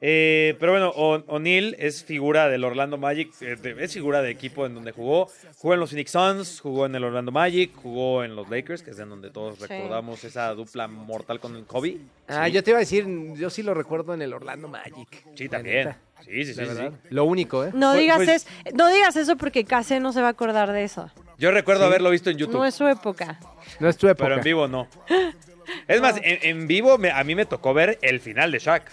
Eh, 0.04 0.56
pero 0.60 0.72
bueno, 0.72 0.90
O- 0.96 1.24
O'Neal 1.28 1.76
es 1.78 2.04
figura 2.04 2.50
del 2.50 2.64
Orlando 2.64 2.98
Magic, 2.98 3.32
eh, 3.42 3.56
de- 3.56 3.84
es 3.84 3.94
figura 3.94 4.24
de 4.24 4.32
equipo 4.32 4.66
en 4.66 4.74
donde 4.74 4.92
jugó. 4.92 5.30
Jugó 5.60 5.76
en 5.76 5.80
los 5.80 5.92
Phoenix 5.92 6.10
Suns, 6.12 6.60
jugó 6.60 6.88
en 6.88 6.96
el 6.96 7.04
Orlando 7.04 7.32
Magic, 7.32 7.72
jugó 7.76 8.24
en 8.24 8.36
los 8.36 8.50
Lakers, 8.50 8.82
que 8.82 8.92
es 8.92 9.00
en 9.00 9.10
donde 9.10 9.30
todos 9.30 9.60
Sí. 9.60 9.66
recordamos 9.68 10.24
esa 10.24 10.54
dupla 10.56 10.88
mortal 10.88 11.40
con 11.40 11.56
el 11.56 11.66
Kobe. 11.66 11.98
Ah, 12.28 12.48
Sí. 12.48 12.52
yo 12.54 12.64
te 12.64 12.72
iba 12.72 12.78
a 12.78 12.80
decir, 12.80 13.06
yo 13.36 13.52
sí 13.52 13.62
lo 13.62 13.76
recuerdo 13.76 14.16
en 14.16 14.24
el 14.24 14.34
Orlando 14.34 14.68
Magic. 14.68 15.24
Sí, 15.36 15.48
también. 15.48 15.96
Sí, 16.26 16.46
sí, 16.46 16.54
sí. 16.56 16.64
Lo 17.10 17.26
único, 17.26 17.64
¿eh? 17.64 17.70
No 17.74 17.90
Pues- 17.92 18.00
digas, 18.00 18.18
pues- 18.18 18.48
es- 18.66 18.74
no 18.74 18.90
digas 18.90 19.16
eso 19.16 19.38
porque 19.38 19.66
Case 19.66 20.00
no 20.00 20.14
se 20.14 20.22
va 20.22 20.28
a 20.28 20.32
acordar 20.32 20.72
de 20.72 20.84
eso. 20.84 21.12
Yo 21.38 21.52
recuerdo 21.52 21.86
haberlo 21.86 22.10
visto 22.10 22.30
en 22.32 22.38
YouTube, 22.38 22.58
No 22.58 22.66
es 22.66 22.74
su 22.74 22.88
época. 22.88 23.40
No 23.80 23.88
es 23.88 23.98
tu 23.98 24.08
época. 24.08 24.26
pero 24.26 24.38
en 24.38 24.44
vivo 24.44 24.68
no. 24.68 24.88
Es 25.88 26.02
más, 26.02 26.18
en, 26.24 26.40
en 26.42 26.68
vivo 26.68 26.98
me- 26.98 27.12
a 27.12 27.24
mí 27.24 27.36
me 27.36 27.46
tocó 27.46 27.74
ver 27.74 28.00
el 28.02 28.20
final 28.20 28.52
de 28.52 28.58
Shaq. 28.60 28.84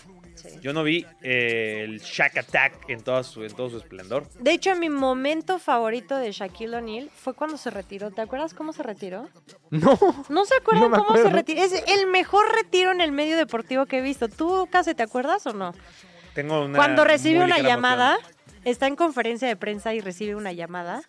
Yo 0.69 0.75
no 0.75 0.85
vi 0.85 1.07
eh, 1.23 1.85
el 1.85 1.99
Shaq 1.99 2.37
Attack 2.37 2.91
en, 2.91 3.01
toda 3.01 3.23
su, 3.23 3.43
en 3.43 3.55
todo 3.55 3.71
su 3.71 3.79
esplendor. 3.79 4.29
De 4.39 4.53
hecho, 4.53 4.77
mi 4.77 4.91
momento 4.91 5.59
favorito 5.59 6.15
de 6.15 6.31
Shaquille 6.31 6.77
O'Neal 6.77 7.09
fue 7.09 7.33
cuando 7.33 7.57
se 7.57 7.71
retiró. 7.71 8.11
¿Te 8.11 8.21
acuerdas 8.21 8.53
cómo 8.53 8.75
se 8.75 8.83
retiró? 8.83 9.31
No. 9.71 9.99
¿No 10.29 10.45
se 10.45 10.57
acuerdan 10.57 10.91
No 10.91 11.03
cómo 11.03 11.17
se 11.17 11.31
retiró? 11.31 11.63
Es 11.63 11.73
el 11.73 12.07
mejor 12.09 12.55
retiro 12.55 12.93
en 12.93 13.01
el 13.01 13.13
medio 13.13 13.39
deportivo 13.39 13.87
que 13.87 14.01
he 14.01 14.03
visto. 14.03 14.29
¿Tú, 14.29 14.69
Case, 14.71 14.95
te 14.95 15.03
acuerdas 15.03 15.47
o 15.47 15.55
no? 15.55 15.73
Tengo 16.35 16.63
una 16.63 16.77
Cuando 16.77 17.03
recibe 17.03 17.43
una 17.43 17.61
llamada, 17.61 18.19
emoción. 18.19 18.61
está 18.65 18.89
en 18.89 18.97
conferencia 18.97 19.49
de 19.49 19.57
prensa 19.57 19.95
y 19.95 20.01
recibe 20.01 20.35
una 20.35 20.53
llamada. 20.53 21.01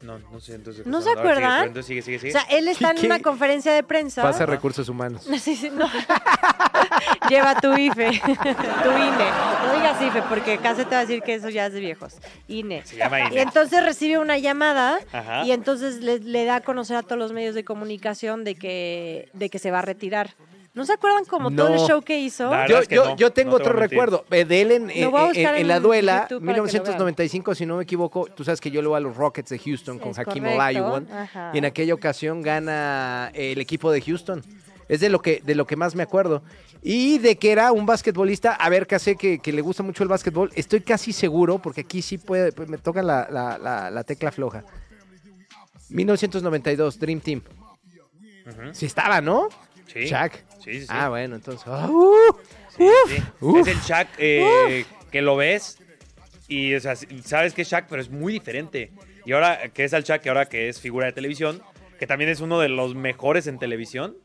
No, 0.00 0.18
no 0.18 0.40
sé, 0.40 0.54
entonces. 0.54 0.86
¿No 0.86 1.02
se 1.02 1.10
sigue, 1.10 1.20
acuerdan? 1.20 1.82
sigue, 1.82 2.02
sigue, 2.02 2.18
sigue. 2.18 2.30
O 2.30 2.32
sea, 2.32 2.42
él 2.50 2.68
está 2.68 2.92
en 2.92 2.96
¿Qué? 2.96 3.06
una 3.06 3.20
conferencia 3.20 3.72
de 3.72 3.82
prensa. 3.82 4.22
Pasa 4.22 4.46
recursos 4.46 4.88
humanos. 4.88 5.26
Sí, 5.40 5.56
sí, 5.56 5.70
no. 5.70 5.86
Lleva 7.28 7.54
tu 7.60 7.72
IFE, 7.76 8.10
tu 8.20 8.90
INE. 8.90 9.30
No 9.66 9.74
digas 9.74 10.00
IFE 10.02 10.22
porque 10.22 10.58
casi 10.58 10.84
te 10.84 10.90
va 10.90 10.98
a 10.98 11.00
decir 11.00 11.22
que 11.22 11.34
eso 11.34 11.48
ya 11.48 11.66
es 11.66 11.72
de 11.72 11.80
viejos. 11.80 12.14
INE. 12.48 12.84
Se 12.84 12.96
llama 12.96 13.20
INE. 13.20 13.34
Y 13.34 13.38
entonces 13.38 13.82
recibe 13.84 14.18
una 14.18 14.38
llamada 14.38 14.98
Ajá. 15.12 15.44
y 15.44 15.52
entonces 15.52 15.96
le, 16.00 16.18
le 16.18 16.44
da 16.44 16.56
a 16.56 16.60
conocer 16.62 16.96
a 16.96 17.02
todos 17.02 17.18
los 17.18 17.32
medios 17.32 17.54
de 17.54 17.64
comunicación 17.64 18.44
de 18.44 18.54
que, 18.54 19.28
de 19.34 19.50
que 19.50 19.58
se 19.58 19.70
va 19.70 19.80
a 19.80 19.82
retirar. 19.82 20.34
¿No 20.72 20.84
se 20.86 20.92
acuerdan 20.92 21.24
como 21.24 21.50
todo 21.50 21.68
el 21.74 21.80
show 21.80 22.00
que 22.00 22.20
hizo? 22.20 22.48
La 22.48 22.66
Yo, 22.68 22.78
es 22.78 22.86
que 22.88 22.94
yo, 22.94 23.04
no, 23.04 23.16
yo 23.16 23.32
tengo 23.32 23.52
no 23.52 23.56
te 23.56 23.62
otro 23.64 23.72
recuerdo 23.72 24.24
eh, 24.30 24.44
de 24.44 24.60
él 24.62 24.70
en, 24.72 24.82
Lo 25.02 25.10
voy 25.10 25.20
a 25.20 25.22
en- 25.24 25.28
buscar 25.30 25.54
en 25.56 25.60
en 25.62 25.68
la 25.68 25.80
duela, 25.80 26.12
YouTube 26.30 26.44
para 26.46 26.52
que 26.54 26.58
lo 26.58 26.62
vean. 26.64 26.72
1995, 26.72 27.54
si 27.56 27.66
no 27.66 27.76
me 27.76 27.82
equivoco. 27.82 28.26
Tú 28.26 28.44
sabes 28.44 28.60
que 28.60 28.70
yo 28.70 28.80
le 28.80 28.86
voy 28.88 28.96
a 28.96 29.00
los 29.00 29.16
Rockets 29.16 29.50
de 29.50 29.58
Houston 29.58 29.98
con 29.98 30.10
Es 30.12 30.18
Hakim 30.20 30.44
Olajuwon. 30.46 31.08
Y 31.54 31.58
en 31.58 31.64
aquella 31.64 31.92
ocasión 31.94 32.40
gana 32.42 33.30
el 33.34 33.60
equipo 33.60 33.90
de 33.90 34.00
Houston. 34.00 34.44
Es 34.88 35.00
de 35.00 35.08
lo 35.08 35.20
que, 35.20 35.40
de 35.44 35.54
lo 35.56 35.66
que 35.66 35.74
más 35.76 35.94
me 35.96 36.02
acuerdo. 36.04 36.42
Y 36.82 37.18
de 37.18 37.36
que 37.36 37.50
era 37.52 37.72
un 37.72 37.84
basquetbolista, 37.86 38.54
a 38.54 38.68
ver, 38.68 38.86
que 38.86 38.98
sé 39.00 39.16
que, 39.16 39.38
que 39.40 39.52
le 39.52 39.62
gusta 39.62 39.82
mucho 39.82 40.02
el 40.04 40.08
básquetbol. 40.08 40.50
Estoy 40.54 40.80
casi 40.82 41.12
seguro, 41.12 41.58
porque 41.58 41.82
aquí 41.82 42.00
sí 42.02 42.16
puede, 42.18 42.52
pues, 42.52 42.68
me 42.68 42.78
toca 42.78 43.02
la, 43.02 43.28
la- 43.30 43.58
la- 43.58 43.90
la 43.90 44.04
tecla 44.04 44.30
floja. 44.32 44.64
1992, 45.88 46.98
Dream 46.98 47.20
Team. 47.20 47.42
Sí 48.72 48.86
estaba, 48.86 49.20
¿no? 49.20 49.48
Sí. 49.86 50.06
Shaq. 50.06 50.44
Sí, 50.62 50.72
sí, 50.74 50.80
sí. 50.82 50.86
Ah, 50.88 51.08
bueno, 51.08 51.36
entonces. 51.36 51.66
¡ah! 51.66 51.88
¡uh! 51.90 52.34
Sí, 52.76 52.88
sí. 53.08 53.22
uf. 53.40 53.66
Es 53.66 53.74
el 53.74 53.80
Shaq 53.80 54.08
eh, 54.18 54.84
que 55.10 55.22
lo 55.22 55.36
ves 55.36 55.78
y 56.48 56.74
o 56.74 56.80
sea, 56.80 56.96
sabes 57.24 57.54
que 57.54 57.62
es 57.62 57.68
Shaq, 57.68 57.86
pero 57.88 58.02
es 58.02 58.10
muy 58.10 58.32
diferente. 58.32 58.92
Y 59.24 59.32
ahora 59.32 59.68
que 59.68 59.84
es 59.84 59.92
el 59.92 60.02
Shaq, 60.02 60.22
que 60.22 60.28
ahora 60.28 60.46
que 60.46 60.68
es 60.68 60.80
figura 60.80 61.06
de 61.06 61.12
televisión, 61.12 61.62
que 61.98 62.06
también 62.06 62.30
es 62.30 62.40
uno 62.40 62.58
de 62.58 62.68
los 62.68 62.94
mejores 62.94 63.46
en 63.46 63.58
televisión. 63.58 64.16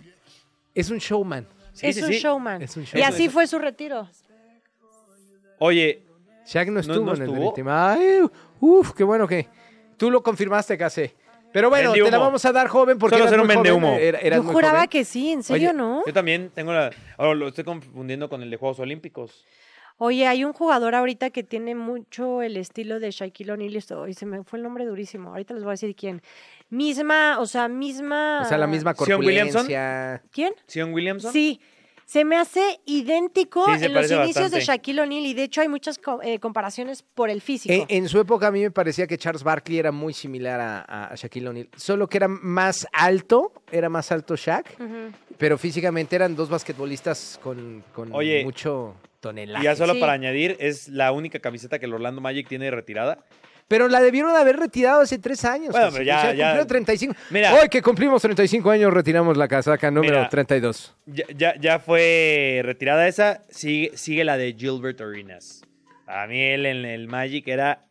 Es 0.74 0.90
un 0.90 0.98
showman. 0.98 1.48
Sí, 1.74 1.88
es 1.88 1.96
sí, 1.98 2.02
un 2.02 2.08
sí. 2.08 2.20
showman. 2.20 2.62
Es 2.62 2.76
un 2.78 2.86
Y 2.94 3.02
así 3.02 3.30
fue 3.30 3.48
su 3.48 3.60
retiro. 3.60 4.10
Oye, 5.60 6.04
Shaq 6.46 6.70
no 6.70 6.80
estuvo 6.80 7.06
no 7.06 7.14
en 7.16 7.22
el 7.22 7.30
estuvo? 7.30 7.54
Dream 7.54 7.54
Team. 7.54 7.68
Ay, 7.70 8.22
uf, 8.60 8.94
qué 8.94 9.04
bueno 9.04 9.28
que. 9.28 9.48
Tú 9.98 10.12
lo 10.12 10.22
confirmaste, 10.22 10.78
Case. 10.78 11.16
Pero 11.56 11.70
bueno, 11.70 11.94
te 11.94 12.12
la 12.12 12.18
vamos 12.18 12.44
a 12.44 12.52
dar 12.52 12.68
joven 12.68 12.98
porque 12.98 13.16
Solo 13.16 13.30
eras 13.30 13.32
ser 13.32 13.40
un 13.40 13.48
muy 13.48 13.56
joven, 13.56 14.16
eras 14.22 14.40
Yo 14.40 14.44
muy 14.44 14.54
juraba 14.54 14.80
joven. 14.80 14.90
que 14.90 15.06
sí, 15.06 15.32
¿en 15.32 15.42
serio 15.42 15.70
Oye, 15.70 15.78
no? 15.78 16.04
Yo 16.06 16.12
también 16.12 16.52
tengo 16.54 16.74
la. 16.74 16.92
Ahora 17.18 17.34
lo 17.34 17.48
estoy 17.48 17.64
confundiendo 17.64 18.28
con 18.28 18.44
el 18.44 18.50
de 18.50 18.58
Juegos 18.58 18.80
Olímpicos. 18.80 19.46
Oye, 19.98 20.28
hay 20.28 20.44
un 20.44 20.52
jugador 20.52 20.96
ahorita 20.96 21.30
que 21.30 21.44
tiene 21.44 21.74
mucho 21.74 22.42
el 22.42 22.58
estilo 22.58 23.00
de 23.00 23.12
Shaquille 23.12 23.54
O'Neal 23.54 23.74
y 23.74 23.78
esto, 23.78 24.06
y 24.10 24.14
se 24.14 24.26
me 24.26 24.44
fue 24.44 24.60
el 24.60 24.64
nombre 24.64 24.84
durísimo. 24.84 25.30
Ahorita 25.30 25.54
les 25.54 25.64
voy 25.64 25.70
a 25.70 25.76
decir 25.76 25.96
quién. 25.96 26.22
Misma, 26.70 27.40
o 27.40 27.46
sea, 27.46 27.70
misma... 27.70 28.42
O 28.42 28.46
sea, 28.46 28.58
la 28.58 28.68
misma 28.68 28.94
Sion 28.94 29.22
Williamson. 29.24 29.62
corpulencia. 29.62 30.22
¿Quién? 30.32 30.54
¿Sion 30.68 30.94
Williamson? 30.94 31.32
Sí. 31.32 31.62
Se 32.06 32.24
me 32.24 32.38
hace 32.38 32.80
idéntico 32.86 33.66
Sí, 33.66 33.80
se 33.80 33.86
en 33.88 33.94
los 33.94 34.12
inicios 34.12 34.52
de. 34.52 34.62
Shaquille 34.62 35.02
O'Neal 35.02 35.26
y 35.26 35.34
de 35.34 35.44
hecho 35.44 35.62
hay 35.62 35.68
muchas 35.68 35.98
co- 35.98 36.22
eh, 36.22 36.40
comparaciones 36.40 37.02
por 37.02 37.30
el 37.32 37.42
físico. 37.42 37.74
En, 37.74 37.86
en 37.90 38.08
su 38.08 38.20
época 38.20 38.48
a 38.48 38.52
mí 38.52 38.62
me 38.62 38.70
parecía 38.72 39.08
que 39.08 39.18
Charles 39.18 39.44
Barkley 39.44 39.80
era 39.80 39.92
muy 39.92 40.14
similar 40.14 40.60
a, 40.60 41.06
a 41.08 41.16
Shaquille 41.16 41.48
O'Neal, 41.50 41.70
solo 41.76 42.08
que 42.08 42.18
era 42.18 42.28
más 42.28 42.88
alto, 42.94 43.52
era 43.72 43.90
más 43.90 44.12
alto 44.12 44.36
Shaq, 44.36 44.78
pero 45.40 45.58
físicamente 45.58 46.16
eran 46.16 46.36
dos 46.36 46.48
basquetbolistas 46.50 47.40
con, 47.42 47.84
con 47.94 48.14
Oye, 48.14 48.44
mucho 48.44 48.96
Y 49.04 49.22
tonelaje. 49.22 49.66
ya 49.66 49.76
solo 49.76 49.94
Sí. 49.94 50.00
para 50.00 50.14
añadir, 50.14 50.56
es 50.60 50.88
la 50.90 51.12
única 51.12 51.40
camiseta 51.40 51.80
que 51.80 51.86
el 51.88 51.94
Orlando 51.94 52.22
Magic 52.22 52.48
tiene 52.48 52.70
retirada. 52.70 53.18
Pero 53.68 53.88
la 53.88 54.00
debieron 54.00 54.32
de 54.32 54.38
haber 54.40 54.58
retirado 54.58 55.02
hace 55.02 55.18
tres 55.18 55.44
años. 55.44 55.70
Bueno, 55.72 55.90
pero 55.92 56.04
ya- 56.04 56.18
O 56.18 56.22
sea, 56.22 56.34
ya- 56.34 56.46
cumplió 56.50 56.68
35. 56.68 57.16
Mira. 57.32 57.54
Hoy 57.56 57.68
que 57.68 57.82
cumplimos 57.82 58.22
35 58.22 58.70
años 58.70 58.94
retiramos 58.94 59.38
la 59.38 59.48
casaca 59.48 59.90
número 59.90 60.18
Mira. 60.18 60.30
32. 60.30 60.96
Ya, 61.08 61.26
ya, 61.36 61.56
ya 61.60 61.80
fue 61.80 62.62
retirada 62.64 63.08
esa. 63.08 63.42
Sigue, 63.50 63.92
sigue 63.98 64.24
la 64.24 64.38
de 64.38 64.54
Gilbert 64.54 65.02
Arenas. 65.02 65.64
A 66.06 66.28
mí 66.28 66.40
él 66.42 66.68
en 66.68 66.86
el 66.86 67.08
Magic 67.08 67.48
era. 67.48 67.82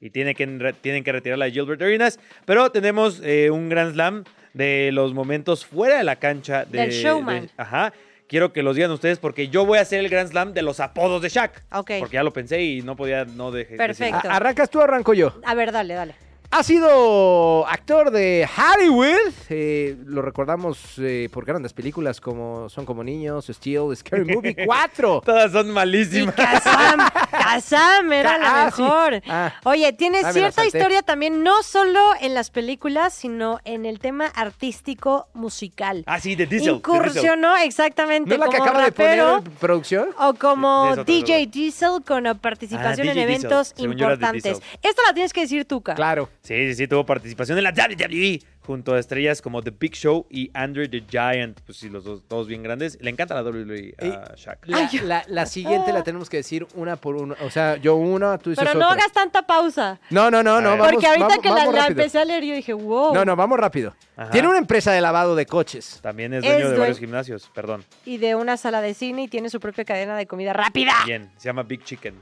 Y 0.00 0.10
tiene 0.10 0.34
que, 0.34 0.46
tienen 0.80 1.04
que 1.04 1.12
retirar 1.12 1.38
la 1.38 1.44
de 1.46 1.50
Gilbert 1.52 1.82
Arenas. 1.82 2.18
Pero 2.46 2.70
tenemos 2.70 3.20
eh, 3.22 3.50
un 3.50 3.68
Grand 3.68 3.92
Slam 3.92 4.24
de 4.54 4.90
los 4.92 5.12
momentos 5.12 5.66
fuera 5.66 5.98
de 5.98 6.04
la 6.04 6.16
cancha. 6.16 6.64
De, 6.64 6.78
Del 6.78 6.90
showman. 6.90 7.42
de- 7.46 7.50
ajá. 7.58 7.92
Quiero 8.28 8.52
que 8.52 8.62
los 8.62 8.74
digan 8.74 8.90
ustedes 8.90 9.18
porque 9.18 9.48
yo 9.48 9.64
voy 9.64 9.78
a 9.78 9.82
hacer 9.82 10.00
el 10.00 10.08
Grand 10.08 10.28
Slam 10.30 10.52
de 10.52 10.62
los 10.62 10.80
apodos 10.80 11.22
de 11.22 11.28
Shaq. 11.28 11.62
Ok. 11.72 11.92
Porque 12.00 12.14
ya 12.14 12.22
lo 12.24 12.32
pensé 12.32 12.62
y 12.62 12.82
no 12.82 12.96
podía 12.96 13.24
no 13.24 13.52
dejar. 13.52 13.76
Perfecto. 13.76 14.28
¿Arrancas 14.28 14.68
tú 14.68 14.80
o 14.80 14.82
arranco 14.82 15.14
yo? 15.14 15.40
A 15.44 15.54
ver, 15.54 15.70
dale, 15.70 15.94
dale. 15.94 16.25
Ha 16.50 16.62
sido 16.62 17.66
actor 17.66 18.10
de 18.10 18.48
Hollywood. 18.56 19.32
eh, 19.50 19.96
lo 20.06 20.22
recordamos 20.22 20.78
eh, 20.98 21.28
por 21.32 21.44
grandes 21.44 21.72
películas 21.72 22.20
como 22.20 22.68
Son 22.68 22.86
como 22.86 23.02
niños, 23.04 23.46
Steel, 23.52 23.94
Scary 23.96 24.24
Movie 24.24 24.56
4. 24.66 25.22
Todas 25.24 25.52
son 25.52 25.68
Y 25.68 25.72
malísimas. 25.72 26.34
Kazam, 26.34 27.00
Kazam 27.30 28.12
era 28.12 28.38
la 28.38 28.66
Ah, 28.66 28.70
sí. 28.70 28.80
mejor. 28.82 29.22
Ah. 29.28 29.52
Oye, 29.64 29.92
tiene 29.92 30.20
Ah, 30.24 30.32
cierta 30.32 30.64
historia 30.64 31.02
también, 31.02 31.42
no 31.42 31.62
solo 31.62 32.00
en 32.20 32.32
las 32.34 32.50
películas, 32.50 33.12
sino 33.12 33.60
en 33.64 33.84
el 33.84 33.98
tema 33.98 34.26
artístico 34.26 35.28
musical. 35.34 36.04
Ah, 36.06 36.20
sí, 36.20 36.36
de 36.36 36.46
Diesel. 36.46 36.48
de 36.48 36.56
Diesel. 36.56 36.76
Incursionó 36.76 37.56
exactamente 37.56 38.28
¿No 38.30 38.34
es 38.34 38.40
la 38.40 38.48
que 38.56 38.62
acaba 38.62 38.82
de 38.84 38.92
poner 38.92 39.18
en 39.18 39.42
producción? 39.60 40.08
o 40.18 40.32
como 40.34 40.94
Sí, 40.94 40.96
de 40.96 41.04
DJ. 41.04 41.46
Diesel 41.48 42.02
con 42.06 42.24
participación 42.38 43.08
Ah, 43.08 43.10
en 43.10 43.16
Diesel. 43.16 43.18
eventos 43.22 43.68
Según 43.76 43.96
de 43.96 44.02
importantes. 44.04 44.62
Esta 44.82 45.02
la 45.06 45.12
tienes 45.12 45.32
que 45.32 45.40
decir 45.42 45.64
tú. 45.66 45.82
Claro. 45.82 46.28
Sí, 46.46 46.54
sí, 46.68 46.74
sí, 46.74 46.86
tuvo 46.88 47.04
participación 47.04 47.58
en 47.58 47.64
la 47.64 47.70
WWE 47.72 48.40
junto 48.60 48.94
a 48.94 48.98
estrellas 49.00 49.42
como 49.42 49.62
The 49.62 49.72
Big 49.78 49.94
Show 49.94 50.26
y 50.30 50.50
Andre 50.54 50.88
the 50.88 51.02
Giant. 51.08 51.60
Pues 51.66 51.78
sí, 51.78 51.88
los 51.88 52.04
dos, 52.04 52.22
todos 52.28 52.46
bien 52.46 52.62
grandes. 52.62 52.98
Le 53.00 53.10
encanta 53.10 53.34
la 53.34 53.42
WWE 53.42 53.94
a 54.00 54.34
Shaq. 54.36 54.66
La, 54.66 54.88
la- 55.02 55.24
la 55.26 55.46
siguiente 55.46 55.92
la 55.92 56.04
tenemos 56.04 56.30
que 56.30 56.36
decir 56.38 56.64
una 56.74 56.94
por 56.96 57.16
una. 57.16 57.34
O 57.44 57.50
sea, 57.50 57.76
yo 57.76 57.96
una, 57.96 58.38
tú 58.38 58.50
dices 58.50 58.64
Pero 58.64 58.78
no 58.78 58.86
otra. 58.86 59.00
hagas 59.02 59.12
tanta 59.12 59.42
pausa. 59.46 59.98
No, 60.10 60.30
no, 60.30 60.42
no, 60.44 60.60
no. 60.60 60.70
ver. 60.70 60.78
Vamos, 60.78 60.92
porque 60.92 61.06
ahorita 61.06 61.26
vamos- 61.28 61.42
que 61.42 61.48
la, 61.48 61.54
vamos 61.56 61.74
la 61.74 61.80
rápido. 61.82 62.00
empecé 62.00 62.18
a 62.20 62.24
leer, 62.24 62.44
yo 62.44 62.54
dije, 62.54 62.72
wow. 62.72 63.12
No, 63.14 63.24
no, 63.24 63.34
vamos 63.34 63.58
rápido. 63.58 63.94
Ajá. 64.16 64.30
Tiene 64.30 64.46
una 64.48 64.58
empresa 64.58 64.92
de 64.92 65.00
lavado 65.00 65.34
de 65.34 65.46
coches. 65.46 65.98
También 66.00 66.32
es 66.32 66.44
Es 66.44 66.50
dueño 66.52 66.70
de 66.70 66.78
varios 66.78 66.98
gimnasios, 67.00 67.50
perdón. 67.54 67.84
Y 68.04 68.18
de 68.18 68.36
una 68.36 68.56
sala 68.56 68.80
de 68.80 68.94
cine 68.94 69.24
y 69.24 69.28
tiene 69.28 69.50
su 69.50 69.58
propia 69.58 69.84
cadena 69.84 70.16
de 70.16 70.26
comida 70.26 70.52
rápida. 70.52 70.92
Bien, 71.04 71.28
se 71.36 71.48
llama 71.48 71.64
Big 71.64 71.82
Chicken. 71.82 72.14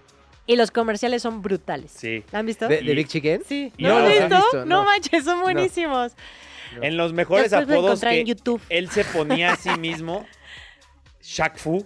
Y 0.46 0.56
los 0.56 0.70
comerciales 0.70 1.22
son 1.22 1.40
brutales. 1.42 1.90
Sí. 1.90 2.22
¿La 2.30 2.40
han 2.40 2.46
visto? 2.46 2.68
¿De, 2.68 2.80
Big 2.80 3.08
Chicken? 3.08 3.42
Sí. 3.46 3.72
¿No 3.78 3.88
no 3.88 3.94
lo 4.00 4.00
has 4.00 4.02
los 4.04 4.12
he 4.12 4.20
visto? 4.20 4.36
visto, 4.36 4.56
no. 4.66 4.76
no. 4.76 4.84
manches, 4.84 5.24
son 5.24 5.40
buenísimos. 5.40 6.12
En 6.82 6.96
los 6.96 7.12
mejores 7.12 7.50
Después 7.50 7.68
lo 7.68 7.74
apodos 7.74 7.90
encontré 8.02 8.10
que 8.10 8.20
en 8.20 8.26
YouTube. 8.26 8.60
él 8.68 8.90
se 8.90 9.04
ponía 9.04 9.52
a 9.52 9.56
sí 9.56 9.70
mismo, 9.78 10.26
Shaq 11.22 11.56
Fu. 11.56 11.84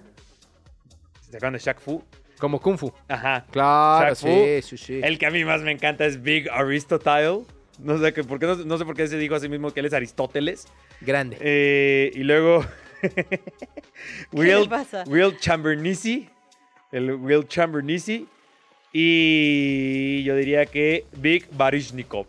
¿Se 1.21 1.37
acuerdan 1.37 1.53
de 1.53 1.59
Shaq 1.59 1.79
Fu? 1.81 2.03
Como 2.39 2.61
Kung 2.61 2.79
Fu. 2.79 2.93
Ajá. 3.07 3.45
Claro, 3.51 4.07
Shaq 4.15 4.17
Fu. 4.17 4.27
sí, 4.29 4.63
sí, 4.63 4.77
sí. 4.79 5.01
El 5.03 5.19
que 5.19 5.27
a 5.27 5.31
mí 5.31 5.45
más 5.45 5.61
me 5.63 5.73
encanta 5.73 6.07
es 6.07 6.23
Big 6.23 6.49
Aristotile. 6.51 7.43
No 7.79 7.99
sé, 7.99 8.13
que- 8.13 8.25
por 8.25 8.39
qué, 8.41 8.47
no, 8.47 8.57
no 8.57 8.79
sé 8.79 8.85
por 8.85 8.97
qué 8.97 9.07
se 9.07 9.19
dijo 9.19 9.35
a 9.35 9.41
sí 9.41 9.49
mismo 9.49 9.71
que 9.73 9.81
él 9.81 9.87
es 9.87 9.93
Aristóteles. 9.93 10.67
Grande. 11.01 11.37
Eh, 11.41 12.11
y 12.15 12.25
luego 12.25 12.65
Will, 14.33 14.63
le 14.63 14.69
pasa? 14.69 15.05
Will 15.07 15.37
Chambernisi. 15.39 16.29
El 16.91 17.13
Will 17.13 17.47
Chambernisi. 17.47 18.27
Y 18.93 20.23
yo 20.25 20.35
diría 20.37 20.67
que 20.67 21.05
Big 21.17 21.47
Barishnikov. 21.53 22.27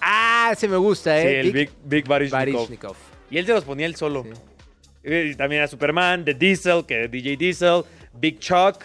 Ah, 0.00 0.50
ese 0.52 0.68
me 0.68 0.76
gusta, 0.76 1.20
Sí, 1.20 1.26
¿eh? 1.26 1.40
el 1.40 1.52
Big, 1.52 1.70
Big 1.84 2.06
Barishnikov. 2.06 2.54
Barishnikov. 2.54 2.96
Y 3.30 3.38
él 3.38 3.46
se 3.46 3.52
los 3.52 3.64
ponía 3.64 3.86
él 3.86 3.96
solo. 3.96 4.24
Sí. 4.24 5.10
Y 5.10 5.34
también 5.34 5.62
a 5.62 5.68
Superman, 5.68 6.24
The 6.24 6.34
Diesel, 6.34 6.84
que 6.86 7.04
es 7.04 7.10
DJ 7.10 7.36
Diesel, 7.36 7.82
Big 8.14 8.38
Chuck 8.38 8.82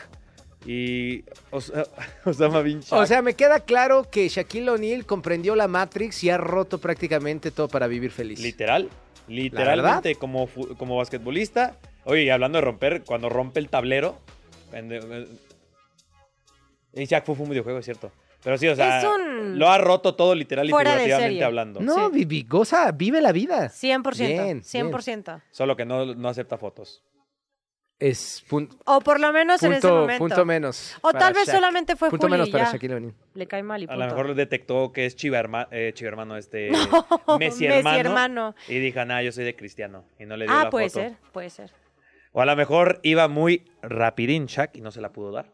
y 0.65 1.23
Os- 1.52 1.71
Osama 2.26 2.62
Bin 2.62 2.82
Chuck. 2.82 2.93
O 2.93 3.06
sea, 3.06 3.21
me 3.21 3.34
queda 3.36 3.60
claro 3.60 4.10
que 4.10 4.28
Shaquille 4.30 4.69
O'Neal 4.69 5.06
comprendió 5.06 5.56
la 5.56 5.67
Matrix 5.67 6.23
y 6.23 6.30
ha 6.30 6.38
roto 6.38 6.78
prácticamente 6.80 7.52
todo 7.52 7.67
para 7.67 7.88
vivir 7.88 8.12
feliz. 8.12 8.39
Literal. 8.39 8.89
Literalmente, 9.28 10.15
como, 10.15 10.47
como 10.78 10.97
basquetbolista. 10.97 11.78
Oye, 12.06 12.23
y 12.23 12.30
hablando 12.30 12.58
de 12.58 12.62
romper, 12.65 13.04
cuando 13.06 13.30
rompe 13.30 13.60
el 13.60 13.69
tablero. 13.69 14.17
Shaq 16.93 17.25
Fu 17.25 17.36
fue 17.36 17.43
un 17.45 17.49
videojuego, 17.51 17.79
es 17.79 17.86
cierto. 17.86 18.12
Pero 18.43 18.58
sí, 18.58 18.67
o 18.67 18.75
sea, 18.75 18.99
Es 18.99 19.06
un- 19.06 19.58
lo 19.58 19.69
ha 19.69 19.77
roto 19.77 20.15
todo 20.15 20.36
literal 20.36 20.67
y 20.67 20.71
Fuera 20.71 20.91
de 20.91 20.97
figurativamente 20.97 21.34
serie. 21.34 21.43
hablando. 21.45 21.79
No, 21.79 22.10
Sí. 22.10 22.25
vivi- 22.25 22.45
goza, 22.47 22.91
vive 22.91 23.21
la 23.21 23.32
vida. 23.32 23.69
100%. 23.69 24.43
Bien, 24.43 24.63
100%. 24.63 25.41
Solo 25.51 25.75
que 25.77 25.86
no, 25.86 26.13
no 26.13 26.27
acepta 26.29 26.58
fotos. 26.58 27.01
Es 27.99 28.43
pun- 28.49 28.67
O 28.86 28.99
por 28.99 29.19
lo 29.21 29.32
menos 29.32 29.63
en 29.63 29.71
ese 29.73 29.82
punto, 29.88 29.95
momento. 30.01 30.19
punto 30.19 30.45
menos. 30.45 30.93
O 30.97 31.12
para 31.12 31.19
tal 31.19 31.34
vez 31.36 31.45
Shaq. 31.45 31.56
solamente 31.56 31.95
fue 31.95 32.10
Punto 32.10 32.25
Juli 32.27 32.32
menos 32.34 32.49
y 32.49 32.51
para 32.51 32.65
ya. 32.65 32.71
Shaquille 32.73 32.95
O'Neal. 32.95 33.13
Le 33.34 33.47
cae 33.47 33.63
mal 33.63 33.82
y 33.82 33.86
A 33.86 33.88
punto. 33.88 34.03
lo 34.03 34.08
mejor 34.10 34.36
detectó 34.36 34.91
que 34.91 35.06
es 35.06 35.15
chiva, 35.15 35.39
herma- 35.39 35.69
eh, 35.71 35.91
chiva 35.93 36.10
hermano, 36.10 36.36
este 36.36 36.69
Messi 37.39 37.39
Messi 37.39 37.65
hermano. 37.67 37.97
hermano. 37.99 38.56
Y 38.67 38.79
dijo, 38.79 39.06
nah, 39.06 39.21
yo 39.21 39.32
soy 39.32 39.45
de 39.45 39.56
cristiano. 39.56 40.03
Y 40.19 40.25
no 40.25 40.36
le 40.36 40.45
dio 40.47 40.53
Ah, 40.53 40.65
la 40.65 40.69
puede 40.69 40.89
foto. 40.89 40.99
ser, 41.01 41.13
puede 41.32 41.49
ser. 41.49 41.71
O 42.34 42.41
a 42.41 42.45
lo 42.45 42.56
mejor 42.58 42.99
iba 43.03 43.27
muy 43.29 43.63
rapidín 43.82 44.47
Shaq 44.47 44.75
y 44.75 44.82
no 44.82 44.91
se 44.91 44.99
la 44.99 45.13
pudo 45.13 45.32
dar. 45.32 45.45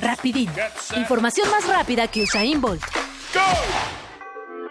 Rapidín. 0.00 0.50
Información 0.96 1.50
más 1.50 1.66
rápida 1.66 2.08
que 2.08 2.22
Usain 2.22 2.60
Bolt. 2.60 2.82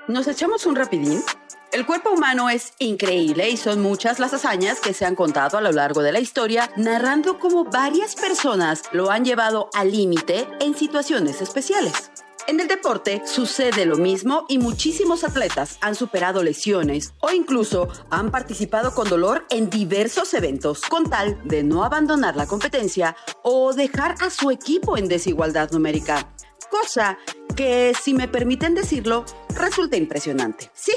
¿Nos 0.07 0.27
echamos 0.27 0.65
un 0.65 0.75
rapidín? 0.75 1.23
El 1.71 1.85
cuerpo 1.85 2.11
humano 2.11 2.49
es 2.49 2.73
increíble 2.79 3.49
y 3.49 3.57
son 3.57 3.81
muchas 3.81 4.19
las 4.19 4.33
hazañas 4.33 4.79
que 4.79 4.93
se 4.93 5.03
han 5.05 5.15
contado 5.15 5.57
a 5.57 5.61
lo 5.61 5.71
largo 5.71 6.01
de 6.03 6.11
la 6.11 6.19
historia, 6.19 6.71
narrando 6.77 7.37
cómo 7.37 7.65
varias 7.65 8.15
personas 8.15 8.83
lo 8.91 9.11
han 9.11 9.25
llevado 9.25 9.69
al 9.73 9.91
límite 9.91 10.47
en 10.61 10.75
situaciones 10.75 11.41
especiales. 11.41 12.11
En 12.47 12.59
el 12.59 12.67
deporte 12.67 13.23
sucede 13.25 13.87
lo 13.87 13.97
mismo 13.97 14.45
y 14.47 14.59
muchísimos 14.59 15.23
atletas 15.23 15.79
han 15.81 15.95
superado 15.95 16.43
lesiones 16.43 17.15
o 17.19 17.31
incluso 17.31 17.89
han 18.11 18.29
participado 18.29 18.93
con 18.93 19.09
dolor 19.09 19.47
en 19.49 19.71
diversos 19.71 20.31
eventos 20.35 20.81
con 20.81 21.09
tal 21.09 21.39
de 21.43 21.63
no 21.63 21.83
abandonar 21.83 22.35
la 22.35 22.45
competencia 22.45 23.15
o 23.41 23.73
dejar 23.73 24.15
a 24.21 24.29
su 24.29 24.51
equipo 24.51 24.95
en 24.95 25.07
desigualdad 25.07 25.71
numérica. 25.71 26.29
Cosa 26.69 27.17
que, 27.55 27.93
si 27.99 28.13
me 28.13 28.27
permiten 28.27 28.75
decirlo, 28.75 29.25
resulta 29.55 29.97
impresionante. 29.97 30.69
Sí, 30.73 30.93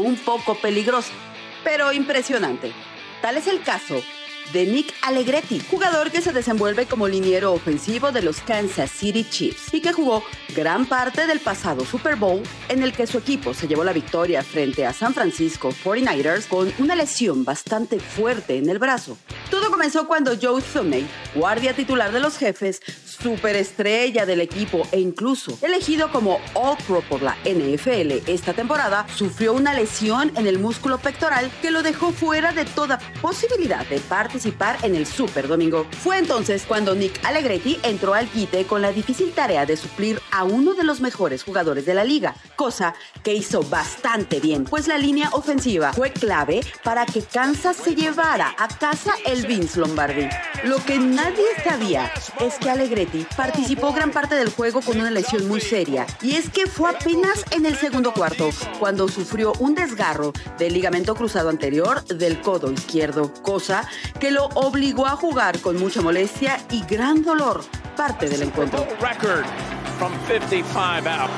un 0.00 0.16
poco 0.16 0.60
peligroso, 0.60 1.12
pero 1.62 1.92
impresionante. 1.92 2.72
Tal 3.22 3.36
es 3.36 3.46
el 3.46 3.62
caso 3.62 3.94
de 4.52 4.66
Nick 4.66 4.92
Allegretti, 5.02 5.60
jugador 5.70 6.10
que 6.10 6.20
se 6.20 6.32
desenvuelve 6.32 6.86
como 6.86 7.06
liniero 7.06 7.52
ofensivo 7.52 8.10
de 8.10 8.22
los 8.22 8.40
Kansas 8.40 8.90
City 8.90 9.24
Chiefs 9.28 9.72
y 9.72 9.80
que 9.80 9.92
jugó 9.92 10.24
gran 10.56 10.86
parte 10.86 11.26
del 11.26 11.38
pasado 11.38 11.84
Super 11.84 12.16
Bowl 12.16 12.42
en 12.68 12.82
el 12.82 12.92
que 12.92 13.06
su 13.06 13.18
equipo 13.18 13.54
se 13.54 13.68
llevó 13.68 13.84
la 13.84 13.92
victoria 13.92 14.42
frente 14.42 14.86
a 14.86 14.92
San 14.92 15.14
Francisco 15.14 15.70
49ers 15.84 16.48
con 16.48 16.72
una 16.78 16.96
lesión 16.96 17.44
bastante 17.44 18.00
fuerte 18.00 18.56
en 18.56 18.68
el 18.68 18.78
brazo. 18.78 19.16
Todo 19.50 19.70
comenzó 19.70 20.06
cuando 20.06 20.32
Joe 20.40 20.62
Thuney, 20.62 21.06
guardia 21.34 21.74
titular 21.74 22.12
de 22.12 22.20
los 22.20 22.36
jefes, 22.36 22.80
superestrella 23.04 24.26
del 24.26 24.40
equipo 24.40 24.86
e 24.90 25.00
incluso 25.00 25.58
elegido 25.62 26.10
como 26.10 26.40
All 26.54 26.76
Pro 26.86 27.02
por 27.02 27.22
la 27.22 27.36
NFL 27.44 28.28
esta 28.28 28.52
temporada, 28.52 29.06
sufrió 29.14 29.52
una 29.52 29.74
lesión 29.74 30.32
en 30.36 30.46
el 30.46 30.58
músculo 30.58 30.98
pectoral 30.98 31.50
que 31.62 31.70
lo 31.70 31.82
dejó 31.82 32.12
fuera 32.12 32.52
de 32.52 32.64
toda 32.64 32.98
posibilidad 33.20 33.86
de 33.86 34.00
participar 34.00 34.39
participar 34.40 34.78
en 34.84 34.94
el 34.94 35.06
Super 35.06 35.48
Domingo. 35.48 35.86
Fue 36.02 36.16
entonces 36.16 36.64
cuando 36.66 36.94
Nick 36.94 37.22
Allegretti 37.26 37.78
entró 37.82 38.14
al 38.14 38.26
quite 38.26 38.64
con 38.64 38.80
la 38.80 38.90
difícil 38.90 39.32
tarea 39.32 39.66
de 39.66 39.76
suplir 39.76 40.18
a 40.30 40.44
uno 40.44 40.72
de 40.72 40.82
los 40.82 41.02
mejores 41.02 41.44
jugadores 41.44 41.84
de 41.84 41.92
la 41.92 42.04
liga, 42.04 42.34
cosa 42.56 42.94
que 43.22 43.34
hizo 43.34 43.62
bastante 43.62 44.40
bien, 44.40 44.64
pues 44.64 44.88
la 44.88 44.96
línea 44.96 45.28
ofensiva 45.32 45.92
fue 45.92 46.10
clave 46.10 46.62
para 46.82 47.04
que 47.04 47.20
Kansas 47.20 47.76
se 47.76 47.94
llevara 47.94 48.54
a 48.58 48.68
casa 48.68 49.12
el 49.26 49.46
Vince 49.46 49.78
Lombardi. 49.78 50.26
Lo 50.64 50.82
que 50.86 50.98
nadie 50.98 51.44
sabía 51.62 52.10
es 52.40 52.54
que 52.54 52.70
Allegretti 52.70 53.26
participó 53.36 53.92
gran 53.92 54.10
parte 54.10 54.36
del 54.36 54.48
juego 54.48 54.80
con 54.80 54.98
una 54.98 55.10
lesión 55.10 55.46
muy 55.48 55.60
seria, 55.60 56.06
y 56.22 56.36
es 56.36 56.48
que 56.48 56.66
fue 56.66 56.88
apenas 56.88 57.44
en 57.50 57.66
el 57.66 57.76
segundo 57.76 58.14
cuarto 58.14 58.48
cuando 58.78 59.06
sufrió 59.06 59.52
un 59.58 59.74
desgarro 59.74 60.32
del 60.58 60.72
ligamento 60.72 61.14
cruzado 61.14 61.50
anterior 61.50 62.02
del 62.06 62.40
codo 62.40 62.72
izquierdo, 62.72 63.34
cosa 63.42 63.86
que 64.18 64.29
lo 64.30 64.46
obligó 64.54 65.06
a 65.06 65.16
jugar 65.16 65.60
con 65.60 65.78
mucha 65.78 66.00
molestia 66.00 66.58
y 66.70 66.82
gran 66.84 67.22
dolor 67.22 67.62
parte 67.96 68.28
del 68.28 68.42
encuentro. 68.42 68.86
Record 69.00 69.44
from 69.98 70.12
55 70.26 71.06
out. 71.06 71.30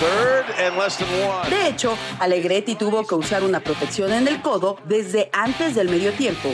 Third 0.00 0.46
and 0.64 0.78
less 0.78 0.96
than 0.96 1.08
one. 1.28 1.50
De 1.50 1.68
hecho, 1.68 1.96
Allegretti 2.20 2.76
tuvo 2.76 3.06
que 3.06 3.14
usar 3.14 3.42
una 3.42 3.60
protección 3.60 4.12
en 4.12 4.28
el 4.28 4.40
codo 4.40 4.76
desde 4.86 5.28
antes 5.32 5.74
del 5.74 5.88
medio 5.88 6.12
tiempo. 6.12 6.48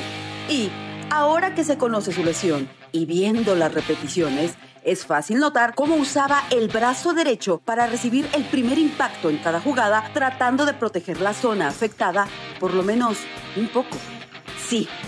Y 0.48 0.70
ahora 1.10 1.54
que 1.54 1.62
se 1.62 1.76
conoce 1.76 2.12
su 2.12 2.24
lesión 2.24 2.68
y 2.90 3.04
viendo 3.04 3.54
las 3.54 3.72
repeticiones, 3.74 4.54
es 4.82 5.06
fácil 5.06 5.38
notar 5.38 5.74
cómo 5.74 5.96
usaba 5.96 6.44
el 6.50 6.68
brazo 6.68 7.14
derecho 7.14 7.60
para 7.64 7.86
recibir 7.86 8.28
el 8.34 8.44
primer 8.44 8.78
impacto 8.78 9.30
en 9.30 9.38
cada 9.38 9.60
jugada, 9.60 10.10
tratando 10.12 10.66
de 10.66 10.74
proteger 10.74 11.20
la 11.20 11.32
zona 11.32 11.68
afectada, 11.68 12.26
por 12.60 12.74
lo 12.74 12.82
menos 12.82 13.18
un 13.56 13.68
poco. 13.68 13.96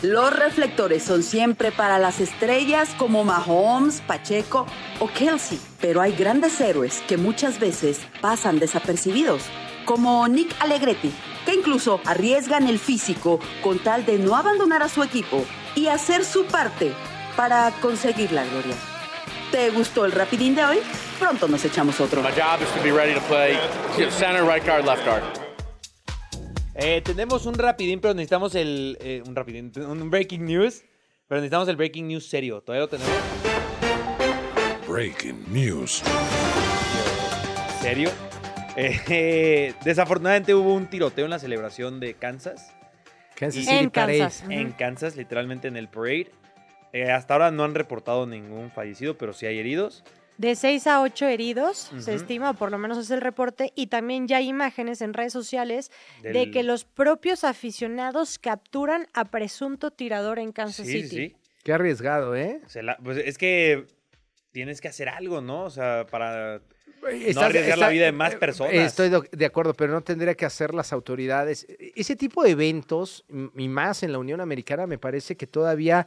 Los 0.03 0.35
reflectores 0.37 1.03
son 1.03 1.23
siempre 1.23 1.73
para 1.73 1.99
las 1.99 2.21
estrellas 2.21 2.91
como 2.99 3.25
Mahomes, 3.25 4.01
Pacheco 4.01 4.67
o 5.01 5.09
Kelsey, 5.09 5.59
pero 5.81 6.01
hay 6.01 6.13
grandes 6.13 6.61
héroes 6.61 7.03
que 7.09 7.17
muchas 7.17 7.59
veces 7.59 8.01
pasan 8.21 8.59
desapercibidos, 8.59 9.43
como 9.85 10.27
Nick 10.29 10.55
Allegretti, 10.61 11.13
que 11.45 11.55
incluso 11.55 12.01
arriesgan 12.05 12.69
el 12.69 12.79
físico 12.79 13.41
con 13.63 13.79
tal 13.79 14.05
de 14.05 14.19
no 14.19 14.37
abandonar 14.37 14.83
a 14.83 14.89
su 14.89 15.03
equipo 15.03 15.45
y 15.75 15.89
hacer 15.89 16.25
su 16.25 16.45
parte 16.47 16.93
para 17.37 17.71
conseguir 17.81 18.33
la 18.33 18.45
gloria. 18.45 18.75
¿Te 19.51 19.71
gustó 19.71 20.05
el 20.05 20.13
rapidín 20.13 20.55
de 20.55 20.65
hoy? 20.65 20.79
Pronto 21.19 21.49
nos 21.49 21.65
echamos 21.65 22.01
otro. 22.01 22.23
My 22.23 22.31
job 22.31 22.61
is 22.61 22.69
to 22.75 22.83
be 22.83 22.91
ready 22.91 23.15
to 23.15 23.21
play 23.23 23.57
center, 24.11 24.43
right 24.43 24.65
guard, 24.65 24.85
left 24.85 25.05
guard. 25.05 25.46
Eh, 26.79 27.01
tenemos 27.03 27.47
un 27.47 27.55
rapidín, 27.55 28.01
pero 28.01 28.15
necesitamos 28.15 28.55
el. 28.55 28.99
eh, 29.01 29.23
un 29.27 29.35
rapidín, 29.35 29.73
un 29.77 30.11
breaking 30.11 30.45
news. 30.45 30.85
Pero 31.29 31.41
necesitamos 31.41 31.69
el 31.69 31.77
breaking 31.77 32.07
news 32.07 32.29
serio. 32.29 32.61
Todavía 32.61 32.83
lo 32.83 32.89
tenemos 32.89 33.13
Breaking 34.89 35.45
news. 35.53 36.03
serio. 37.81 38.11
Eh, 38.77 39.75
desafortunadamente 39.85 40.55
hubo 40.55 40.75
un 40.75 40.87
tiroteo 40.87 41.25
en 41.25 41.31
la 41.31 41.39
celebración 41.39 41.99
de 41.99 42.15
Kansas. 42.15 42.73
Kansas 43.35 43.65
City 43.65 43.75
En 43.77 43.91
Parade. 43.91 44.19
Kansas. 44.19 44.45
En 44.51 44.73
Kansas, 44.73 45.17
literalmente 45.17 45.67
en 45.69 45.77
el 45.77 45.89
parade. 45.89 46.31
Eh, 46.93 47.11
hasta 47.11 47.35
ahora 47.35 47.51
no 47.51 47.65
han 47.65 47.75
reportado 47.75 48.27
ningún 48.27 48.71
fallecido, 48.71 49.17
pero 49.19 49.33
sí 49.33 49.47
hay 49.47 49.59
heridos. 49.59 50.05
De 50.39 50.55
6 50.55 50.87
a 50.87 51.01
8 51.01 51.27
heridos, 51.27 51.91
se 51.99 52.15
estima, 52.15 52.51
o 52.51 52.55
por 52.55 52.71
lo 52.71 52.77
menos 52.79 52.99
es 52.99 53.11
el 53.11 53.21
reporte, 53.23 53.73
y 53.75 53.87
también 53.87 54.29
ya 54.29 54.37
hay 54.37 54.49
imágenes 54.49 55.01
en 55.01 55.15
redes 55.15 55.33
sociales 55.33 55.91
de 56.23 56.51
que 56.51 56.63
los 56.63 56.85
propios 56.85 57.43
aficionados 57.45 58.39
capturan 58.39 59.07
a 59.15 59.25
presunto 59.27 59.91
tirador 59.91 60.39
en 60.39 60.53
Kansas 60.53 60.87
Sí, 60.87 61.03
sí, 61.03 61.09
City. 61.09 61.17
sí. 61.29 61.37
Qué 61.65 61.73
arriesgado, 61.73 62.37
¿eh? 62.37 62.61
Se 62.67 62.83
la- 62.83 62.97
pues 62.99 63.17
es 63.19 63.39
que 63.39 63.87
tienes 64.53 64.81
que 64.81 64.89
hacer 64.89 65.09
algo, 65.09 65.41
¿no? 65.41 65.65
O 65.65 65.71
sea, 65.71 66.07
para 66.11 66.59
no 67.03 67.09
Estás- 67.09 67.45
arriesgar 67.45 67.79
la 67.79 67.89
vida 67.89 68.05
de 68.05 68.13
más 68.13 68.35
personas. 68.35 68.73
Eh, 68.75 68.85
Estoy 68.85 69.11
de, 69.33 69.47
acuerdo, 69.47 69.75
pero 69.75 69.93
no 69.93 70.01
tendría 70.03 70.35
que 70.35 70.45
hacer 70.45 70.75
las 70.75 70.93
autoridades. 70.93 71.67
Ese 71.95 72.15
tipo 72.15 72.43
de 72.43 72.51
eventos, 72.51 73.25
y 73.57 73.69
más 73.69 74.03
en 74.03 74.13
la 74.13 74.19
Unión 74.19 74.41
Americana, 74.41 74.87
me 74.87 74.99
parece 74.99 75.37
que 75.37 75.47
todavía 75.47 76.07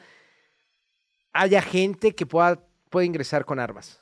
haya 1.34 1.62
gente 1.62 2.14
que 2.16 2.26
pueda, 2.26 2.60
pueda 2.90 3.06
ingresar 3.06 3.44
con 3.46 3.60
armas. 3.60 4.00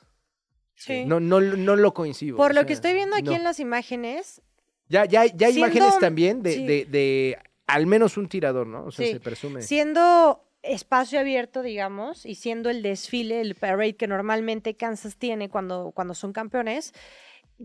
Sí. 0.78 1.04
No, 1.04 1.18
no, 1.20 1.40
no 1.40 1.74
lo 1.76 1.92
coincido. 1.92 2.36
Por 2.36 2.52
o 2.52 2.54
lo 2.54 2.60
sea, 2.60 2.66
que 2.66 2.72
estoy 2.72 2.94
viendo 2.94 3.16
aquí 3.16 3.24
no. 3.30 3.32
en 3.34 3.44
las 3.44 3.58
imágenes, 3.60 4.40
Ya, 4.88 5.04
ya, 5.04 5.26
ya 5.26 5.48
hay 5.48 5.52
siendo- 5.52 5.58
imágenes 5.58 5.98
también 5.98 6.42
de, 6.42 6.52
sí. 6.54 6.66
de- 6.66 6.84
de 6.86 7.38
al 7.66 7.86
menos 7.86 8.16
un 8.16 8.28
tirador, 8.28 8.66
¿no? 8.66 8.84
O 8.84 8.90
sea, 8.92 9.04
Sí. 9.06 9.12
se 9.12 9.20
presume. 9.20 9.60
siendo 9.62 10.44
espacio 10.62 11.20
abierto, 11.20 11.62
digamos, 11.62 12.24
y 12.26 12.34
siendo 12.36 12.70
el 12.70 12.82
desfile, 12.82 13.40
el 13.40 13.54
parade 13.54 13.96
que 13.96 14.06
normalmente 14.06 14.74
Kansas 14.74 15.16
tiene 15.16 15.48
cuando, 15.48 15.92
cuando 15.94 16.14
son 16.14 16.32
campeones, 16.32 16.92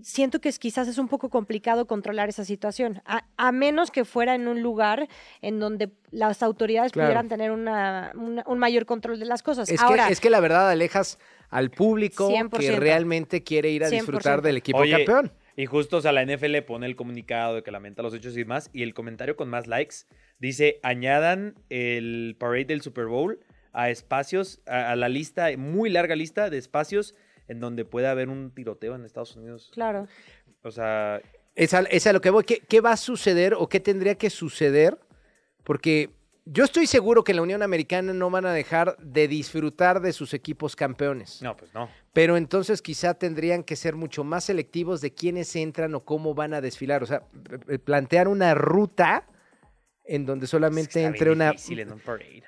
siento 0.01 0.41
que 0.41 0.49
es, 0.49 0.59
quizás 0.59 0.87
es 0.87 0.97
un 0.97 1.07
poco 1.07 1.29
complicado 1.29 1.85
controlar 1.85 2.29
esa 2.29 2.45
situación, 2.45 3.01
a, 3.05 3.25
a 3.37 3.51
menos 3.51 3.91
que 3.91 4.05
fuera 4.05 4.35
en 4.35 4.47
un 4.47 4.61
lugar 4.61 5.07
en 5.41 5.59
donde 5.59 5.91
las 6.11 6.41
autoridades 6.41 6.91
Claro. 6.91 7.07
pudieran 7.09 7.27
tener 7.29 7.51
una, 7.51 8.11
una- 8.15 8.43
un 8.47 8.59
mayor 8.59 8.85
control 8.85 9.19
de 9.19 9.25
las 9.25 9.43
cosas. 9.43 9.69
Es, 9.69 9.79
Ahora, 9.81 10.07
que, 10.07 10.13
es 10.13 10.19
que 10.19 10.29
la 10.29 10.39
verdad 10.39 10.69
alejas 10.69 11.19
al 11.49 11.69
público 11.69 12.27
que 12.29 12.35
100%. 12.35 12.77
realmente 12.79 13.43
quiere 13.43 13.69
ir 13.69 13.83
a 13.83 13.89
disfrutar 13.89 14.39
100%. 14.39 14.41
del 14.41 14.57
equipo 14.57 14.79
Oye, 14.79 15.05
campeón. 15.05 15.31
Y 15.55 15.67
justo, 15.67 15.97
o 15.97 16.01
sea, 16.01 16.11
la 16.11 16.25
NFL 16.25 16.61
pone 16.65 16.87
el 16.87 16.95
comunicado 16.95 17.53
de 17.55 17.61
que 17.63 17.69
lamenta 17.69 18.01
los 18.01 18.13
hechos 18.15 18.33
y 18.35 18.39
demás, 18.39 18.71
y 18.73 18.81
el 18.81 18.95
comentario 18.95 19.35
con 19.35 19.49
más 19.49 19.67
likes 19.67 19.97
dice, 20.39 20.79
añadan 20.81 21.53
el 21.69 22.35
parade 22.39 22.65
del 22.65 22.81
Super 22.81 23.05
Bowl 23.05 23.39
a 23.71 23.91
espacios, 23.91 24.61
a, 24.65 24.91
a 24.91 24.95
la 24.95 25.09
lista, 25.09 25.49
muy 25.57 25.91
larga 25.91 26.15
lista 26.15 26.49
de 26.49 26.57
espacios 26.57 27.13
en 27.47 27.59
donde 27.59 27.85
puede 27.85 28.07
haber 28.07 28.29
un 28.29 28.51
tiroteo 28.51 28.95
en 28.95 29.05
Estados 29.05 29.35
Unidos. 29.35 29.71
claro. 29.73 30.07
O 30.65 30.71
sea, 30.71 31.21
Es 31.55 31.73
a, 31.73 31.81
es 31.81 32.07
a 32.07 32.13
lo 32.13 32.21
que 32.21 32.29
voy. 32.29 32.45
¿Qué, 32.45 32.59
qué 32.59 32.79
va 32.79 32.93
a 32.93 32.97
suceder 32.97 33.53
o 33.53 33.67
qué 33.67 33.79
tendría 33.81 34.15
que 34.15 34.29
suceder? 34.29 34.97
Porque 35.63 36.09
yo 36.45 36.63
estoy 36.63 36.87
seguro 36.87 37.23
que 37.23 37.31
en 37.31 37.37
la 37.37 37.41
Unión 37.41 37.63
Americana 37.63 38.13
no 38.13 38.29
van 38.29 38.45
a 38.45 38.53
dejar 38.53 38.97
de 38.97 39.27
disfrutar 39.27 40.01
de 40.01 40.13
sus 40.13 40.33
equipos 40.33 40.75
campeones. 40.75 41.41
no, 41.41 41.55
pues 41.55 41.73
no. 41.73 41.89
Pero 42.11 42.37
entonces 42.37 42.81
quizá 42.81 43.13
tendrían 43.13 43.63
que 43.63 43.75
ser 43.75 43.95
mucho 43.95 44.23
más 44.23 44.45
selectivos 44.45 45.01
de 45.01 45.13
quiénes 45.13 45.55
entran 45.55 45.95
o 45.95 46.03
cómo 46.03 46.33
van 46.33 46.53
a 46.53 46.61
desfilar. 46.61 47.03
O 47.03 47.05
sea, 47.05 47.23
plantear 47.85 48.27
una 48.27 48.53
ruta 48.55 49.27
en 50.05 50.25
donde 50.25 50.45
Es 50.45 50.51
que 50.51 50.57
solamente 50.57 51.03
entre 51.03 51.31
una... 51.31 51.51
difícil 51.51 51.79
en 51.79 51.93
un 51.93 51.99
parade. 51.99 52.43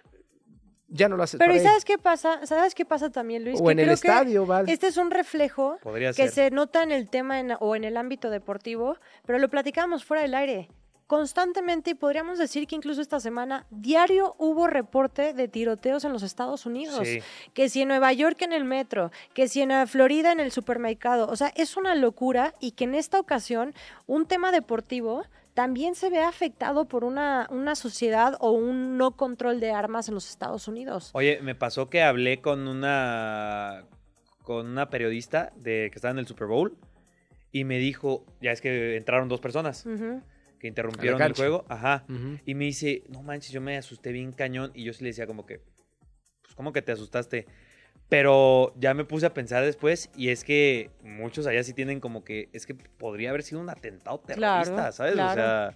Ya 0.88 1.09
no 1.09 1.17
lo 1.17 1.23
haces 1.23 1.39
Pero 1.39 1.51
para 1.51 1.61
¿y 1.61 1.65
sabes 1.65 1.83
qué 1.83 1.97
pasa? 1.97 2.45
¿Sabes 2.45 2.75
qué 2.75 2.86
pasa 2.86 3.09
también, 3.09 3.43
Luis? 3.43 3.59
O 3.59 3.65
Que 3.65 3.71
en 3.71 3.79
el 3.79 3.86
creo 3.86 3.97
que 3.99 4.07
estadio, 4.07 4.45
Val. 4.45 4.69
Este 4.69 4.88
es 4.88 4.97
un 4.97 5.09
reflejo 5.11 5.77
Podría 5.81 6.09
que 6.13 6.29
ser. 6.29 6.31
se 6.31 6.51
nota 6.51 6.83
en 6.83 6.91
el 6.91 7.09
tema 7.09 7.39
en- 7.39 7.53
o 7.59 7.75
en 7.75 7.83
el 7.83 7.97
ámbito 7.97 8.29
deportivo, 8.29 8.97
pero 9.25 9.39
lo 9.39 9.49
platicábamos 9.49 10.05
fuera 10.05 10.21
del 10.21 10.36
aire. 10.36 10.69
Constantemente, 11.07 11.91
y 11.91 11.93
podríamos 11.93 12.39
decir 12.39 12.65
que 12.65 12.75
incluso 12.75 12.99
esta 12.99 13.19
semana, 13.19 13.67
diario 13.69 14.36
hubo 14.39 14.65
reporte 14.65 15.33
de 15.33 15.47
tiroteos 15.47 16.03
en 16.03 16.11
los 16.11 16.23
Estados 16.23 16.65
Unidos. 16.65 17.07
Sí. 17.07 17.19
Que 17.53 17.69
si 17.69 17.83
en 17.83 17.89
Nueva 17.89 18.11
York 18.11 18.41
en 18.41 18.53
el 18.53 18.63
metro, 18.63 19.11
que 19.36 19.47
si 19.47 19.61
en 19.61 19.69
eh, 19.69 19.86
Florida 19.86 20.31
en 20.31 20.39
el 20.39 20.51
supermercado. 20.51 21.27
O 21.27 21.36
sea, 21.36 21.51
es 21.55 21.77
una 21.77 21.93
locura 21.93 22.55
y 22.59 22.71
que 22.71 22.86
en 22.86 22.95
esta 22.95 23.19
ocasión 23.19 23.75
un 24.07 24.25
tema 24.25 24.51
deportivo 24.51 25.23
también 25.56 25.95
se 25.95 26.10
ve 26.10 26.22
afectado 26.22 26.86
por 26.86 27.03
una, 27.03 27.47
una 27.49 27.76
sociedad 27.76 28.36
o 28.41 28.51
un 28.51 28.97
no 28.97 29.16
control 29.16 29.60
de 29.60 29.72
armas 29.72 30.10
en 30.10 30.14
los 30.14 30.30
Estados 30.30 30.68
Unidos. 30.68 31.10
Oye, 31.14 31.39
me 31.41 31.56
pasó 31.56 31.89
que 31.89 32.03
hablé 32.03 32.41
con 32.41 32.68
una 32.68 33.86
con 34.43 34.68
una 34.68 34.91
periodista 34.91 35.51
de 35.56 35.89
que 35.91 35.95
estaba 35.95 36.12
en 36.12 36.20
el 36.20 36.28
Super 36.28 36.47
Bowl 36.47 36.78
y 37.51 37.64
me 37.64 37.80
dijo, 37.80 38.26
ya 38.41 38.51
es 38.51 38.62
que 38.62 38.95
entraron 38.95 39.28
dos 39.28 39.39
personas 39.39 39.88
que 40.60 40.68
interrumpieron 40.68 41.20
el 41.20 41.34
juego, 41.34 41.66
ajá, 41.68 42.06
y 42.45 42.53
me 42.53 42.66
dice, 42.66 43.03
"No 43.10 43.24
manches, 43.24 43.51
yo 43.51 43.62
me 43.62 43.78
asusté 43.78 44.12
bien 44.12 44.34
cañón" 44.34 44.72
y 44.76 44.84
yo 44.84 44.93
sí 44.93 45.03
le 45.03 45.10
decía 45.10 45.26
como 45.26 45.45
que 45.47 45.62
pues 46.43 46.53
cómo 46.53 46.74
que 46.74 46.82
te 46.84 46.91
asustaste? 46.91 47.47
Pero 48.08 48.74
ya 48.78 48.93
me 48.93 49.03
puse 49.03 49.26
a 49.26 49.34
pensar 49.34 49.64
después 49.66 50.10
y 50.16 50.30
es 50.30 50.43
que 50.43 50.91
muchos 51.03 51.47
allá 51.47 51.64
sí 51.64 51.74
tienen 51.74 51.99
como 51.99 52.24
que 52.24 52.49
es 52.53 52.66
que 52.66 52.76
podría 52.76 53.30
haber 53.32 53.41
sido 53.41 53.60
un 53.62 53.70
atentado 53.70 54.20
terrorista, 54.20 54.76
Claro, 54.76 54.91
¿sabes? 54.91 55.14
O 55.18 55.34
sea, 55.34 55.76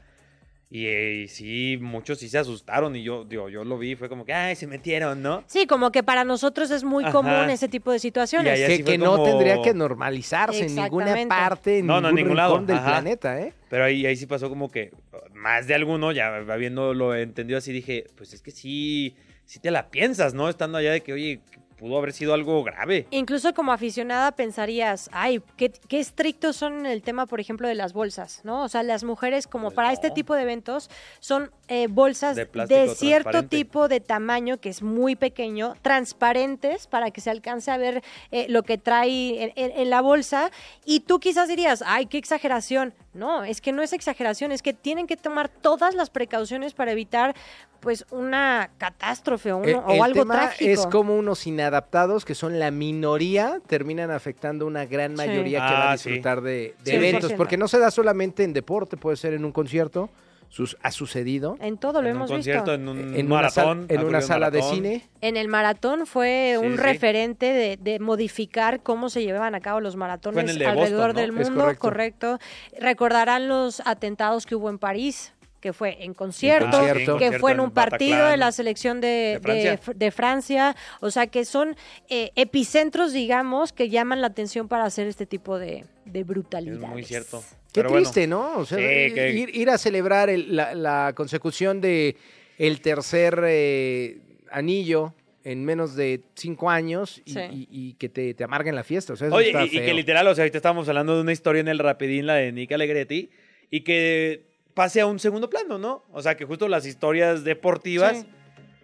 y, 0.70 0.88
y 0.88 1.28
sí, 1.28 1.80
muchos 1.82 2.20
sí 2.20 2.30
se 2.30 2.38
asustaron 2.38 2.96
y 2.96 3.02
yo, 3.02 3.26
digo, 3.26 3.50
yo 3.50 3.64
lo 3.64 3.80
vi, 3.80 3.96
fue 3.96 4.08
como 4.08 4.24
que, 4.24 4.34
ay, 4.34 4.56
se 4.56 4.68
metieron, 4.68 5.24
¿no? 5.24 5.44
Sí, 5.48 5.66
como 5.66 5.92
que 5.92 6.04
para 6.04 6.24
nosotros 6.24 6.70
es 6.70 6.84
muy 6.84 7.04
Ajá. 7.04 7.14
común 7.14 7.50
ese 7.50 7.68
tipo 7.68 7.92
de 7.92 7.98
situaciones. 7.98 8.60
Que, 8.60 8.78
sí 8.78 8.84
que 8.84 9.00
no 9.00 9.24
tendría 9.24 9.60
que 9.64 9.74
normalizarse 9.74 10.68
en 10.68 10.76
ninguna 10.76 11.18
parte, 11.28 11.80
en 11.80 11.88
No, 11.88 12.00
no, 12.00 12.10
en 12.10 12.16
ningún 12.16 12.38
lado, 12.38 12.60
del 12.60 12.78
ajá. 12.78 12.92
planeta, 12.92 13.42
¿eh? 13.42 13.54
Pero 13.70 13.86
ahí, 13.86 14.06
ahí 14.06 14.16
sí 14.16 14.28
pasó 14.28 14.50
como 14.50 14.70
que 14.70 14.92
más 15.34 15.66
de 15.66 15.74
alguno, 15.74 16.12
ya 16.12 16.36
habiéndolo 16.36 17.16
entendido 17.16 17.58
así, 17.58 17.72
dije, 17.72 18.06
pues 18.16 18.34
es 18.34 18.42
que 18.44 18.52
sí, 18.52 19.16
sí 19.46 19.60
te 19.60 19.72
la 19.72 19.90
piensas, 19.90 20.36
¿no? 20.36 20.50
Estando 20.50 20.78
allá 20.78 20.92
de 20.92 21.02
que, 21.02 21.14
oye, 21.14 21.42
pudo 21.80 21.98
haber 21.98 22.14
sido 22.14 22.34
algo 22.34 22.64
grave. 22.64 23.08
Incluso 23.12 23.54
como 23.54 23.72
aficionada 23.72 24.32
pensarías, 24.34 25.10
ay, 25.14 25.42
qué, 25.58 25.72
qué 25.88 26.00
estrictos 26.00 26.56
son 26.58 26.80
en 26.80 26.86
el 26.86 27.02
tema, 27.02 27.26
por 27.26 27.40
ejemplo, 27.40 27.68
de 27.68 27.76
las 27.76 27.94
bolsas, 27.94 28.42
¿no? 28.44 28.64
O 28.64 28.70
sea, 28.70 28.84
las 28.84 29.04
mujeres 29.04 29.48
como 29.48 29.72
para 29.72 29.94
este 29.94 30.12
tipo 30.12 30.36
de 30.36 30.42
eventos 30.44 30.90
son 31.20 31.52
eh, 31.68 31.88
bolsas 31.90 32.36
De 32.70 32.88
cierto 32.96 33.30
tipo 33.50 33.88
de 33.88 34.00
tamaño 34.00 34.58
que 34.60 34.70
es 34.70 34.82
muy 34.82 35.16
pequeño, 35.16 35.76
transparentes 35.82 36.88
para 36.88 37.12
que 37.12 37.22
se 37.22 37.30
alcance 37.30 37.72
a 37.72 37.78
ver 37.78 38.04
eh, 38.32 38.48
lo 38.50 38.64
que 38.64 38.78
trae 38.78 39.44
en, 39.44 39.52
en- 39.56 39.72
en 39.80 39.90
la 39.90 40.02
bolsa 40.02 40.52
y 40.86 41.02
tú 41.02 41.20
quizás 41.20 41.48
dirías, 41.48 41.84
ay, 41.86 42.06
qué 42.08 42.18
exageración. 42.18 42.94
No, 43.20 43.44
es 43.44 43.62
que 43.62 43.72
no 43.72 43.82
es 43.84 43.94
exageración, 43.94 44.52
es 44.52 44.62
que 44.62 44.74
tienen 44.74 45.06
que 45.06 45.18
tomar 45.18 45.50
todas 45.50 45.94
las 45.94 46.10
precauciones 46.10 46.74
para 46.74 46.92
evitar 46.94 47.36
pues 47.82 48.06
una 48.12 48.72
catástrofe 48.78 49.52
o, 49.54 49.58
uno- 49.58 49.68
El- 49.68 49.76
o 49.76 49.92
el 49.92 50.02
algo 50.02 50.22
tema 50.22 50.34
trágico. 50.36 50.72
es 50.72 50.86
como 50.88 51.16
unos 51.16 51.46
inadaptados, 51.48 52.26
que 52.26 52.36
son 52.36 52.60
la 52.60 52.72
minoría, 52.72 53.62
terminan 53.68 54.12
afectando 54.12 54.66
una 54.66 54.86
gran 54.86 55.12
Sí. 55.12 55.18
mayoría 55.18 55.60
que 55.68 55.74
va 55.74 55.90
Ah, 55.90 55.92
a 55.94 55.98
sí. 55.98 56.10
disfrutar 56.10 56.42
de, 56.42 56.76
de 56.84 56.92
Sí, 56.92 56.98
eventos. 56.98 57.32
100%. 57.32 57.38
Porque 57.38 57.58
no 57.58 57.68
se 57.68 57.80
da 57.80 57.92
solamente 57.92 58.44
en 58.44 58.54
deporte, 58.54 58.98
puede 58.98 59.16
ser 59.18 59.34
en 59.34 59.46
un 59.46 59.52
concierto, 59.52 60.10
sus, 60.50 60.78
ha 60.82 60.92
sucedido. 60.92 61.58
En 61.62 61.78
todo 61.78 62.02
lo 62.02 62.10
en 62.10 62.16
un 62.16 62.22
hemos 62.24 62.32
concierto, 62.32 62.72
visto. 62.72 62.74
en 62.74 62.88
un 62.90 63.16
En 63.16 63.26
una, 63.28 63.36
maratón. 63.36 63.86
sal- 63.88 63.98
en 64.00 64.06
una 64.06 64.22
sala 64.22 64.52
de 64.52 64.62
cine. 64.64 65.08
En 65.22 65.38
el 65.38 65.48
maratón 65.48 66.06
fue 66.08 66.58
Sí, 66.60 66.66
un 66.66 66.72
sí. 66.74 66.78
referente 66.84 67.46
de, 67.54 67.78
de 67.78 68.00
modificar 68.00 68.82
cómo 68.82 69.10
se 69.10 69.22
llevaban 69.24 69.54
a 69.56 69.60
cabo 69.62 69.80
los 69.80 69.96
maratones 69.96 70.58
de 70.58 70.66
alrededor 70.66 71.14
Boston, 71.14 71.16
¿no? 71.16 71.22
del 71.22 71.42
Es 71.42 71.50
mundo, 71.50 71.64
correcto. 71.64 71.82
correcto. 71.82 72.40
Recordarán 72.80 73.48
los 73.48 73.82
atentados 73.86 74.46
que 74.46 74.56
hubo 74.56 74.70
en 74.70 74.80
París, 74.80 75.34
que 75.60 75.74
fue 75.74 76.04
en 76.04 76.14
concierto, 76.14 76.66
En 76.66 76.72
concierto. 76.72 77.00
que 77.18 77.26
Concierto 77.26 77.40
fue 77.40 77.52
en 77.52 77.60
un 77.60 77.72
partido 77.72 78.12
Bataclan. 78.12 78.32
de 78.32 78.38
la 78.38 78.52
selección 78.52 79.02
de, 79.02 79.08
De 79.08 79.40
Francia. 79.42 79.80
Fr- 79.82 79.96
de 79.96 80.12
Francia. 80.12 80.76
O 81.02 81.12
sea, 81.12 81.28
que 81.28 81.44
son 81.46 81.76
eh, 82.10 82.32
epicentros, 82.36 83.12
digamos, 83.14 83.74
que 83.74 83.90
llaman 83.90 84.22
la 84.22 84.28
atención 84.28 84.68
para 84.68 84.86
hacer 84.86 85.08
este 85.08 85.26
tipo 85.26 85.60
de, 85.60 85.86
de 86.06 86.20
Es 86.22 86.28
brutalidades. 86.28 86.88
muy 86.90 87.04
cierto. 87.04 87.42
Qué 87.42 87.56
Pero 87.82 87.90
bueno, 87.90 88.04
triste, 88.04 88.26
¿no? 88.28 88.58
O 88.58 88.66
sea, 88.66 88.78
Sí, 88.78 89.14
que- 89.14 89.32
ir, 89.34 89.56
ir 89.56 89.70
a 89.70 89.78
celebrar 89.78 90.30
el- 90.30 90.56
la, 90.56 90.74
la 90.76 91.14
consecución 91.16 91.82
de 91.82 92.16
el 92.58 92.82
tercer 92.82 93.42
eh, 93.46 94.20
anillo 94.52 95.14
en 95.44 95.64
menos 95.64 95.96
de 95.96 96.22
cinco 96.36 96.70
años 96.70 97.22
y, 97.26 97.34
Sí. 97.34 97.40
y- 97.52 97.68
y 97.72 97.94
que 97.94 98.10
te, 98.10 98.34
te 98.34 98.44
amarguen 98.44 98.76
la 98.76 98.84
fiesta. 98.84 99.14
O 99.14 99.16
sea, 99.16 99.28
eso 99.28 99.36
Oye, 99.36 99.48
está 99.48 99.64
y, 99.66 99.68
y 99.68 99.72
que 99.82 99.94
literal, 99.94 100.28
o 100.28 100.36
sea, 100.36 100.44
ahorita 100.44 100.58
estábamos 100.58 100.88
hablando 100.90 101.16
de 101.16 101.22
una 101.22 101.32
historia 101.32 101.60
en 101.62 101.68
el 101.70 101.80
Rapidín, 101.80 102.26
la 102.28 102.36
de 102.36 102.52
Nick 102.52 102.72
Alegretti, 102.72 103.30
y 103.72 103.82
que 103.82 104.49
pase 104.80 105.02
a 105.02 105.06
un 105.08 105.20
segundo 105.20 105.50
plano, 105.50 105.78
¿no? 105.78 106.06
O 106.14 106.22
sea, 106.22 106.38
que 106.38 106.46
justo 106.46 106.70
las 106.70 106.86
historias 106.86 107.44
deportivas 107.44 108.20
Sí. 108.20 108.28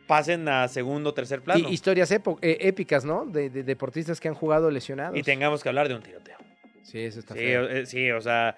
pasen 0.08 0.46
a 0.50 0.68
segundo 0.68 1.12
o 1.12 1.14
tercer 1.14 1.39
Y 1.39 1.41
plano. 1.41 1.70
Y, 1.70 1.74
historias 1.74 2.12
eh, 2.12 2.22
épicas, 2.41 3.06
¿no? 3.06 3.26
De, 3.26 3.50
de 3.50 3.64
deportistas 3.64 4.20
que 4.20 4.28
han 4.28 4.34
jugado 4.34 4.70
lesionados. 4.70 5.18
tengamos 5.24 5.64
que 5.64 5.70
hablar 5.70 5.88
de 5.88 5.96
un 5.96 6.02
tiroteo. 6.02 6.38
Sí, 6.84 7.00
eso 7.00 7.20
está 7.22 7.34
Sí, 7.34 7.39
feo. 7.39 7.70
eh, 7.70 7.86
sí, 7.86 8.12
o 8.12 8.20
sea, 8.20 8.58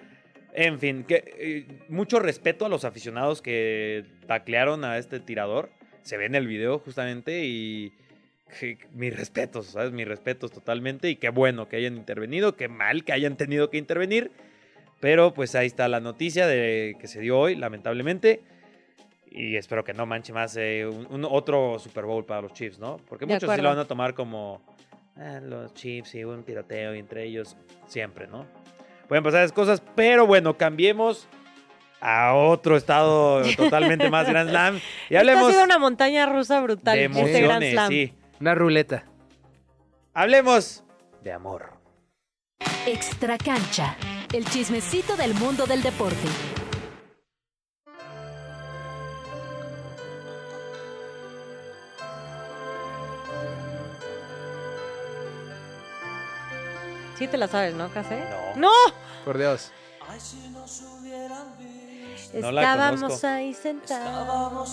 en 0.52 0.80
fin, 0.80 1.04
que, 1.04 1.22
eh, 1.38 1.84
mucho 1.88 2.18
respeto 2.18 2.66
a 2.66 2.68
los 2.68 2.84
aficionados 2.84 3.40
que 3.40 4.04
taclearon 4.26 4.84
a 4.84 4.98
este 4.98 5.20
tirador. 5.20 5.70
Se 6.02 6.16
ve 6.16 6.26
en 6.26 6.34
el 6.34 6.48
video 6.48 6.80
justamente 6.80 7.44
y 7.44 7.92
mis 8.94 9.16
respetos, 9.16 9.66
¿sabes? 9.68 9.92
Mis 9.92 10.08
respetos 10.08 10.50
totalmente 10.50 11.08
y 11.08 11.14
qué 11.14 11.28
bueno 11.28 11.68
que 11.68 11.76
hayan 11.76 11.96
intervenido, 11.96 12.56
qué 12.56 12.66
mal 12.66 13.04
que 13.04 13.12
hayan 13.12 13.36
tenido 13.36 13.70
que 13.70 13.78
intervenir. 13.78 14.32
Pero 15.00 15.32
pues 15.32 15.54
ahí 15.54 15.66
está 15.66 15.86
la 15.88 16.00
noticia 16.00 16.46
de 16.46 16.96
que 17.00 17.06
se 17.06 17.20
dio 17.20 17.38
hoy, 17.38 17.54
lamentablemente. 17.54 18.42
Y 19.30 19.56
espero 19.56 19.84
que 19.84 19.92
no 19.94 20.06
manche 20.06 20.32
más 20.32 20.56
eh, 20.56 20.86
un, 20.86 21.06
un 21.10 21.24
otro 21.24 21.78
Super 21.78 22.04
Bowl 22.06 22.24
para 22.24 22.40
los 22.40 22.52
Chiefs, 22.54 22.78
¿no? 22.78 22.96
Porque 23.08 23.26
De 23.26 23.34
muchos 23.34 23.46
sí 23.46 23.52
acuerdo. 23.52 23.62
lo 23.62 23.68
van 23.68 23.78
a 23.78 23.84
tomar 23.84 24.14
como 24.14 24.60
"Ah, 25.16 25.40
los 25.42 25.74
Chiefs 25.74 26.14
y 26.14 26.24
un 26.24 26.42
tiroteo 26.44 26.94
entre 26.94 27.24
ellos 27.24 27.56
siempre, 27.86 28.26
¿no? 28.26 28.46
Pueden 29.06 29.22
pasar 29.22 29.40
esas 29.42 29.52
cosas, 29.52 29.82
pero 29.94 30.26
bueno, 30.26 30.56
cambiemos 30.56 31.28
a 32.00 32.34
otro 32.34 32.76
estado 32.76 33.42
totalmente 33.56 34.08
más 34.10 34.26
Grand 34.28 34.48
Slam. 34.50 34.76
Y 34.76 34.78
Esta 34.78 35.16
ha 35.16 35.20
hablemos 35.20 35.50
sido 35.52 35.64
una 35.64 35.78
montaña 35.78 36.26
rusa 36.26 36.60
brutal, 36.60 36.96
de 36.96 37.04
este 37.04 37.18
Grand 37.20 37.62
emociones, 37.62 37.72
Slam. 37.72 37.88
sí. 37.90 38.12
Una 38.40 38.54
ruleta. 38.54 39.04
Hablemos 40.14 40.82
de 41.22 41.32
amor. 41.32 41.72
Extra 42.86 43.36
cancha. 43.38 43.96
El 44.32 44.44
chismecito 44.44 45.16
del 45.16 45.32
mundo 45.34 45.64
del 45.66 45.82
deporte. 45.82 46.28
Sí 57.16 57.26
te 57.26 57.36
la 57.36 57.48
sabes, 57.48 57.74
¿no, 57.74 57.90
Case? 57.92 58.22
No. 58.54 58.68
¡No! 58.68 58.72
Por 59.24 59.38
Dios. 59.38 59.72
No 62.34 62.52
la 62.52 62.60
Estábamos 62.60 63.00
conozco. 63.00 63.26
ahí 63.26 63.54
sentados. 63.54 64.68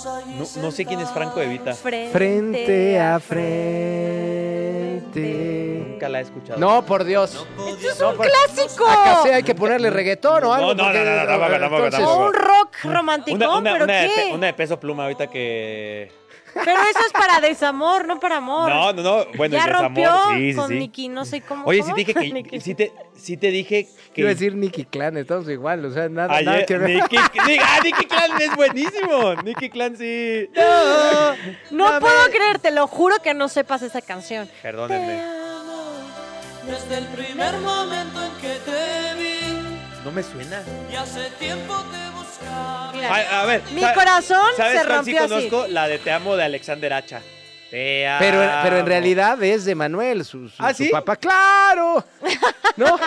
No, 0.56 0.62
no 0.62 0.72
sé 0.72 0.86
quién 0.86 1.00
es 1.00 1.10
Franco 1.10 1.42
Evita. 1.42 1.74
Frente 1.74 3.00
a 3.00 3.20
frente. 3.20 4.45
Nunca 5.14 6.10
la 6.10 6.20
he 6.20 6.22
escuchado. 6.24 6.60
No, 6.60 6.86
por 6.86 7.04
Dios. 7.04 7.46
¡Esto 7.80 7.90
es 7.90 8.02
un 8.02 8.16
clásico! 8.26 8.86
Acá 8.88 9.20
sí 9.24 9.30
hay 9.30 9.44
que 9.44 9.56
ponerle 9.56 9.90
reggaetón 9.90 10.44
o 10.44 10.54
algo. 10.54 10.74
No, 10.74 10.92
no, 10.92 10.94
no, 10.94 11.04
no, 11.16 11.26
tampoco, 11.26 11.60
tampoco, 11.60 11.86
entonces- 11.86 12.00
tampoco. 12.00 12.24
O 12.24 12.28
un 12.28 12.34
rock 12.34 12.76
romántico, 12.84 13.36
Una, 13.38 13.58
una- 13.58 13.72
¿pero 13.74 13.86
una 13.86 13.94
qué? 14.02 14.32
una 14.34 14.48
de 14.48 14.54
peso 14.54 14.80
pluma 14.80 15.04
ahorita 15.04 15.28
que... 15.28 16.12
Pero 16.64 16.82
eso 16.82 17.00
es 17.06 17.12
para 17.12 17.42
desamor, 17.42 18.08
no 18.08 18.20
para 18.20 18.38
amor. 18.38 18.70
No, 18.70 18.94
no, 18.94 19.04
no. 19.04 19.26
Bueno, 19.36 19.58
ya 19.58 19.66
el 19.66 19.74
rompió 19.74 20.10
desamor. 20.10 20.38
Sí, 20.38 20.52
sí, 20.52 20.58
con 20.58 20.68
sí. 20.70 20.74
Nicky, 20.76 21.10
no 21.10 21.26
sé 21.26 21.42
cómo. 21.42 21.66
Oye, 21.66 21.84
sí 21.84 21.92
te 21.94 22.04
dije 22.20 22.44
que... 22.44 22.62
Sí 22.62 22.76
te, 22.76 22.94
sí 23.16 23.38
te 23.38 23.48
dije 23.52 23.88
que... 24.14 24.22
Iba 24.22 24.30
a 24.30 24.34
decir 24.34 24.56
Nicky 24.56 24.86
Clan, 24.86 25.18
estamos 25.18 25.50
igual, 25.50 25.84
o 25.86 25.92
sea, 25.92 26.08
nada, 26.08 26.30
nada 26.42 26.52
Ayer, 26.54 26.66
que 26.66 26.78
ver. 26.78 26.90
Nicky, 26.92 27.18
Nick- 27.18 27.62
ah, 27.62 27.80
Nicky 27.84 28.06
Clan 28.06 28.42
es 28.42 28.56
buenísimo. 28.56 29.34
Nicky 29.44 29.70
Clan 29.70 29.98
sí. 29.98 30.50
No 31.72 31.86
Dame. 31.86 32.00
puedo 32.00 32.30
creer, 32.32 32.60
te 32.60 32.72
lo 32.72 32.88
juro 32.88 33.16
que 33.22 33.34
no 33.34 33.50
sepas 33.50 33.82
esa 33.82 34.02
canción. 34.02 34.50
Perdónenme. 34.62 35.22
Desde 36.68 36.98
el 36.98 37.06
primer 37.08 37.58
momento 37.60 38.24
en 38.24 38.32
que 38.42 38.56
te 38.66 39.14
vi 39.22 39.68
No 40.04 40.12
me 40.12 40.24
suena. 40.24 40.64
y 40.92 40.96
hace 40.96 41.30
tiempo 41.38 41.76
te. 41.92 41.98
Mira, 41.98 42.15
A, 42.44 43.42
a 43.42 43.46
ver. 43.46 43.62
mi 43.74 43.82
¿sabes- 43.82 43.96
corazón 43.98 44.46
¿sabes 44.58 44.80
se 44.82 44.86
cuál 44.88 44.98
rompió 44.98 45.18
sí 45.28 45.34
así. 45.36 45.50
conozco? 45.50 45.68
La 45.72 45.88
de 45.88 46.00
Te 46.00 46.12
amo 46.12 46.36
de 46.36 46.44
Alexander 46.44 46.94
Hacha. 46.94 47.22
Te 47.72 48.08
amo. 48.08 48.20
Pero, 48.20 48.40
pero 48.64 48.78
en 48.80 48.86
realidad 48.86 49.42
es 49.44 49.66
de 49.66 49.76
Manuel, 49.76 50.24
su, 50.26 50.48
su- 50.50 50.56
¿Ah, 50.64 50.74
su 50.74 50.84
sí? 50.84 50.90
papá. 50.90 51.16
¡Claro! 51.18 52.04
¿No? 52.78 52.98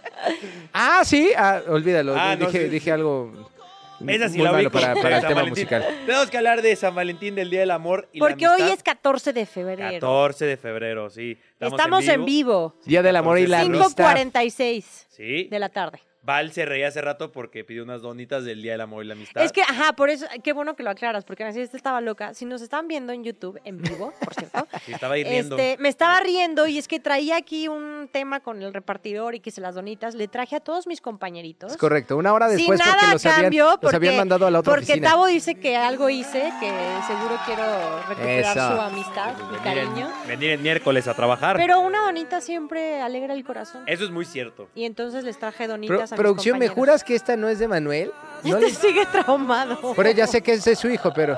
ah, 0.72 1.02
sí. 1.04 1.32
Ah, 1.36 1.60
olvídalo. 1.68 2.14
Ah, 2.16 2.36
no, 2.36 2.46
dije, 2.46 2.62
sí. 2.64 2.68
dije 2.68 2.92
algo 2.92 3.50
Esa 4.06 4.28
sí 4.28 4.36
muy 4.38 4.44
la 4.46 4.52
malo 4.52 4.68
ubico. 4.68 4.80
para, 4.80 4.94
para 4.94 5.16
el 5.16 5.20
San 5.22 5.28
tema 5.28 5.40
Valentín. 5.42 5.50
musical. 5.50 5.86
Tenemos 6.06 6.30
que 6.30 6.36
hablar 6.38 6.62
de 6.62 6.76
San 6.76 6.94
Valentín, 6.94 7.34
del 7.34 7.50
Día 7.50 7.60
del 7.60 7.70
Amor 7.70 8.08
y 8.12 8.18
Porque 8.18 8.44
la 8.46 8.54
hoy 8.54 8.62
es 8.62 8.82
14 8.82 9.32
de 9.32 9.46
febrero. 9.46 9.90
14 10.00 10.44
de 10.46 10.56
febrero, 10.56 11.10
sí. 11.10 11.38
Estamos 11.60 12.06
en 12.08 12.24
vivo. 12.24 12.74
Día 12.84 13.02
del 13.02 13.16
amor 13.16 13.38
y 13.38 13.46
la 13.46 13.60
amistad. 13.60 14.14
5.46 14.24 15.06
Sí. 15.10 15.44
de 15.50 15.58
la 15.58 15.68
tarde. 15.68 16.00
Val 16.30 16.52
se 16.52 16.64
reía 16.64 16.86
hace 16.86 17.00
rato 17.00 17.32
porque 17.32 17.64
pidió 17.64 17.82
unas 17.82 18.02
donitas 18.02 18.44
del 18.44 18.62
Día 18.62 18.70
del 18.72 18.82
Amor 18.82 19.04
y 19.04 19.08
la 19.08 19.14
Amistad. 19.14 19.42
Es 19.42 19.50
que, 19.50 19.62
ajá, 19.62 19.94
por 19.94 20.10
eso, 20.10 20.26
qué 20.44 20.52
bueno 20.52 20.76
que 20.76 20.84
lo 20.84 20.90
aclaras, 20.90 21.24
porque 21.24 21.42
me 21.42 21.48
decía, 21.48 21.64
esta 21.64 21.76
estaba 21.76 22.00
loca. 22.00 22.34
Si 22.34 22.44
nos 22.44 22.62
están 22.62 22.86
viendo 22.86 23.12
en 23.12 23.24
YouTube, 23.24 23.60
en 23.64 23.78
vivo, 23.78 24.12
por 24.24 24.34
cierto, 24.34 24.68
Sí, 24.86 24.92
estaba 24.92 25.14
ahí 25.14 25.24
riendo. 25.24 25.56
este, 25.58 25.82
me 25.82 25.88
estaba 25.88 26.20
riendo 26.20 26.68
y 26.68 26.78
es 26.78 26.86
que 26.86 27.00
traía 27.00 27.36
aquí 27.36 27.66
un 27.66 28.08
tema 28.12 28.38
con 28.38 28.62
el 28.62 28.72
repartidor 28.72 29.34
y 29.34 29.40
que 29.40 29.50
se 29.50 29.60
las 29.60 29.74
donitas, 29.74 30.14
le 30.14 30.28
traje 30.28 30.54
a 30.54 30.60
todos 30.60 30.86
mis 30.86 31.00
compañeritos. 31.00 31.72
Es 31.72 31.78
correcto. 31.78 32.16
Una 32.16 32.32
hora 32.32 32.46
después 32.46 32.78
Sin 32.78 32.86
porque 32.86 33.00
nada 33.00 33.12
los 33.12 33.26
a 33.26 33.28
habían, 33.30 33.42
cambio, 33.42 33.64
los 33.66 33.78
porque, 33.80 33.96
habían 33.96 34.16
mandado 34.16 34.46
a 34.46 34.52
la 34.52 34.60
otra 34.60 34.72
porque 34.72 34.92
oficina. 34.92 35.10
Tavo 35.10 35.26
dice 35.26 35.56
que 35.56 35.76
algo 35.76 36.08
hice, 36.08 36.52
que 36.60 36.70
seguro 37.08 37.40
quiero 37.44 37.64
recuperar 38.08 38.56
Eso. 38.56 38.76
su 38.76 38.80
amistad, 38.80 39.34
mi 39.50 39.58
cariño. 39.58 40.08
en, 40.22 40.28
venir 40.28 40.50
el 40.50 40.60
miércoles 40.60 41.08
a 41.08 41.14
trabajar. 41.14 41.56
Pero 41.56 41.80
una 41.80 42.04
donita 42.04 42.40
siempre 42.40 43.00
alegra 43.00 43.34
el 43.34 43.44
corazón. 43.44 43.82
Eso 43.86 44.04
es 44.04 44.10
muy 44.10 44.24
cierto. 44.24 44.68
Y 44.76 44.84
entonces 44.84 45.24
les 45.24 45.36
traje 45.36 45.66
donitas 45.66 46.12
a 46.12 46.16
mis 46.16 46.19
producción, 46.22 46.58
¿me 46.58 46.68
juras 46.68 47.04
que 47.04 47.14
esta 47.14 47.36
no 47.36 47.48
es 47.48 47.58
de 47.58 47.68
Manuel? 47.68 48.12
No 48.44 48.56
Este 48.56 48.70
le- 48.70 48.74
sigue 48.74 49.06
traumado. 49.06 49.94
Por 49.94 50.06
ella 50.06 50.26
sé 50.26 50.42
que 50.42 50.52
ese 50.54 50.72
es 50.72 50.78
su 50.78 50.88
hijo, 50.88 51.12
pero... 51.14 51.36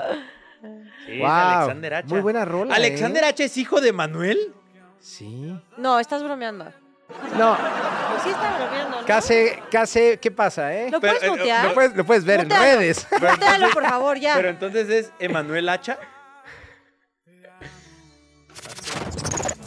Sí, 1.05 1.19
Wow, 1.19 1.27
Alexander 1.29 1.93
Hacha. 1.95 2.07
muy 2.07 2.21
buena 2.21 2.45
rola, 2.45 2.75
¿Alexander 2.75 3.23
¿eh? 3.23 3.27
Hacha 3.27 3.43
es 3.43 3.57
hijo 3.57 3.81
de 3.81 3.91
Manuel? 3.91 4.53
Sí. 4.99 5.53
No, 5.77 5.99
estás 5.99 6.23
bromeando. 6.23 6.65
No, 7.37 7.57
Sí 8.23 8.29
está 8.29 8.55
bromeando, 8.57 9.01
¿no? 9.01 9.05
casi, 9.05 9.47
casi, 9.69 10.17
¿qué 10.21 10.31
pasa, 10.31 10.73
eh? 10.73 10.89
¿Lo 10.89 11.01
puedes 11.01 11.21
eh, 11.21 11.29
mutear? 11.29 11.65
Lo 11.65 11.73
puedes, 11.73 11.95
lo 11.95 12.05
puedes 12.05 12.23
ver 12.23 12.43
Mutealo. 12.43 12.65
en 12.65 12.77
redes. 12.79 13.07
Mutealo, 13.11 13.69
por 13.71 13.83
favor, 13.85 14.17
ya. 14.17 14.35
Pero 14.35 14.47
entonces 14.49 14.89
es 14.89 15.11
Emanuel 15.19 15.67
Hacha. 15.67 15.97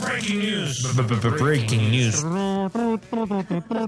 Breaking 0.07 0.41
news. 0.41 0.97
Breaking 1.39 1.91
news. 1.91 2.25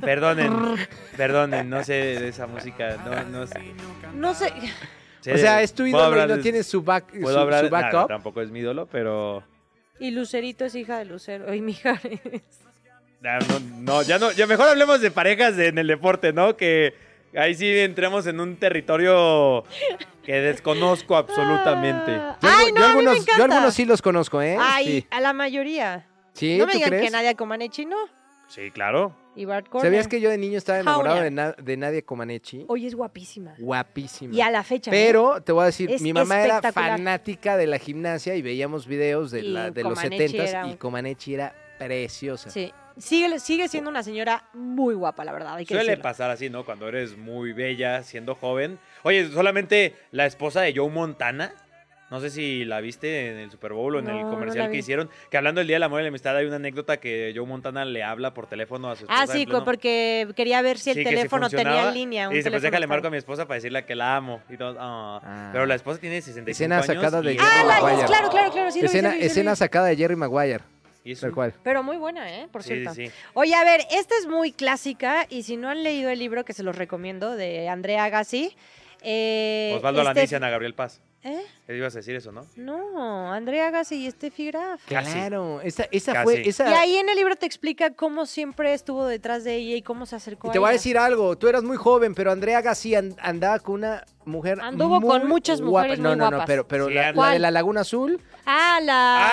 Perdonen, 0.00 0.76
perdonen, 1.16 1.70
no 1.70 1.84
sé 1.84 1.92
de 1.92 2.28
esa 2.28 2.46
música. 2.46 2.96
No, 3.04 3.38
no 3.40 3.46
sé. 3.46 3.60
No 4.14 4.34
sé. 4.34 4.52
Sé 5.20 5.34
O 5.34 5.38
sea, 5.38 5.56
de- 5.58 5.64
es 5.64 5.72
tu 5.74 5.84
ídolo 5.86 6.24
y 6.24 6.28
no 6.28 6.36
de- 6.36 6.42
tienes 6.42 6.66
su, 6.66 6.82
back, 6.82 7.06
Puedo 7.20 7.34
su, 7.34 7.40
hablar 7.40 7.64
su 7.66 7.70
nah, 7.70 7.80
no, 7.80 7.86
backup. 7.92 8.08
tampoco 8.08 8.40
es 8.40 8.50
mi 8.50 8.60
ídolo, 8.60 8.86
pero 8.86 9.42
Y 9.98 10.12
Lucerito 10.12 10.64
es 10.64 10.74
hija 10.74 10.98
de 10.98 11.04
Lucero 11.06 11.52
y 11.54 11.60
Mijares. 11.60 12.20
Ah, 13.24 13.38
No, 13.48 13.60
no, 13.80 14.02
ya 14.02 14.18
no, 14.20 14.30
ya 14.30 14.46
mejor 14.46 14.68
hablemos 14.68 15.00
de 15.00 15.10
parejas 15.10 15.56
de- 15.56 15.68
en 15.68 15.78
el 15.78 15.88
deporte, 15.88 16.32
¿no? 16.32 16.56
Que 16.56 16.94
ahí 17.36 17.54
sí 17.56 17.66
entremos 17.78 18.26
en 18.28 18.38
un 18.38 18.56
territorio 18.56 19.64
que 20.24 20.34
desconozco 20.40 21.16
absolutamente. 21.16 22.12
Yo, 22.14 22.36
Ay, 22.42 22.70
no, 22.72 22.78
yo 22.80 22.84
a 22.84 22.88
mí 22.90 22.94
me 22.94 23.10
algunos, 23.10 23.26
yo 23.26 23.44
algunos 23.44 23.74
sí 23.74 23.84
los 23.86 24.00
conozco, 24.02 24.40
¿eh? 24.40 24.56
Ay, 24.60 24.86
Sí. 24.86 25.06
a 25.10 25.20
la 25.20 25.32
mayoría. 25.32 26.06
¿Sí? 26.38 26.56
no 26.58 26.66
me 26.66 26.72
¿Tú 26.72 26.78
digan 26.78 26.90
que? 27.00 27.10
Nadia 27.10 27.34
Comaneci 27.34 27.84
no. 27.86 27.96
Sí, 28.48 28.70
claro. 28.70 29.14
Y 29.36 29.44
Bart 29.44 29.68
Corner. 29.68 29.86
¿Sabías 29.90 30.08
que 30.08 30.20
yo 30.22 30.30
de 30.30 30.38
niño 30.38 30.56
estaba 30.56 30.78
enamorado 30.80 31.16
Jauria. 31.16 31.24
de, 31.24 31.30
Na- 31.30 31.52
de 31.52 31.76
Nadia 31.76 32.02
Comaneci? 32.02 32.64
Hoy 32.66 32.86
es 32.86 32.94
guapísima. 32.94 33.54
Guapísima. 33.58 34.34
Y 34.34 34.40
a 34.40 34.50
la 34.50 34.62
fecha. 34.64 34.90
Pero 34.90 35.42
te 35.42 35.52
voy 35.52 35.64
a 35.64 35.66
decir, 35.66 35.90
Es 35.92 36.00
mi 36.00 36.12
mamá 36.14 36.42
era 36.42 36.56
espectacular. 36.56 36.98
fanática 36.98 37.56
de 37.58 37.66
la 37.66 37.78
gimnasia 37.78 38.34
y 38.36 38.42
veíamos 38.42 38.86
videos 38.86 39.30
de, 39.30 39.40
Y 39.40 39.48
la, 39.50 39.70
de 39.70 39.82
los 39.82 39.92
Comaneci 39.94 40.28
70 40.28 40.44
era 40.50 40.66
y 40.66 40.70
un- 40.72 40.76
Comaneci 40.78 41.34
era 41.34 41.54
preciosa. 41.78 42.48
Sí. 42.50 42.72
Sigue, 42.96 43.38
sigue 43.38 43.68
siendo 43.68 43.90
una 43.90 44.02
señora 44.02 44.42
muy 44.54 44.94
guapa, 44.96 45.24
la 45.24 45.30
verdad. 45.32 45.54
Hay 45.54 45.64
que 45.66 45.74
Suele 45.74 45.90
decirlo. 45.90 46.02
pasar 46.02 46.30
así, 46.32 46.50
¿no? 46.50 46.64
Cuando 46.64 46.88
eres 46.88 47.16
muy 47.16 47.52
bella, 47.52 48.02
siendo 48.02 48.34
joven. 48.34 48.80
Oye, 49.04 49.28
solamente 49.30 49.94
la 50.10 50.26
esposa 50.26 50.62
de 50.62 50.74
Joe 50.74 50.90
Montana. 50.90 51.52
No 52.10 52.20
sé 52.20 52.30
si 52.30 52.64
la 52.64 52.80
viste 52.80 53.30
en 53.32 53.36
el 53.38 53.50
Super 53.50 53.74
Bowl 53.74 53.96
o 53.96 53.98
en 53.98 54.06
No, 54.06 54.18
el 54.18 54.26
comercial 54.26 54.70
que 54.70 54.78
hicieron. 54.78 55.10
Que 55.30 55.36
hablando 55.36 55.58
del 55.60 55.68
Día 55.68 55.76
del 55.76 55.82
Amor 55.82 56.00
y 56.00 56.04
la 56.04 56.08
Amistad, 56.08 56.34
hay 56.36 56.46
una 56.46 56.56
anécdota 56.56 56.96
que 56.98 57.32
Joe 57.36 57.44
Montana 57.46 57.84
le 57.84 58.02
habla 58.02 58.32
por 58.32 58.46
teléfono 58.46 58.90
a 58.90 58.96
su 58.96 59.04
esposa. 59.04 59.22
Ah, 59.22 59.26
sí, 59.26 59.46
porque 59.64 60.26
quería 60.34 60.62
ver 60.62 60.78
si 60.78 60.90
el 60.90 60.96
Sí, 60.96 61.02
que 61.04 61.10
si 61.10 61.14
teléfono 61.16 61.50
tenía 61.50 61.90
línea. 61.90 62.28
Un 62.28 62.34
Y 62.34 62.38
dice, 62.38 62.50
pues 62.50 62.62
teléfono 62.62 62.70
déjale 62.70 62.86
marco 62.86 63.08
a 63.08 63.10
mi 63.10 63.18
esposa 63.18 63.44
para 63.46 63.56
decirle 63.56 63.84
que 63.84 63.94
la 63.94 64.16
amo. 64.16 64.40
Y 64.48 64.56
todo, 64.56 64.76
ah. 64.80 65.20
Ah. 65.22 65.50
Pero 65.52 65.66
la 65.66 65.74
esposa 65.74 66.00
tiene 66.00 66.22
65 66.22 66.50
Escena 66.50 66.76
años. 66.76 66.86
sacada 66.86 67.20
de 67.20 67.34
y- 67.34 67.36
Jerry 67.38 67.48
Ah, 67.50 67.64
la, 67.66 67.80
Maguire. 67.82 68.06
claro, 68.06 68.28
claro, 68.30 68.52
claro. 68.52 68.70
Sí, 68.70 68.78
lo 68.78 68.82
vi, 68.82 68.86
escena 68.86 69.10
sí 69.10 69.16
lo 69.16 69.18
vi, 69.18 69.18
sí 69.18 69.24
lo 69.24 69.26
escena 69.32 69.56
sacada 69.56 69.86
de 69.88 69.96
Jerry 69.96 70.16
Maguire. 70.16 70.60
Y 71.04 71.12
es 71.12 71.20
Tal 71.20 71.28
un- 71.30 71.34
cual. 71.34 71.54
Pero 71.62 71.82
muy 71.82 71.98
buena, 71.98 72.28
¿eh? 72.34 72.48
Por 72.50 72.62
Sí, 72.62 72.70
cierto. 72.74 72.94
sí, 72.94 73.06
sí. 73.08 73.12
Oye, 73.34 73.54
a 73.54 73.64
ver, 73.64 73.82
esta 73.92 74.14
es 74.18 74.26
muy 74.26 74.52
clásica 74.52 75.26
y 75.28 75.42
si 75.42 75.56
no 75.58 75.68
han 75.68 75.82
leído 75.82 76.08
el 76.10 76.18
libro, 76.18 76.44
que 76.46 76.54
se 76.54 76.62
los 76.62 76.74
recomiendo, 76.76 77.36
de 77.36 77.68
Andrea 77.68 78.04
Agassi. 78.04 78.54
Eh, 79.02 79.74
Osvaldo 79.76 80.00
este- 80.00 80.10
Alanís 80.10 80.32
y 80.32 80.34
Ana 80.34 80.50
Gabriel 80.50 80.74
Paz. 80.74 81.00
¿Eh? 81.28 81.42
¿Qué 81.66 81.76
ibas 81.76 81.94
a 81.94 81.98
decir 81.98 82.16
eso, 82.16 82.32
no? 82.32 82.46
No, 82.56 83.32
Andrea 83.32 83.68
Agassi 83.68 84.06
y 84.06 84.10
Steffi 84.10 84.46
Graf. 84.46 84.80
Claro, 84.86 85.60
esa, 85.60 85.84
esa 85.90 86.12
Casi. 86.14 86.24
fue... 86.24 86.48
Esa... 86.48 86.70
Y 86.70 86.72
ahí 86.74 86.96
en 86.96 87.08
el 87.08 87.16
libro 87.16 87.36
te 87.36 87.44
explica 87.44 87.92
cómo 87.92 88.24
siempre 88.24 88.72
estuvo 88.72 89.04
detrás 89.06 89.44
de 89.44 89.56
ella 89.56 89.76
y 89.76 89.82
cómo 89.82 90.06
se 90.06 90.16
acercó 90.16 90.46
Y 90.46 90.50
a 90.50 90.52
te 90.54 90.58
voy 90.58 90.70
a 90.70 90.72
decir 90.72 90.96
algo, 90.96 91.36
tú 91.36 91.48
eras 91.48 91.62
muy 91.62 91.76
joven, 91.76 92.14
pero 92.14 92.32
Andrea 92.32 92.62
Gassi 92.62 92.94
an- 92.94 93.16
andaba 93.20 93.58
con 93.58 93.74
una 93.76 94.04
mujer 94.24 94.58
Anduvo 94.60 95.00
muy 95.00 95.08
con 95.10 95.28
muchas 95.28 95.60
guapa. 95.60 95.86
mujeres 95.88 95.98
No, 95.98 96.08
muy 96.10 96.18
no, 96.18 96.24
no, 96.24 96.30
guapas. 96.30 96.46
pero, 96.46 96.66
pero 96.66 96.88
Sí, 96.88 96.94
la, 96.94 97.08
and- 97.08 97.18
la 97.18 97.30
de 97.32 97.38
la 97.38 97.50
Laguna 97.50 97.80
Azul, 97.82 98.20
Ah, 98.46 98.78
la... 98.82 99.30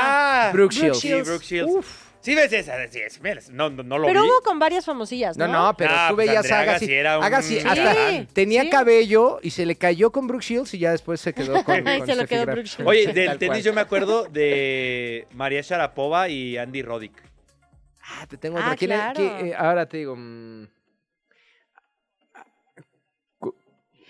Ah, 0.47 0.49
Brooke 0.51 0.73
Shields. 0.75 0.99
Sí, 0.99 1.13
Brooke 1.21 1.45
Shields. 1.45 1.87
Sí, 2.25 2.33
ves 2.33 2.51
esa, 2.51 2.87
sí, 2.87 2.99
es- 2.99 3.21
mira, 3.21 3.39
no, 3.51 3.69
no, 3.69 3.83
no 3.83 3.99
lo 3.99 4.07
Pero 4.07 4.23
vi. 4.23 4.27
hubo 4.29 4.41
con 4.41 4.57
varias 4.57 4.83
famosillas, 4.83 5.37
¿no? 5.37 5.47
No, 5.47 5.53
no, 5.67 5.77
pero 5.77 5.91
Ah, 5.93 6.07
tú 6.09 6.15
pues 6.15 6.27
veías 6.27 6.43
Andrea 6.43 6.57
a 6.57 6.61
Agassi. 6.63 6.85
Agassi 6.85 6.93
era 6.95 7.17
un 7.19 7.23
Agassi 7.23 7.57
hasta 7.59 7.75
galán. 7.93 8.27
tenía 8.33 8.63
Sí. 8.63 8.69
cabello 8.71 9.39
y 9.43 9.51
se 9.51 9.65
le 9.67 9.75
cayó 9.75 10.11
con 10.11 10.25
Brooke 10.27 10.43
Shields 10.43 10.73
y 10.73 10.79
ya 10.79 10.89
después 10.91 11.21
se 11.21 11.33
quedó 11.33 11.63
con, 11.63 11.63
con 11.83 11.85
se 11.85 11.97
lo 11.99 12.23
Steffi 12.23 12.27
quedó 12.27 12.41
Graf. 12.41 12.55
Brooke 12.55 12.67
Shields. 12.69 12.89
Oye, 12.89 13.05
Tal 13.05 13.13
del 13.13 13.25
cual. 13.27 13.37
tenis 13.37 13.63
yo 13.63 13.73
me 13.73 13.81
acuerdo 13.81 14.23
de 14.25 15.27
María 15.33 15.61
Sharapova 15.61 16.27
y 16.27 16.57
Andy 16.57 16.81
Roddick. 16.81 17.13
Ah, 18.01 18.25
te 18.27 18.37
tengo 18.37 18.57
Ah, 18.57 18.61
otra. 18.61 18.75
¿Quién 18.75 18.91
es- 18.91 18.97
claro. 18.97 19.13
qué, 19.15 19.47
eh, 19.49 19.55
ahora 19.55 19.85
te 19.87 19.97
digo. 19.97 20.15
mm, 20.17 20.65
cu- 23.39 23.55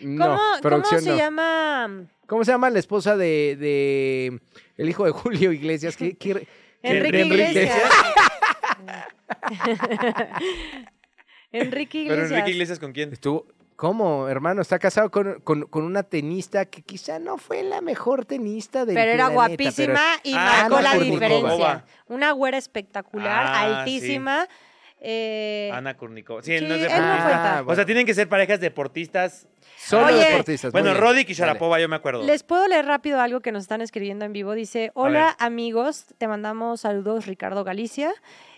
No, 0.01 0.26
¿Cómo, 0.26 0.38
¿cómo 0.38 0.61
producción 0.61 1.01
se 1.01 1.09
no. 1.11 1.18
llama? 1.18 2.05
¿Cómo 2.28 2.43
se 2.43 2.51
llama 2.51 2.70
la 2.70 2.80
esposa 2.80 3.16
de, 3.18 3.55
de 3.59 4.39
el 4.78 4.89
hijo 4.89 5.05
de 5.05 5.11
Julio 5.11 5.51
Iglesias? 5.51 5.95
¿Qué, 5.97 6.18
qué- 6.18 6.47
Enrique 6.86 7.21
Enrique 7.21 7.51
Iglesias. 7.51 7.81
Enrique 11.51 12.05
Pero 12.07 12.15
Iglesias. 12.15 12.31
Enrique 12.31 12.51
Iglesias 12.51 12.79
con 12.79 12.91
quién? 12.91 13.13
Estuvo, 13.13 13.47
¿Cómo, 13.75 14.29
hermano? 14.29 14.61
Está 14.61 14.79
casado 14.79 15.11
con, 15.11 15.41
con- 15.41 15.63
con 15.63 15.83
una 15.83 16.03
tenista 16.03 16.63
que 16.65 16.81
quizá 16.81 17.19
no 17.19 17.38
fue 17.38 17.61
la 17.61 17.81
mejor 17.81 18.23
tenista 18.23 18.86
del 18.86 18.95
Pero 18.95 19.11
era 19.11 19.27
guapísima 19.27 19.99
pero- 20.23 20.23
y 20.23 20.33
Ah, 20.33 20.67
marcó 20.69 20.81
la 20.81 20.97
diferencia. 20.97 21.86
Una 22.07 22.31
güera 22.31 22.57
espectacular, 22.57 23.45
Ah, 23.47 23.79
altísima. 23.79 24.47
Eh, 25.07 25.69
Ana 25.73 25.95
Kurnikova. 25.95 26.41
Sí, 26.41 26.57
sí, 26.57 26.65
no 26.65 26.73
es 26.75 26.81
él 26.81 26.87
no 26.87 26.95
deportista. 26.95 27.23
cuenta. 27.23 27.57
Ah, 27.59 27.63
O 27.67 27.75
sea, 27.75 27.85
tienen 27.85 28.05
que 28.05 28.13
ser 28.13 28.27
parejas 28.27 28.59
deportistas. 28.59 29.47
Solo 29.77 30.07
Oye, 30.07 30.17
deportistas. 30.29 30.73
muy 30.73 30.81
Bueno, 30.81 30.93
bien. 30.95 31.03
Roddick 31.03 31.29
y. 31.29 31.33
Sharapova, 31.33 31.79
yo 31.79 31.87
me 31.87 31.95
acuerdo. 31.95 32.23
Les 32.23 32.41
puedo 32.43 32.67
leer 32.67 32.85
rápido 32.85 33.21
algo 33.21 33.39
que 33.41 33.51
nos 33.51 33.63
están 33.63 33.81
escribiendo 33.81 34.25
en 34.25 34.33
vivo. 34.33 34.53
Dice, 34.53 34.89
hola 34.95 35.35
amigos, 35.39 36.05
te 36.17 36.27
mandamos 36.27 36.81
saludos 36.81 37.27
Ricardo 37.27 37.63
Galicia. 37.63 38.11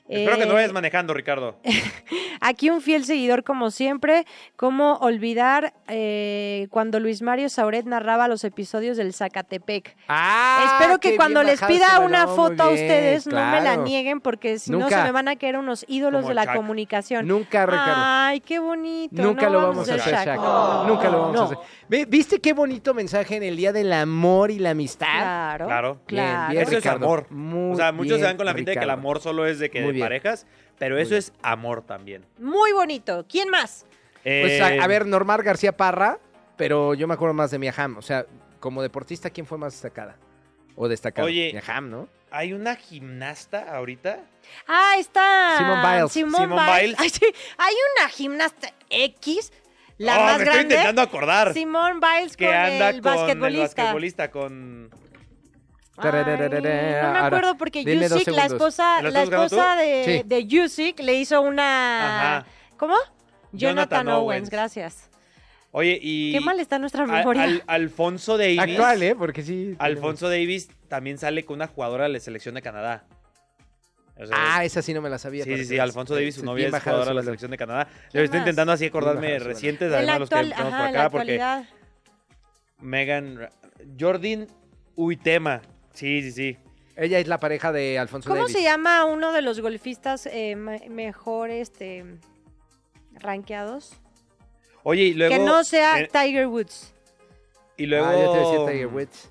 Espero 0.09 0.37
que 0.37 0.45
no 0.45 0.51
Eh, 0.51 0.55
vayas 0.55 0.73
manejando, 0.73 1.13
Ricardo. 1.13 1.57
Aquí 2.41 2.69
un 2.69 2.81
fiel 2.81 3.03
seguidor 3.03 3.43
como 3.43 3.71
siempre. 3.71 4.25
¿Cómo 4.55 4.93
olvidar 4.97 5.73
eh, 5.87 6.67
cuando 6.69 6.99
Luis 6.99 7.21
Mario 7.21 7.49
Sauret 7.49 7.85
narraba 7.85 8.27
los 8.27 8.43
episodios 8.43 8.95
del 8.97 9.13
Zacatepec? 9.13 9.95
Ah, 10.07 10.77
Espero 10.79 10.99
que 10.99 11.15
cuando 11.15 11.43
les 11.43 11.61
pida 11.61 11.99
una 11.99 12.27
foto 12.27 12.63
a 12.63 12.69
bien, 12.71 12.83
ustedes, 12.83 13.27
no 13.27 13.35
me 13.51 13.61
la 13.61 13.75
nieguen 13.75 14.21
porque 14.21 14.59
si 14.59 14.71
no 14.71 14.87
se 14.89 15.01
me 15.01 15.11
van 15.11 15.27
a 15.27 15.35
caer 15.35 15.57
unos 15.57 15.83
ídolos 15.87 16.21
Como 16.21 16.29
de 16.29 16.35
la 16.35 16.45
Shaq. 16.45 16.55
comunicación. 16.55 17.27
Nunca, 17.27 17.65
Ricardo. 17.65 17.93
Ay, 17.95 18.39
qué 18.41 18.59
bonito. 18.59 19.21
Nunca 19.21 19.47
No 19.47 19.53
lo 19.53 19.61
vamos 19.67 19.89
a 19.89 19.95
hacer, 19.95 20.13
Shaq. 20.13 20.37
Nunca 20.87 21.09
lo 21.09 21.19
vamos 21.19 21.33
no. 21.35 21.41
a 21.41 21.45
hacer. 21.45 22.07
¿Viste 22.07 22.39
qué 22.39 22.53
bonito 22.53 22.93
mensaje 22.93 23.35
en 23.37 23.43
el 23.43 23.55
Día 23.57 23.71
del 23.73 23.91
Amor 23.93 24.51
y 24.51 24.59
la 24.59 24.71
Amistad? 24.71 25.07
Claro. 25.07 25.65
Claro. 25.67 25.99
Claro. 26.05 26.51
Bien, 26.51 26.63
Eso 26.63 26.77
es 26.77 26.85
amor. 26.85 27.27
Muy 27.29 27.73
o 27.73 27.75
sea, 27.75 27.91
muchos 27.91 28.07
bien, 28.09 28.19
se 28.19 28.25
dan 28.25 28.37
con 28.37 28.45
la 28.45 28.53
finta 28.53 28.71
de 28.71 28.77
que 28.77 28.83
el 28.83 28.89
amor 28.89 29.19
solo 29.19 29.45
es 29.45 29.59
de 29.59 29.69
que 29.69 29.96
bien. 29.97 30.05
parejas, 30.05 30.45
pero 30.79 30.97
eso 30.97 31.15
es 31.15 31.33
amor 31.41 31.81
también. 31.83 32.25
Muy 32.39 32.71
bonito. 32.71 33.25
¿Quién 33.29 33.49
más? 33.49 33.85
Pues 34.23 34.53
Eh, 34.53 34.79
a, 34.79 34.83
a 34.83 34.87
ver, 34.87 35.05
Normar 35.05 35.43
García 35.43 35.75
Parra, 35.75 36.19
pero 36.57 36.93
yo 36.93 37.07
me 37.07 37.13
acuerdo 37.13 37.33
más 37.33 37.51
de 37.51 37.59
Mia 37.59 37.73
Hamm. 37.75 37.97
O 37.97 38.01
sea, 38.01 38.25
como 38.59 38.81
deportista, 38.81 39.29
¿quién 39.29 39.45
fue 39.45 39.57
más 39.57 39.73
destacada? 39.73 40.17
O 40.75 40.87
destacada. 40.87 41.25
Oye. 41.25 41.51
Mia 41.53 41.63
Hamm, 41.67 41.89
¿no? 41.89 42.09
Hay 42.29 42.51
una 42.53 42.75
gimnasta 42.75 43.73
ahorita. 43.75 44.19
Ah, 44.67 44.95
está. 44.99 45.55
Simone 45.57 45.81
Biles. 45.95 46.11
Simone 46.11 46.37
Simone 46.45 46.61
Biles. 46.65 46.81
Biles. 46.81 46.99
Ay, 46.99 47.09
sí. 47.09 47.25
Hay 47.57 47.73
una 47.95 48.09
gimnasta 48.09 48.73
X, 48.89 49.53
la 49.97 50.17
Oh, 50.19 50.23
más 50.23 50.37
me 50.37 50.43
estoy 50.43 50.45
grande. 50.55 50.73
intentando 50.75 51.01
acordar. 51.01 51.53
Simone 51.53 51.99
Biles 52.01 52.35
que 52.35 52.45
con 52.47 52.53
anda 52.53 52.89
el 52.89 53.01
con 53.01 53.15
basquetbolista. 53.15 53.61
el 53.61 53.67
basquetbolista 53.85 54.31
con 54.31 54.89
Ay, 55.97 56.11
no 56.11 56.61
me 56.61 56.99
Ahora, 56.99 57.25
acuerdo 57.25 57.57
porque 57.57 57.83
Yusik, 57.83 58.27
la 58.27 58.45
esposa, 58.45 59.01
¿Lo 59.01 59.09
la 59.09 59.23
esposa 59.23 59.75
de, 59.75 60.03
Sí. 60.05 60.23
de 60.27 60.45
Yusik 60.45 60.99
le 60.99 61.15
hizo 61.15 61.41
una. 61.41 62.37
Ajá. 62.39 62.45
¿Cómo? 62.77 62.93
Jonathan 63.51 64.05
Jonathan, 64.05 64.07
Owens. 64.09 64.21
Owens. 64.23 64.49
gracias. 64.49 65.09
Oye, 65.71 65.99
y 66.01 66.31
Qué 66.33 66.39
mal 66.39 66.59
está 66.59 66.77
nuestra 66.79 67.05
memoria. 67.05 67.43
Al- 67.43 67.63
Alfonso 67.67 68.37
Davis. 68.37 68.59
Actual, 68.59 69.03
¿eh? 69.03 69.15
Porque 69.15 69.41
sí. 69.43 69.75
Alfonso 69.79 70.29
Davis 70.29 70.69
también 70.87 71.17
sale 71.17 71.43
con 71.45 71.55
una 71.55 71.67
jugadora 71.67 72.03
de 72.03 72.09
la 72.09 72.19
selección 72.19 72.55
de 72.55 72.61
Canadá. 72.61 73.05
O 74.19 74.25
sea, 74.25 74.35
Ah, 74.39 74.65
esa 74.65 74.81
sí 74.81 74.93
no 74.93 75.01
me 75.01 75.09
la 75.09 75.17
sabía. 75.19 75.43
sí, 75.43 75.55
sí, 75.57 75.65
sí. 75.65 75.79
Alfonso 75.79 76.15
Davis, 76.15 76.35
su 76.35 76.45
novia 76.45 76.67
es 76.67 76.73
jugadora 76.83 77.09
de 77.09 77.13
la 77.15 77.23
selección 77.23 77.51
de 77.51 77.57
Canadá. 77.57 77.87
Yo 77.87 78.11
¿Quién 78.11 78.23
estoy 78.23 78.39
más? 78.39 78.47
intentando 78.47 78.73
así 78.73 78.85
acordarme 78.85 79.37
recientes, 79.39 79.91
además 79.93 80.19
los 80.19 80.29
que 80.29 80.35
actual, 80.35 80.53
tenemos 80.57 80.79
por 80.79 80.87
acá, 80.89 81.09
porque. 81.09 81.63
Megan, 82.79 83.49
Jordan 83.99 84.47
Uitema. 84.95 85.61
Sí, 85.97 86.21
sí, 86.21 86.31
sí. 86.31 86.57
Ella 86.95 87.17
es 87.19 87.27
la 87.27 87.39
pareja 87.39 87.71
de 87.71 87.97
Alfonso 87.97 88.29
¿Cómo 88.29 88.41
Davis. 88.41 88.55
se 88.55 88.61
llama 88.61 89.03
uno 89.05 89.33
de 89.33 89.41
los 89.41 89.59
golfistas 89.61 90.27
eh, 90.27 90.55
me- 90.55 90.87
mejor 90.89 91.49
este, 91.49 92.05
rankeados? 93.13 93.93
Oye, 94.83 95.03
y 95.03 95.13
luego. 95.13 95.33
que 95.35 95.39
no 95.39 95.63
sea 95.63 95.99
eh, 95.99 96.07
Tiger 96.11 96.47
Woods. 96.47 96.93
y 97.77 97.85
luego. 97.87 98.05
Ah, 98.05 98.13
yo 98.13 98.31
te 98.31 98.37
decía 98.39 98.65
Tiger 98.71 98.87
Woods. 98.87 99.29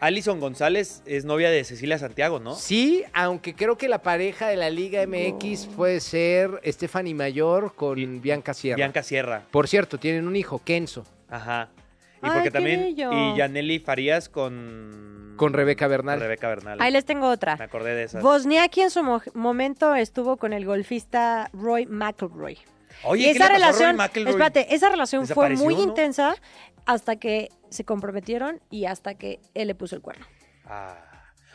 Alison 0.00 0.38
González 0.40 1.02
es 1.06 1.24
novia 1.24 1.50
de 1.50 1.64
Cecilia 1.64 1.98
Santiago, 1.98 2.38
¿no? 2.40 2.54
Sí, 2.56 3.04
aunque 3.14 3.54
creo 3.54 3.78
que 3.78 3.88
la 3.88 4.02
pareja 4.02 4.48
de 4.48 4.56
la 4.56 4.68
Liga 4.68 5.06
MX 5.06 5.66
puede 5.76 6.00
ser 6.00 6.60
Stephanie 6.66 7.14
Mayor 7.14 7.74
con 7.74 8.20
Bianca 8.20 8.52
Sierra. 8.52 8.76
Bianca 8.76 9.02
Sierra. 9.02 9.46
Por 9.50 9.66
cierto, 9.68 9.98
tienen 9.98 10.26
un 10.26 10.36
hijo, 10.36 10.60
Kenzo, 10.62 11.06
Ajá. 11.30 11.70
Y 12.24 12.28
Ay, 12.28 12.32
porque 12.34 12.50
también. 12.50 12.80
bello. 12.80 13.12
Y 13.12 13.36
Yaneli 13.36 13.78
Farías 13.78 14.28
con. 14.28 15.34
con 15.36 15.52
Rebeca 15.52 15.86
con 15.86 15.90
Bernal. 15.90 16.20
Rebeca 16.20 16.48
Bernal. 16.48 16.78
Ahí 16.80 16.92
les 16.92 17.04
tengo 17.04 17.28
otra. 17.28 17.56
Me 17.56 17.64
acordé 17.64 17.94
de 17.94 18.04
esas. 18.04 18.22
Wozniacki 18.22 18.82
en 18.82 18.90
su 18.90 19.02
mo- 19.02 19.22
momento 19.34 19.94
estuvo 19.94 20.36
con 20.36 20.52
el 20.52 20.64
golfista 20.64 21.50
Roy 21.52 21.86
McIlroy. 21.86 22.58
Oye, 23.02 23.22
y 23.22 23.24
¿qué 23.26 23.30
esa 23.32 23.52
le 23.52 23.54
pasó 23.60 23.84
a 23.84 23.92
Rory 23.92 23.96
relación, 23.98 24.28
espérate, 24.28 24.74
esa 24.74 24.88
relación 24.88 25.26
fue 25.26 25.50
muy 25.50 25.74
¿no? 25.74 25.82
intensa 25.82 26.36
hasta 26.86 27.16
que 27.16 27.48
se 27.68 27.84
comprometieron 27.84 28.60
y 28.70 28.84
hasta 28.86 29.14
que 29.14 29.40
él 29.54 29.66
le 29.68 29.74
puso 29.74 29.96
el 29.96 30.02
cuerno. 30.02 30.24
Ah. 30.66 30.96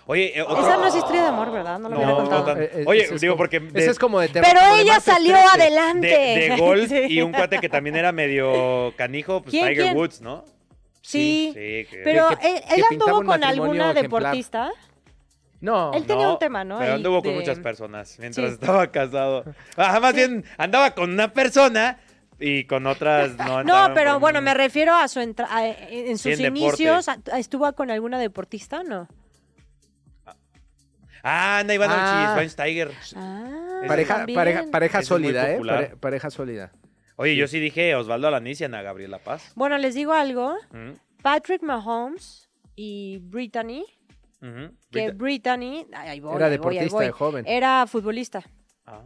Oye, 0.05 0.37
eh, 0.37 0.41
otro- 0.41 0.61
Esa 0.67 0.75
no 0.77 0.87
es 0.87 0.95
historia 0.95 1.21
de 1.21 1.27
amor, 1.27 1.51
¿verdad? 1.51 1.77
No 1.79 1.87
lo 1.87 1.95
hubiera 1.97 2.11
No, 2.11 2.17
contado. 2.17 2.39
no 2.41 2.45
tan- 2.47 2.61
Eh, 2.63 2.69
eh, 2.73 2.83
Oye, 2.87 3.03
es 3.03 3.21
digo 3.21 3.33
como- 3.33 3.37
porque. 3.37 3.59
de- 3.59 3.79
Ese 3.79 3.91
es 3.91 3.99
como 3.99 4.19
de 4.19 4.27
terror. 4.27 4.49
Pero 4.51 4.75
ella 4.75 4.99
salió 4.99 5.33
13. 5.33 5.47
adelante. 5.53 6.07
de, 6.07 6.49
de 6.49 6.57
golf 6.57 6.89
Sí. 6.89 7.05
y 7.09 7.21
un 7.21 7.31
cuate 7.31 7.59
que 7.59 7.69
también 7.69 7.95
era 7.95 8.11
medio 8.11 8.91
canijo, 8.97 9.41
pues 9.43 9.51
¿Quién, 9.51 9.67
Tiger 9.67 9.83
quién? 9.83 9.97
Woods, 9.97 10.19
¿no? 10.21 10.43
Sí, 11.11 11.51
Sí, 11.53 11.87
que- 11.89 12.01
pero 12.03 12.29
que- 12.37 12.47
él, 12.57 12.63
que 12.63 12.75
él 12.75 12.83
pintaba 12.89 13.11
anduvo 13.17 13.25
con 13.31 13.43
alguna 13.43 13.91
ejemplar. 13.91 14.03
deportista. 14.03 14.71
No. 15.61 15.91
Él 15.93 16.05
tenía 16.05 16.25
No, 16.27 16.33
un 16.33 16.39
tema, 16.39 16.63
¿no? 16.63 16.79
Pero 16.79 16.93
anduvo 16.93 17.21
con 17.23 17.33
muchas 17.35 17.59
personas 17.59 18.17
mientras 18.19 18.47
Sí. 18.47 18.53
estaba 18.53 18.87
casado. 18.91 19.43
Ah, 19.75 19.99
más 19.99 20.13
bien 20.13 20.45
andaba 20.57 20.91
con 20.91 21.11
una 21.11 21.33
persona 21.33 21.99
y 22.39 22.63
con 22.65 22.85
otras 22.87 23.31
no 23.37 23.63
No, 23.63 23.93
pero 23.93 24.13
con- 24.13 24.21
bueno, 24.21 24.41
me 24.41 24.53
refiero 24.53 24.95
a 24.95 25.07
su 25.07 25.19
entra 25.19 25.47
a- 25.49 25.67
en 25.67 26.17
sus 26.17 26.21
Sí, 26.37 26.43
en 26.45 26.53
deporte. 26.53 26.83
inicios. 26.83 27.09
a- 27.09 27.17
¿Estuvo 27.37 27.71
con 27.73 27.91
alguna 27.91 28.19
deportista 28.19 28.79
o 28.79 28.83
no? 28.83 29.07
Ah, 31.23 31.59
anda 31.59 31.73
Iván 31.73 31.89
Ah. 31.91 32.29
Schweinsteiger. 32.33 32.91
Ah, 33.15 33.81
Pareja, 33.87 34.25
pareja, 34.33 34.63
pareja 34.71 35.01
sólida, 35.01 35.49
¿eh? 35.51 35.59
Pare- 35.65 35.95
pareja 35.97 36.29
sólida. 36.29 36.71
Oye, 37.21 37.35
yo 37.35 37.47
sí 37.49 37.59
dije 37.59 37.95
Osvaldo 37.95 38.29
Alaniz 38.29 38.61
y 38.61 38.63
Ana 38.63 38.81
Gabriela 38.81 39.19
Paz. 39.19 39.51
Bueno, 39.55 39.77
les 39.77 39.93
digo 39.93 40.13
algo. 40.13 40.55
Mm, 40.71 40.91
Patrick 41.21 41.61
Mahomes 41.61 42.49
y 42.77 43.17
Brittany, 43.17 43.83
que 44.39 45.11
Brita- 45.11 45.13
Brittany, 45.17 45.85
ay, 45.93 46.09
ahí 46.11 46.19
voy, 46.21 46.37
Era 46.37 46.45
ahí 46.45 46.57
voy, 46.57 46.77
ahí 46.77 46.83
deportista 46.85 46.95
voy, 46.95 47.05
de 47.07 47.11
joven. 47.11 47.45
Era 47.45 47.85
futbolista. 47.87 48.41
Ah. 48.85 49.01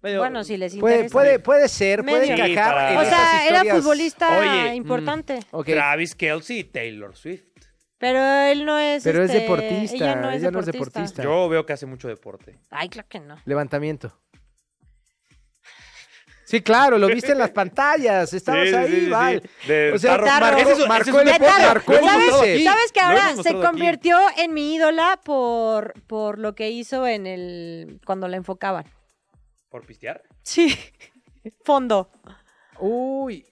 Pero- 0.00 0.20
bueno, 0.20 0.44
si 0.44 0.56
les 0.56 0.76
Puede, 0.76 0.94
interesa. 0.94 1.12
puede, 1.12 1.38
puede 1.40 1.68
ser, 1.68 2.04
puede 2.04 2.28
Medio. 2.28 2.36
Sí, 2.36 2.42
encajar. 2.52 2.74
para- 2.74 2.92
en 2.92 2.98
o 2.98 3.02
esas 3.02 3.18
sea, 3.30 3.48
era 3.48 3.74
futbolista 3.74 4.38
Oye, 4.38 4.74
importante. 4.76 5.40
Ok, 5.50 5.66
Travis 5.66 6.14
Kelsey 6.14 6.58
y 6.60 6.64
Taylor 6.64 7.16
Swift. 7.16 7.42
Pero 7.98 8.20
él 8.20 8.64
no 8.64 8.78
es. 8.78 9.02
Pero 9.02 9.22
es 9.24 9.30
este, 9.30 9.42
deportista, 9.42 9.96
Ella 9.96 10.14
no 10.16 10.30
es 10.30 10.42
ella 10.42 10.50
no 10.52 10.60
es 10.60 10.66
deportista. 10.66 11.22
Yo 11.24 11.48
veo 11.48 11.66
que 11.66 11.72
hace 11.72 11.86
mucho 11.86 12.06
deporte. 12.06 12.58
Ay, 12.70 12.88
claro 12.88 13.08
que 13.08 13.18
no. 13.18 13.36
Levantamiento. 13.46 14.12
Sí, 16.44 16.60
claro, 16.60 16.98
lo 16.98 17.06
viste 17.08 17.32
en 17.32 17.38
las 17.38 17.50
pantallas. 17.52 18.32
Estabas 18.32 18.68
Sí, 18.68 18.74
ahí, 18.74 18.88
sí, 18.90 19.00
sí. 19.06 19.10
Val. 19.10 19.42
De 19.66 19.92
O 19.92 19.98
sea, 19.98 20.18
marcó, 20.18 20.58
Ese 20.60 20.72
es- 20.72 20.78
ese 20.78 20.88
marcó 20.88 21.10
es 21.10 21.14
un 21.14 21.20
el 21.28 21.40
lo 21.40 21.48
marcó 21.68 21.92
¿Sabes. 21.94 22.64
¿Sabes 22.64 22.92
que 22.92 23.00
ahora 23.00 23.34
se 23.42 23.48
aquí. 23.50 23.60
convirtió 23.60 24.18
en 24.36 24.52
mi 24.54 24.74
ídola 24.74 25.20
por, 25.24 25.94
por 26.06 26.38
lo 26.38 26.54
que 26.54 26.70
hizo 26.70 27.06
en 27.06 27.26
el. 27.26 28.00
cuando 28.04 28.28
la 28.28 28.36
enfocaban? 28.36 28.84
¿Por 29.70 29.86
pistear? 29.86 30.22
Sí. 30.42 30.76
Fondo. 31.64 32.10
Uy, 32.78 33.46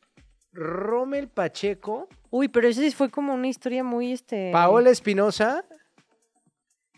Rommel 0.53 1.29
Pacheco, 1.29 2.09
Uy, 2.31 2.49
pero 2.49 2.67
eso 2.69 2.81
sí 2.81 2.91
fue 2.93 3.11
como 3.11 3.35
una 3.35 3.47
historia 3.49 3.85
muy 3.85 4.13
este. 4.13 4.51
Paola 4.53 4.91
Espinosa 4.91 5.65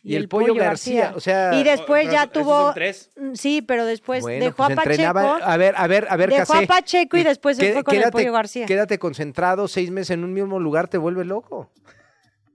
y, 0.07 0.17
el 0.17 0.29
Pollo, 0.29 0.55
García. 0.55 1.13
O 1.17 1.21
sea, 1.21 1.55
y 1.55 1.65
después 1.65 2.11
ya 2.11 2.27
tuvo. 2.27 2.73
tres. 2.75 3.11
Mm, 3.17 3.35
Sí, 3.35 3.63
pero 3.63 3.87
después 3.87 4.21
bueno, 4.23 4.45
dejó 4.45 4.57
pues 4.67 4.71
a 4.73 4.75
Pacheco. 4.77 4.91
entrenaba. 4.91 5.37
A 5.39 5.57
ver, 5.57 5.75
a 5.77 5.87
ver, 5.87 6.07
a 6.11 6.17
ver, 6.17 6.29
dejó 6.31 6.53
Casé. 6.53 6.65
a 6.65 6.67
Pacheco 6.67 7.17
y 7.17 7.23
después 7.23 7.57
se 7.57 7.73
fue 7.73 7.83
con 7.83 7.95
el 7.97 8.11
Pollo 8.11 8.33
García. 8.33 8.67
Quédate 8.67 8.99
concentrado 8.99 9.67
seis 9.67 9.91
meses 9.91 10.11
en 10.11 10.23
un 10.25 10.33
mismo 10.35 10.61
lugar, 10.61 10.89
te 10.89 10.99
vuelve 10.99 11.25
loco. 11.25 11.73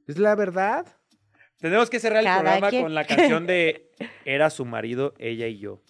Es 0.08 0.18
la 0.20 0.36
verdad. 0.36 0.86
Tenemos 1.60 1.90
que 1.90 2.00
cerrar 2.00 2.20
el 2.20 2.26
Cada 2.26 2.40
programa 2.42 2.70
quien. 2.70 2.84
con 2.84 2.94
la 2.96 3.06
canción 3.06 3.46
de 3.46 3.90
Era 4.26 4.50
su 4.50 4.64
marido, 4.66 5.14
ella 5.18 5.48
y 5.48 5.58
yo. 5.60 5.82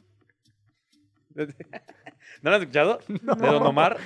¿No 1.35 2.49
lo 2.49 2.55
has 2.55 2.61
escuchado? 2.61 2.99
De 3.07 3.19
Don 3.47 3.65
Omar. 3.67 3.97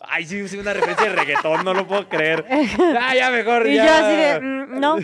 Ay, 0.00 0.26
sí, 0.26 0.46
sí, 0.48 0.58
una 0.58 0.74
referencia 0.74 1.08
de 1.08 1.16
reggaetón, 1.16 1.64
no 1.64 1.72
lo 1.72 1.86
puedo 1.86 2.08
creer. 2.08 2.44
Ya, 2.48 3.14
ya, 3.16 3.30
mejor, 3.30 3.66
Y 3.66 3.74
ya. 3.76 3.86
yo 3.86 3.92
así 3.94 4.16
de. 4.16 4.40
mm, 4.40 4.80
no. 4.80 4.98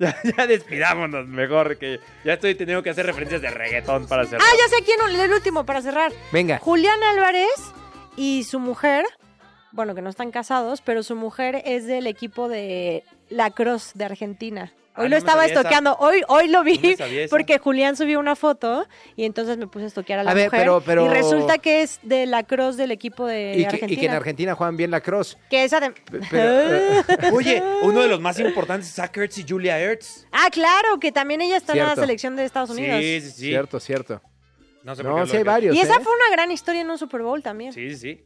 Ya, 0.00 0.16
ya 0.36 0.46
despidámonos 0.46 1.28
mejor, 1.28 1.76
que 1.76 2.00
ya 2.24 2.32
estoy 2.32 2.54
teniendo 2.54 2.82
que 2.82 2.88
hacer 2.88 3.04
referencias 3.04 3.42
de 3.42 3.50
reggaetón 3.50 4.06
para 4.06 4.24
cerrar. 4.24 4.46
Ah, 4.50 4.56
ya 4.58 4.74
sé 4.74 4.82
quién, 4.82 4.98
el 5.20 5.30
último 5.30 5.66
para 5.66 5.82
cerrar. 5.82 6.10
Venga. 6.32 6.58
Julián 6.58 7.02
Álvarez 7.02 7.50
y 8.16 8.44
su 8.44 8.60
mujer, 8.60 9.04
bueno, 9.72 9.94
que 9.94 10.00
no 10.00 10.08
están 10.08 10.30
casados, 10.30 10.80
pero 10.80 11.02
su 11.02 11.16
mujer 11.16 11.60
es 11.66 11.86
del 11.86 12.06
equipo 12.06 12.48
de 12.48 13.04
La 13.28 13.50
Cruz 13.50 13.92
de 13.94 14.06
Argentina. 14.06 14.72
Ah, 15.00 15.04
Hoy 15.04 15.08
no 15.08 15.16
lo 15.16 15.16
me 15.16 15.18
estaba 15.18 15.44
esa. 15.46 15.54
estoqueando, 15.54 15.96
hoy, 15.98 16.22
hoy 16.28 16.48
lo 16.48 16.62
vi 16.62 16.78
No 16.98 17.06
porque 17.30 17.58
Julián 17.58 17.96
subió 17.96 18.18
una 18.20 18.36
foto 18.36 18.86
y 19.16 19.24
entonces 19.24 19.56
me 19.56 19.66
puse 19.66 19.84
a 19.84 19.88
estoquear 19.88 20.20
a 20.20 20.24
la 20.24 20.30
A 20.30 20.34
ver, 20.34 20.46
mujer. 20.46 20.60
pero- 20.60 20.80
pero- 20.84 21.06
Y 21.06 21.08
resulta 21.08 21.58
que 21.58 21.82
es 21.82 21.98
de 22.02 22.26
La 22.26 22.42
Cruz 22.44 22.76
del 22.76 22.90
equipo 22.90 23.26
de 23.26 23.52
Y 23.56 23.60
que, 23.60 23.66
Argentina. 23.66 23.92
y 23.92 23.96
que 23.96 24.06
en 24.06 24.12
Argentina 24.12 24.54
juegan 24.54 24.76
bien 24.76 24.90
la 24.90 25.00
cross. 25.00 25.38
Que 25.48 25.64
esa 25.64 25.80
de... 25.80 25.92
Pero, 26.30 26.60
eh, 26.60 27.02
Oye, 27.32 27.62
uno 27.82 28.02
de 28.02 28.08
los 28.08 28.20
más 28.20 28.38
importantes, 28.38 28.92
Zach 28.92 29.16
Ertz 29.16 29.38
y 29.38 29.44
Julia 29.48 29.78
Ertz. 29.78 30.26
ah, 30.32 30.48
claro, 30.52 30.98
que 31.00 31.12
también 31.12 31.40
ella 31.40 31.56
está 31.56 31.72
en 31.72 31.78
la 31.80 31.94
selección 31.96 32.36
de 32.36 32.44
Estados 32.44 32.70
Unidos. 32.70 32.98
Sí, 33.00 33.20
sí, 33.20 33.30
sí. 33.30 33.40
Cierto, 33.48 33.80
cierto. 33.80 34.20
No 34.82 34.94
sé 34.96 35.02
No, 35.02 35.10
por 35.12 35.24
qué 35.24 35.30
sí 35.30 35.36
hay 35.36 35.42
varios. 35.42 35.76
Y 35.76 35.80
esa 35.80 35.96
¿eh? 35.96 36.00
fue 36.02 36.12
una 36.14 36.30
gran 36.32 36.50
historia 36.50 36.80
en 36.80 36.90
un 36.90 36.96
Super 36.96 37.20
Bowl 37.22 37.42
también. 37.42 37.72
Sí, 37.72 37.90
sí, 37.90 37.96
sí. 37.96 38.24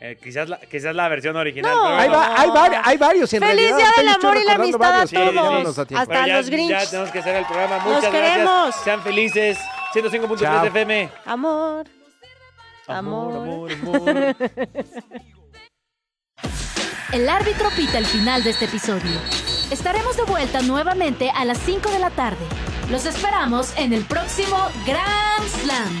Eh, 0.00 0.16
quizás, 0.22 0.48
la, 0.48 0.58
quizás 0.60 0.94
la 0.94 1.08
versión 1.08 1.34
original. 1.36 1.74
No. 1.74 1.82
pero 1.82 1.96
Hay, 1.96 2.08
va- 2.08 2.40
hay, 2.40 2.48
vari- 2.50 2.80
hay 2.84 2.96
varios 2.98 3.32
en 3.32 3.40
Feliz 3.42 3.56
realidad. 3.70 3.76
Día 3.78 3.90
del 3.96 4.08
amor 4.08 4.36
y 4.36 4.44
la 4.44 4.52
amistad 4.54 5.06
pero 5.10 5.32
todos. 5.32 5.78
Hasta 5.78 6.04
Bueno, 6.04 6.26
ya, 6.26 6.36
los 6.36 6.50
Grinch. 6.50 6.70
Ya 6.70 6.86
tenemos 6.90 7.10
que 7.10 7.22
cerrar 7.22 7.40
el 7.40 7.46
programa. 7.46 7.76
Nos 7.78 7.86
Muchas 7.96 8.10
queremos. 8.10 8.62
gracias. 8.64 8.84
Sean 8.84 9.02
felices. 9.02 9.58
105.3 9.94 10.38
Chao. 10.40 10.64
FM. 10.66 11.10
Amor. 11.24 11.86
Amor, 12.86 13.36
Amor. 13.36 13.72
amor, 13.72 13.72
amor. 14.00 14.36
El 17.12 17.28
árbitro 17.28 17.70
pita 17.74 17.98
el 17.98 18.04
final 18.06 18.44
de 18.44 18.50
este 18.50 18.66
episodio. 18.66 19.18
Estaremos 19.70 20.16
de 20.16 20.24
vuelta 20.24 20.60
nuevamente 20.60 21.30
a 21.34 21.44
las 21.46 21.58
5 21.58 21.90
de 21.90 21.98
la 21.98 22.10
tarde. 22.10 22.44
Los 22.90 23.06
esperamos 23.06 23.72
en 23.78 23.92
el 23.94 24.04
próximo 24.04 24.56
Grand 24.86 25.48
Slam. 25.48 26.00